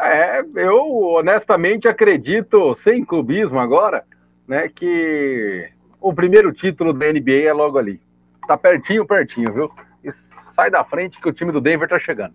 [0.00, 4.04] É, eu honestamente acredito, sem clubismo agora,
[4.46, 8.00] né, que o primeiro título da NBA é logo ali.
[8.46, 9.70] Tá pertinho, pertinho, viu?
[10.56, 12.34] sai da frente que o time do Denver tá chegando.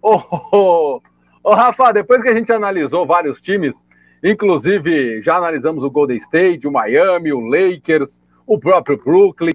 [0.00, 1.02] Ô, oh, oh,
[1.42, 3.74] oh, Rafa, depois que a gente analisou vários times,
[4.22, 9.54] inclusive já analisamos o Golden State, o Miami, o Lakers, o próprio Brooklyn,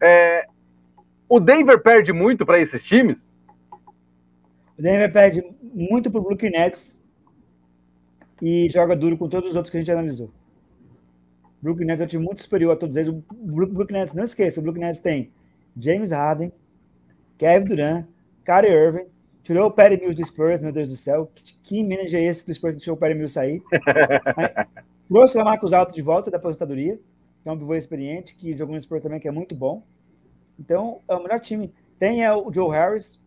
[0.00, 0.46] é,
[1.28, 3.18] o Denver perde muito para esses times?
[4.78, 5.44] O Denver perde
[5.74, 7.02] muito para o Brooklyn Nets
[8.40, 10.30] e joga duro com todos os outros que a gente analisou.
[11.62, 13.08] O Brooklyn Nets é um time muito superior a todos eles.
[13.08, 15.30] O Brooklyn Nets, não esqueça, o Brooklyn Nets tem
[15.76, 16.52] James Harden,
[17.38, 18.06] Kevin Durant,
[18.44, 19.06] Kyrie Irving,
[19.42, 21.30] tirou o Perry Mills do Spurs, meu Deus do céu.
[21.34, 23.62] Que, que manager é esse que o Spurs deixou o Perry Mills sair?
[24.36, 24.66] Aí,
[25.08, 26.98] trouxe o Marcos Alto de volta da aposentadoria,
[27.42, 29.82] que é um pivô experiente, que jogou no Spurs também, que é muito bom.
[30.58, 31.72] Então, é o melhor time.
[31.98, 33.20] Tem é, o Joe Harris,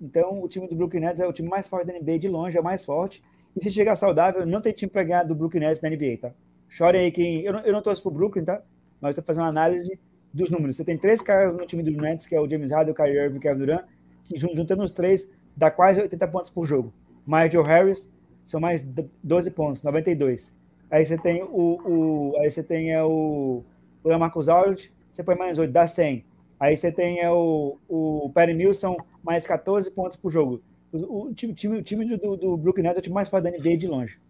[0.00, 2.56] então o time do Brooklyn Nets é o time mais forte da NBA, de longe,
[2.56, 3.22] é o mais forte.
[3.56, 6.32] E se chegar saudável, não tem time para ganhar do Brooklyn Nets na NBA, tá?
[6.70, 7.42] Chorem aí quem.
[7.42, 8.62] Eu não, eu não torço pro Brooklyn, tá?
[9.00, 9.98] Mas eu tô fazendo uma análise
[10.32, 10.76] dos números.
[10.76, 13.18] Você tem três caras no time do Nets, que é o James Harden, o Kyrie
[13.18, 13.84] Irving e o Kevin Durant,
[14.24, 16.92] que juntando os três dá quase 80 pontos por jogo.
[17.26, 18.08] Mais Joe Harris
[18.44, 18.86] são mais
[19.22, 20.52] 12 pontos, 92.
[20.90, 21.48] Aí você tem o,
[21.84, 23.64] o aí você tem é o,
[24.02, 26.24] o Marcus Aldridge, você põe mais 8, dá 100.
[26.58, 30.62] Aí você tem é o, o Perry Milson, mais 14 pontos por jogo.
[30.92, 33.50] O, o time, time, time do, do Brooklyn Nets é o time mais forte da
[33.50, 34.20] NBA de longe.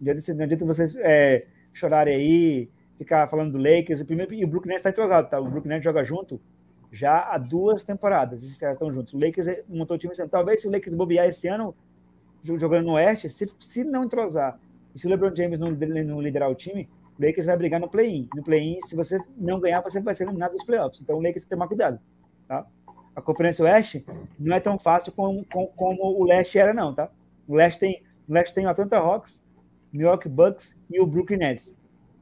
[0.00, 4.00] Não adianta, não adianta vocês é, chorarem aí, ficar falando do Lakers.
[4.00, 5.40] O primeiro, e o Brooklyn está entrosado, tá?
[5.40, 6.40] O Brooklyn joga junto
[6.90, 8.42] já há duas temporadas.
[8.42, 9.14] Esses caras estão juntos.
[9.14, 11.74] O Lakers montou o time assim, talvez se o Lakers bobear esse ano,
[12.42, 14.58] jogando no Oeste, se, se não entrosar,
[14.94, 16.88] e se o LeBron James não, não liderar o time,
[17.18, 18.28] o Lakers vai brigar no play-in.
[18.34, 21.02] No play-in, se você não ganhar, você vai ser eliminado dos playoffs.
[21.02, 22.00] Então o Lakers tem que tomar cuidado,
[22.46, 22.66] tá?
[23.14, 24.06] A Conferência Oeste
[24.38, 27.10] não é tão fácil como, como, como o Leste era, não, tá?
[27.46, 29.44] O Leste tem, o Leste tem o Atlanta Hawks,
[29.92, 31.76] New York Bucks e o Brooklyn Nets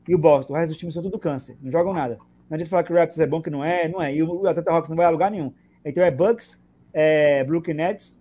[0.09, 0.55] e o Boston.
[0.55, 2.19] O resto dos times são tudo câncer, não jogam nada.
[2.49, 4.15] Não adianta falar que o Raptors é bom, que não é, não é.
[4.15, 5.53] E o Atlanta Hawks não vai a lugar nenhum.
[5.85, 6.63] Então é Bucks,
[6.93, 8.21] é, Brooklyn Nets,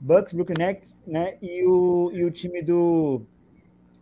[0.00, 1.36] Bucks, Brooklyn Nets, né?
[1.40, 3.22] E o, e o time do,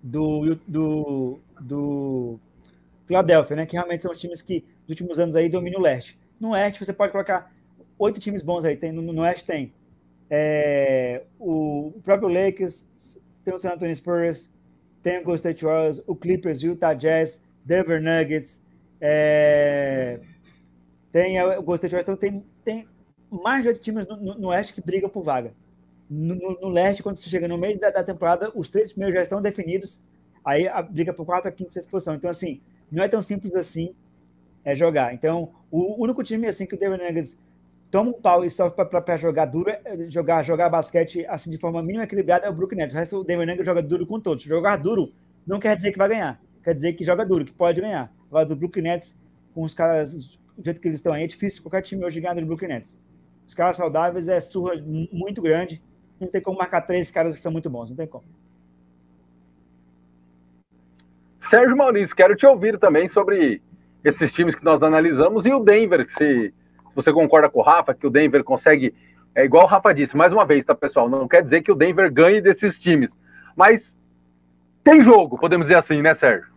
[0.03, 2.41] do, do, do
[3.07, 3.67] Philadelphia, né?
[3.67, 6.19] Que realmente são os times que, nos últimos anos aí, dominam o leste.
[6.41, 7.53] No oeste, você pode colocar
[7.99, 8.77] oito times bons aí.
[8.77, 9.75] Tem, no, no oeste tem
[10.31, 12.87] é, o, o próprio Lakers,
[13.45, 14.51] tem o San Antonio Spurs,
[15.03, 18.63] tem o Golden State Warriors, o Clippers, Utah Jazz, Denver Nuggets,
[19.01, 20.21] é,
[21.13, 22.89] tem o Golden State Warriors, então tem, tem
[23.31, 25.53] mais de oito times no, no, no, Oeste que brigam por vaga.
[26.09, 29.23] No, no, Leste, quando você chega no meio da, da, temporada, os três primeiros já
[29.23, 30.03] estão definidos,
[30.45, 32.15] aí a briga por quarta, quinta e sexta posição.
[32.15, 32.61] Então, assim,
[32.91, 33.95] não é tão simples assim
[34.65, 35.15] é, jogar.
[35.15, 37.39] Então, o único time assim que o Denver Nuggets
[37.91, 39.73] toma um pau e sofre para jogar duro,
[40.09, 42.95] jogar, jogar basquete assim de forma mínima equilibrada é o Brooklyn Nets.
[42.95, 44.45] O resto o Denver Nuggets joga duro com todos.
[44.45, 45.13] Jogar duro
[45.47, 48.13] não quer dizer que vai ganhar, quer dizer que joga duro, que pode ganhar.
[48.29, 49.19] Agora do Brooklyn Nets,
[49.53, 50.15] com os caras
[50.57, 53.01] do jeito que eles estão aí, é difícil qualquer time hoje ganhar do Brooklyn Nets.
[53.47, 54.75] Os caras saudáveis é surra
[55.13, 55.83] muito grande,
[56.21, 58.25] não tem como marcar três caras que são muito bons, não tem como.
[61.49, 63.61] Sérgio Maurício, quero te ouvir também sobre
[64.05, 66.55] esses times que nós analisamos e o Denver, se
[66.95, 68.95] você concorda com o Rafa, que o Denver consegue.
[69.35, 71.09] É igual o Rafa disse, mais uma vez, tá, pessoal?
[71.09, 73.11] Não quer dizer que o Denver ganhe desses times.
[73.57, 73.95] Mas
[74.83, 76.51] tem jogo, podemos dizer assim, né, Sérgio?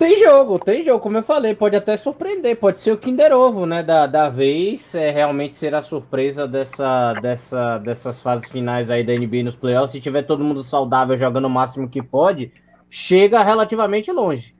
[0.00, 3.66] Tem jogo, tem jogo, como eu falei, pode até surpreender, pode ser o Kinder Ovo,
[3.66, 9.04] né, da, da vez, é, realmente ser a surpresa dessa, dessa, dessas fases finais aí
[9.04, 12.50] da NBA nos playoffs, se tiver todo mundo saudável jogando o máximo que pode,
[12.88, 14.54] chega relativamente longe,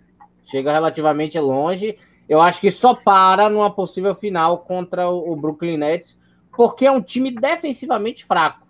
[0.45, 1.97] chega relativamente longe,
[2.31, 6.17] eu acho que só para numa possível final contra o, Brooklyn Nets,
[6.57, 8.67] porque é um time defensivamente fraco,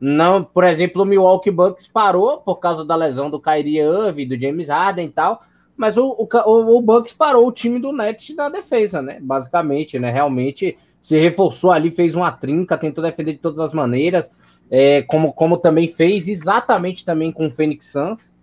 [0.00, 4.38] não, por exemplo, o Milwaukee Bucks parou por causa da lesão do Kyrie Irving, do
[4.38, 5.42] James Harden e tal,
[5.76, 9.18] mas o, o, o Bucks parou o time do Net na defesa, né?
[9.20, 10.10] Basicamente, né?
[10.10, 14.30] Realmente se reforçou ali, fez uma trinca, tentou defender de todas as maneiras,
[14.70, 18.34] é, como, como também fez exatamente também com o Phoenix Suns.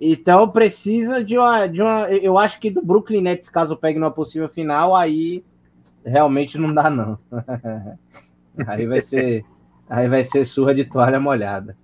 [0.00, 2.08] Então precisa de uma, de uma.
[2.10, 5.44] Eu acho que do Brooklyn Nets, caso pegue numa possível final, aí
[6.04, 7.18] realmente não dá, não.
[8.66, 9.44] aí vai ser.
[9.88, 11.76] Aí vai ser surra de toalha molhada.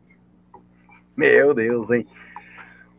[1.17, 2.07] Meu Deus, hein?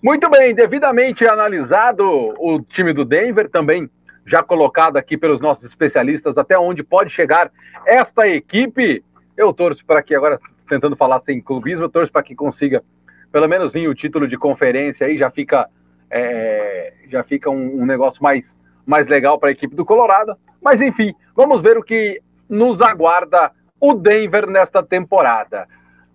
[0.02, 3.90] Muito bem, devidamente analisado o time do Denver, também
[4.26, 7.52] já colocado aqui pelos nossos especialistas até onde pode chegar
[7.86, 9.04] esta equipe.
[9.36, 10.40] Eu torço para que, agora
[10.70, 12.84] tentando falar sem clubismo, eu torço para que consiga
[13.32, 15.70] pelo menos vir o título de conferência aí, já fica,
[16.10, 18.53] é, já fica um, um negócio mais,
[18.86, 20.36] mais legal para a equipe do Colorado.
[20.62, 25.68] Mas enfim, vamos ver o que nos aguarda o Denver nesta temporada.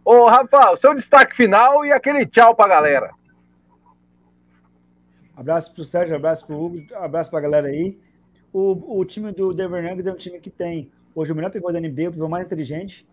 [0.05, 3.11] Ô, Rafa, o seu destaque final e aquele tchau para a galera.
[5.37, 7.99] Abraço para o Sérgio, abraço para o Hugo, abraço para a galera aí.
[8.53, 11.73] O, o time do Denver Nuggets é um time que tem hoje o melhor pivô
[11.73, 13.07] da NBA, o pivô mais inteligente,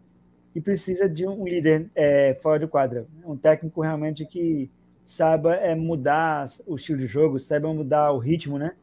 [0.56, 3.08] e precisa de um líder é, fora de quadra.
[3.26, 4.70] Um técnico realmente que
[5.04, 8.74] saiba é, mudar o estilo de jogo, saiba mudar o ritmo, né?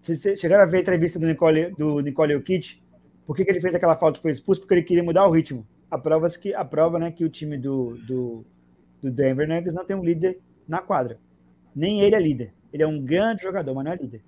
[0.00, 2.82] Vocês chegaram a ver a entrevista do Nicole, do Nicole Jokic?
[3.24, 4.60] Por que, que ele fez aquela falta e foi expulso?
[4.60, 5.66] Porque ele queria mudar o ritmo.
[5.90, 8.44] A prova, que, a prova né, que o time do, do,
[9.00, 11.18] do Denver Nuggets não tem um líder na quadra.
[11.74, 12.52] Nem ele é líder.
[12.72, 14.22] Ele é um grande jogador, mas não é líder.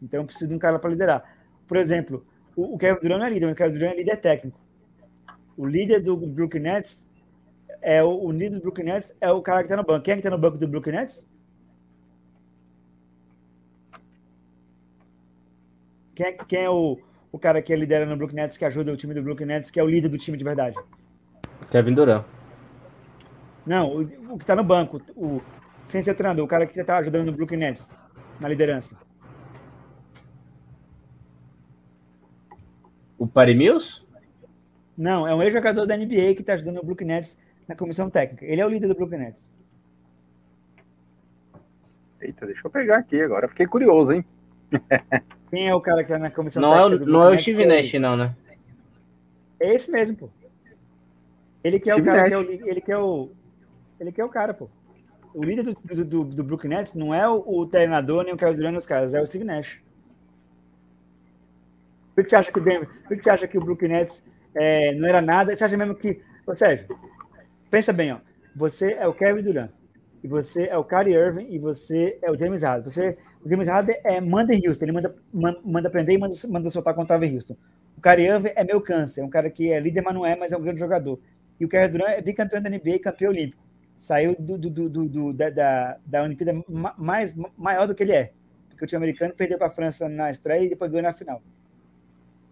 [0.00, 1.24] Então precisa de um cara para liderar.
[1.66, 4.16] Por exemplo, o, o Kevin Durant não é líder, mas o Kevin Durant é líder
[4.18, 4.60] técnico.
[5.56, 7.08] O líder do Brooklyn Nets
[7.80, 10.04] é o, o líder do Brooklyn Nets é o cara que está no banco.
[10.04, 11.30] Quem é que está no banco do Brooklyn Nets?
[16.14, 16.98] Quem é, quem é o,
[17.32, 19.80] o cara que lidera no Brooklyn Nets, que ajuda o time do Brooklyn Nets, que
[19.80, 20.76] é o líder do time de verdade?
[21.70, 22.24] Kevin Durant.
[23.66, 24.02] Não, o,
[24.34, 25.40] o que está no banco, o,
[25.84, 27.94] sem ser treinador, o cara que está ajudando no Brooklyn Nets,
[28.38, 28.96] na liderança.
[33.18, 34.03] O Patty Mills?
[34.96, 38.44] Não, é um ex-jogador da NBA que está ajudando o Brooklyn Nets na comissão técnica.
[38.44, 39.50] Ele é o líder do Brooklyn Nets.
[42.20, 43.48] Eita, deixa eu pegar aqui agora.
[43.48, 44.24] Fiquei curioso, hein?
[45.50, 47.04] Quem é o cara que está na comissão não técnica?
[47.04, 48.34] É o, não é o Steve Nash, não, né?
[49.60, 50.30] É esse mesmo, pô.
[51.62, 53.30] Ele que é Steve o cara que é o, ele que é o
[54.00, 54.68] ele que é o cara, pô
[55.34, 58.56] o líder do, do, do, Brooklyn Nets não é o, o treinador nem o Kevin
[58.56, 59.80] Durant os caras, é o Steve Nash.
[62.14, 64.22] Por que você acha que o Denver, por que você acha que o Brooklyn Nets
[64.54, 65.56] é, não era nada?
[65.56, 66.86] Você acha mesmo que, ô Sérgio,
[67.70, 68.18] pensa bem, ó,
[68.54, 69.70] você é o Kevin Durant,
[70.22, 72.90] e você é o Kyrie Irving, e você é o James Harden.
[72.90, 75.14] Você, o James Harden é, manda em Houston, ele manda,
[75.64, 77.56] manda aprender e manda, manda soltar quando estava em Houston.
[77.96, 80.36] O Kyrie Irving é meu câncer, é um cara que é líder, mas não é,
[80.36, 81.20] mas é um grande jogador.
[81.58, 83.64] E o Kevin Durant é bicampeão da NBA e campeão olímpico
[84.04, 86.62] saiu do, do, do, do da, da, da Olimpíada
[86.98, 88.32] mais, maior do que ele é.
[88.68, 91.42] Porque o time americano perdeu para a França na estreia e depois ganhou na final.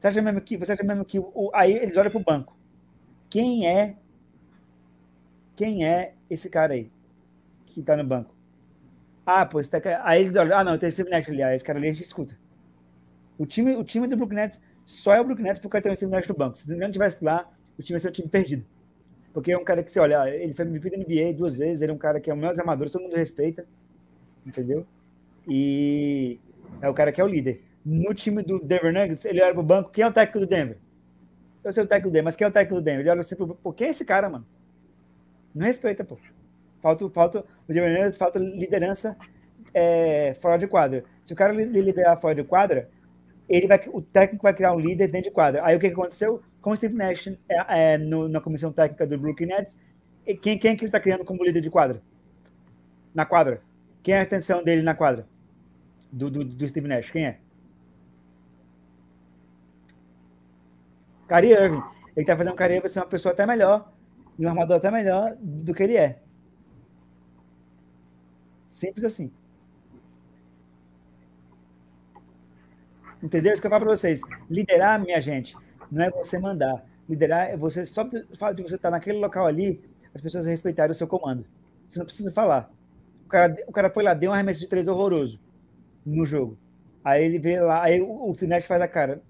[0.02, 2.56] Você acha mesmo que, você acha mesmo que o, aí eles olham para o banco.
[3.30, 3.94] Quem é
[5.54, 6.90] quem é esse cara aí
[7.66, 8.34] que está no banco?
[9.24, 11.64] Ah, pô, tá, aí eles olham, ah, não, tem o Steve Nash ali, ah, esse
[11.64, 12.36] cara ali a gente escuta.
[13.38, 15.94] O time, o time do Brooklyn Nets só é o Brooklyn Nets porque tem o
[15.94, 16.58] Steve Nash no banco.
[16.58, 17.48] Se não tivesse lá,
[17.78, 18.66] o time ia ser um time perdido.
[19.32, 21.92] Porque é um cara que você olha, ele foi MVP da NBA duas vezes, ele
[21.92, 23.64] é um cara que é um dos amadores, todo mundo respeita,
[24.44, 24.84] entendeu?
[25.46, 26.40] E
[26.80, 27.62] é o cara que é o líder.
[27.84, 30.78] No time do Denver Nuggets, ele olha pro banco, quem é o técnico do Denver?
[31.64, 33.00] Eu sei o técnico do Denver, mas quem é o técnico do Denver?
[33.00, 34.46] Ele olha sempre pro pô, quem é esse cara, mano?
[35.54, 36.16] Não respeita, pô.
[36.80, 39.16] Falta, falta o Denver Nuggets, falta liderança
[39.74, 41.04] é, fora de quadra.
[41.24, 42.88] Se o cara liderar fora de quadra,
[43.48, 45.64] ele vai, o técnico vai criar um líder dentro de quadra.
[45.64, 46.42] Aí o que aconteceu?
[46.62, 49.76] com o Steve Nash é, é, no, na comissão técnica do Brooklyn Nets,
[50.40, 52.00] quem, quem é que ele está criando como líder de quadra?
[53.12, 53.60] Na quadra.
[54.02, 55.26] Quem é a extensão dele na quadra?
[56.10, 57.38] Do, do, do Steve Nash, quem é?
[61.32, 61.82] Kyrie Irving.
[62.14, 63.92] Ele está fazendo o Kyrie Irving ser uma pessoa até melhor,
[64.38, 66.20] e um armador até melhor do que ele é.
[68.68, 69.30] Simples assim.
[73.22, 73.52] Entendeu?
[73.52, 74.20] Isso que eu falo para vocês.
[74.50, 75.56] Liderar, minha gente,
[75.90, 76.84] não é você mandar.
[77.08, 79.80] Liderar é você, só o fato de você estar naquele local ali,
[80.14, 81.46] as pessoas respeitarem o seu comando.
[81.88, 82.70] Você não precisa falar.
[83.24, 85.40] O cara, o cara foi lá, deu um arremesso de três horroroso.
[86.06, 86.58] no jogo.
[87.04, 89.22] Aí ele vê lá, aí o, o Cinet faz a cara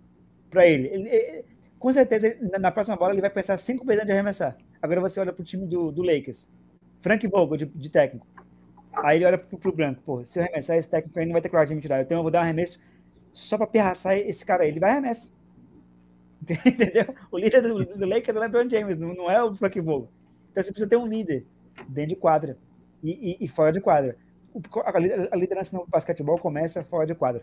[0.51, 0.67] para.
[0.67, 1.45] Ele, ele.
[1.83, 4.57] Com certeza, na, próxima bola, ele vai pensar cinco vezes antes de arremessar.
[4.81, 6.49] Agora você olha pro time do, do Lakers.
[7.01, 8.25] Frank Vogel, de, de técnico.
[8.93, 11.43] Aí ele olha pro, pro branco, pô, se eu arremessar esse técnico aí não vai
[11.43, 12.01] ter coragem de me tirar.
[12.01, 12.81] Então eu vou dar um arremesso
[13.33, 14.69] só pra pirraçar esse cara aí.
[14.69, 15.33] Ele vai arremessa.
[16.65, 17.13] Entendeu?
[17.33, 20.09] O líder do, do Lakers é o LeBron James, não, não é o Frank Vogel.
[20.53, 21.45] Então você precisa ter um líder
[21.89, 22.57] dentro de quadra
[23.03, 24.17] e, e, e fora de quadra.
[25.33, 27.43] A liderança no basquetebol começa fora de quadra.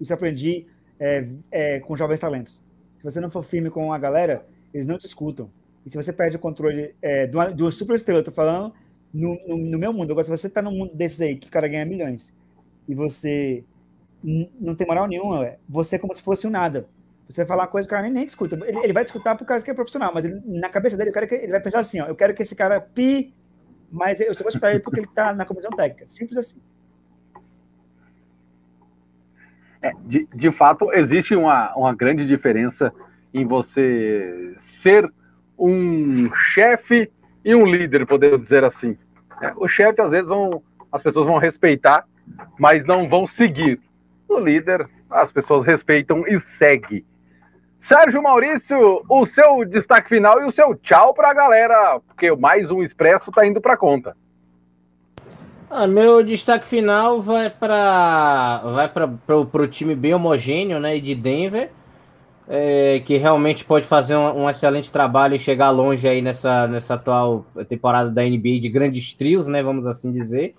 [0.00, 0.64] Isso eu aprendi
[1.00, 2.64] é, é, com jovens talentos.
[3.02, 5.50] Se você não for firme com a galera, eles não te escutam.
[5.84, 8.30] E se você perde o controle é, de, uma, de uma super estrela, eu tô
[8.30, 8.72] falando
[9.12, 10.12] no, no, no, meu mundo.
[10.12, 12.32] Agora, se você tá no mundo desses aí, que o cara ganha milhões,
[12.88, 13.64] e você
[14.60, 16.86] não tem moral nenhuma, você é como se fosse um nada.
[17.28, 18.54] Você falar uma coisa que o cara nem, nem discuta.
[18.64, 21.26] Ele, ele vai discutir por causa que é profissional, mas ele, na cabeça dele, quero
[21.26, 23.34] que, ele vai pensar assim, ó, eu quero que esse cara pi,
[23.90, 26.04] mas eu só vou escutar ele porque ele tá na comissão técnica.
[26.08, 26.60] Simples assim.
[29.82, 32.92] É, de, de fato, existe uma, uma grande diferença
[33.34, 35.10] em você ser
[35.58, 37.10] um chefe
[37.44, 38.96] e um líder, podemos dizer assim.
[39.40, 42.06] É, o chefe, às vezes, vão, as pessoas vão respeitar,
[42.58, 43.80] mas não vão seguir.
[44.28, 47.04] O líder, as pessoas respeitam e seguem.
[47.80, 52.70] Sérgio Maurício, o seu destaque final e o seu tchau para a galera, porque mais
[52.70, 54.16] um Expresso está indo para conta.
[55.74, 61.70] Ah, meu destaque final vai para vai para o time bem homogêneo, né, de Denver,
[62.46, 66.92] é, que realmente pode fazer um, um, excelente trabalho e chegar longe aí nessa, nessa
[66.92, 70.54] atual temporada da NBA de grandes trios, né, vamos assim dizer.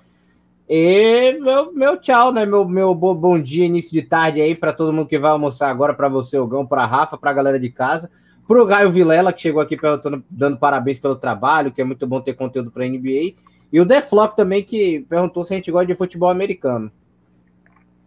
[0.68, 2.44] E meu, meu tchau, né?
[2.44, 5.94] Meu, meu bom dia, início de tarde aí para todo mundo que vai almoçar agora,
[5.94, 8.10] para você, Ogão, para Rafa, para a galera de casa,
[8.48, 12.08] para o Gaio Vilela, que chegou aqui perguntando, dando parabéns pelo trabalho, que é muito
[12.08, 13.36] bom ter conteúdo para NBA.
[13.74, 16.90] E o Deflop também, que perguntou se a gente gosta de futebol americano.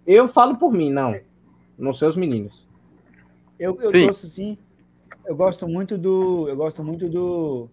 [0.07, 1.21] Eu falo por mim, não.
[1.77, 2.67] Não sei os meninos.
[3.59, 4.07] Eu, eu sim.
[4.07, 4.59] torço sim.
[5.27, 6.49] Eu gosto muito do.
[6.49, 7.69] Eu gosto muito do,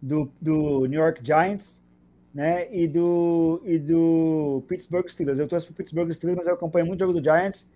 [0.00, 1.84] do, do New York Giants
[2.34, 2.66] né?
[2.74, 5.38] E do, e do Pittsburgh Steelers.
[5.38, 7.72] Eu torço para o Pittsburgh Steelers, mas eu acompanho muito jogo do Giants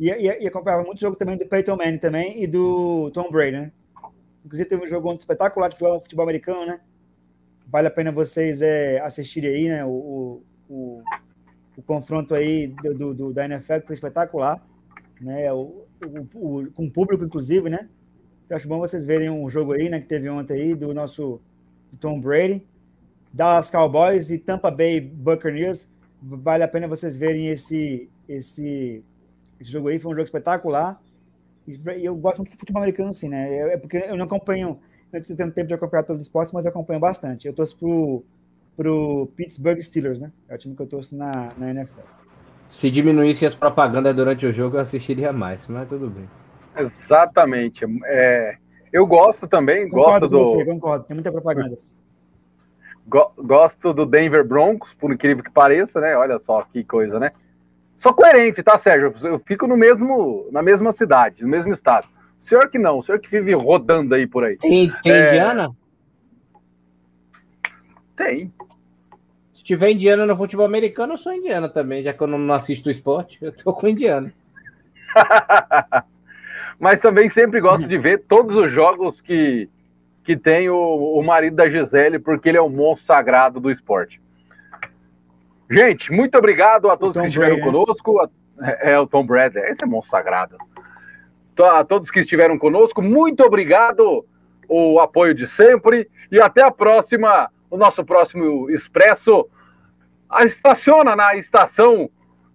[0.00, 3.52] e, e, e acompanhava muito jogo também do Peyton Manning também e do Tom Brady,
[3.52, 3.72] né?
[4.46, 6.80] Inclusive teve um jogo ontem espetacular de futebol, futebol americano, né?
[7.70, 9.84] Vale a pena vocês é, assistirem aí, né?
[9.84, 11.02] O, o,
[11.76, 14.66] o confronto aí do, do, do, da NFL foi espetacular,
[15.20, 15.52] né?
[15.52, 17.88] O, o, o, com o público, inclusive, né?
[18.48, 20.00] Eu acho bom vocês verem um jogo aí, né?
[20.00, 21.40] Que teve ontem aí do nosso
[21.90, 22.66] do Tom Brady
[23.32, 25.90] Dallas Cowboys e Tampa Bay Buccaneers.
[26.20, 29.04] Vale a pena vocês verem esse, esse,
[29.60, 29.98] esse jogo aí.
[29.98, 31.00] Foi um jogo espetacular.
[31.66, 33.54] E eu gosto muito de futebol americano, assim, né?
[33.54, 34.80] É, é porque eu não acompanho,
[35.12, 37.46] eu estou tendo tempo de acompanhar todos os esportes, mas eu acompanho bastante.
[37.46, 38.24] Eu torço pro,
[38.76, 40.30] pro Pittsburgh Steelers, né?
[40.48, 42.00] É o time que eu torço na, na NFL.
[42.68, 46.28] Se diminuísse as propagandas durante o jogo, eu assistiria mais, mas tudo bem.
[46.76, 47.84] Exatamente.
[48.04, 48.56] É,
[48.92, 50.58] eu gosto também, concordo gosto do.
[50.58, 51.78] Você, concordo, tem muita propaganda.
[53.06, 56.14] Gosto do Denver Broncos, por incrível que pareça, né?
[56.14, 57.32] Olha só que coisa, né?
[57.98, 59.14] Sou coerente, tá, Sérgio?
[59.22, 62.06] Eu fico no mesmo, na mesma cidade, no mesmo estado.
[62.48, 64.56] O senhor que não, o senhor que vive rodando aí por aí.
[64.56, 65.26] Tem, tem é...
[65.26, 65.70] Indiana?
[68.16, 68.50] Tem.
[69.52, 72.88] Se tiver Indiana no futebol americano, eu sou Indiana também, já que eu não assisto
[72.88, 74.32] o esporte, eu tô com Indiana.
[76.80, 79.68] Mas também sempre gosto de ver todos os jogos que
[80.24, 84.20] que tem o, o marido da Gisele, porque ele é o monstro sagrado do esporte.
[85.70, 88.30] Gente, muito obrigado a todos que estiveram Brady, conosco.
[88.60, 90.58] É, é, o Tom Bradley, esse é monstro sagrado.
[91.64, 94.24] A todos que estiveram conosco, muito obrigado
[94.68, 99.48] o apoio de sempre e até a próxima, o nosso próximo Expresso.
[100.40, 102.08] Estaciona na estação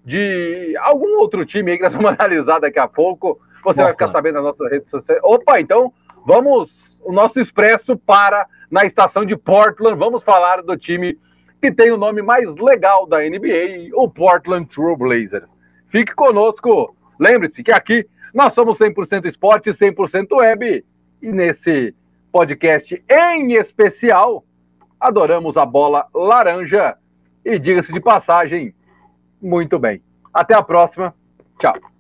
[0.06, 3.40] de algum outro time aí que nós vamos analisar daqui a pouco.
[3.64, 5.20] Você vai ficar sabendo nas nossas redes sociais.
[5.24, 5.92] Opa, então
[6.26, 9.98] vamos o nosso expresso para na estação de Portland.
[9.98, 11.18] Vamos falar do time
[11.62, 15.50] que tem o nome mais legal da NBA, o Portland True Blazers.
[15.90, 16.96] Fique conosco.
[17.20, 20.84] Lembre-se que aqui nós somos 100% esporte, 100% web.
[21.22, 21.96] E nesse
[22.32, 24.44] podcast em especial,
[25.00, 26.98] adoramos a bola laranja.
[27.46, 28.74] E diga-se de passagem,
[29.42, 30.02] muito bem.
[30.34, 31.14] Até a próxima.
[31.60, 31.93] Tchau.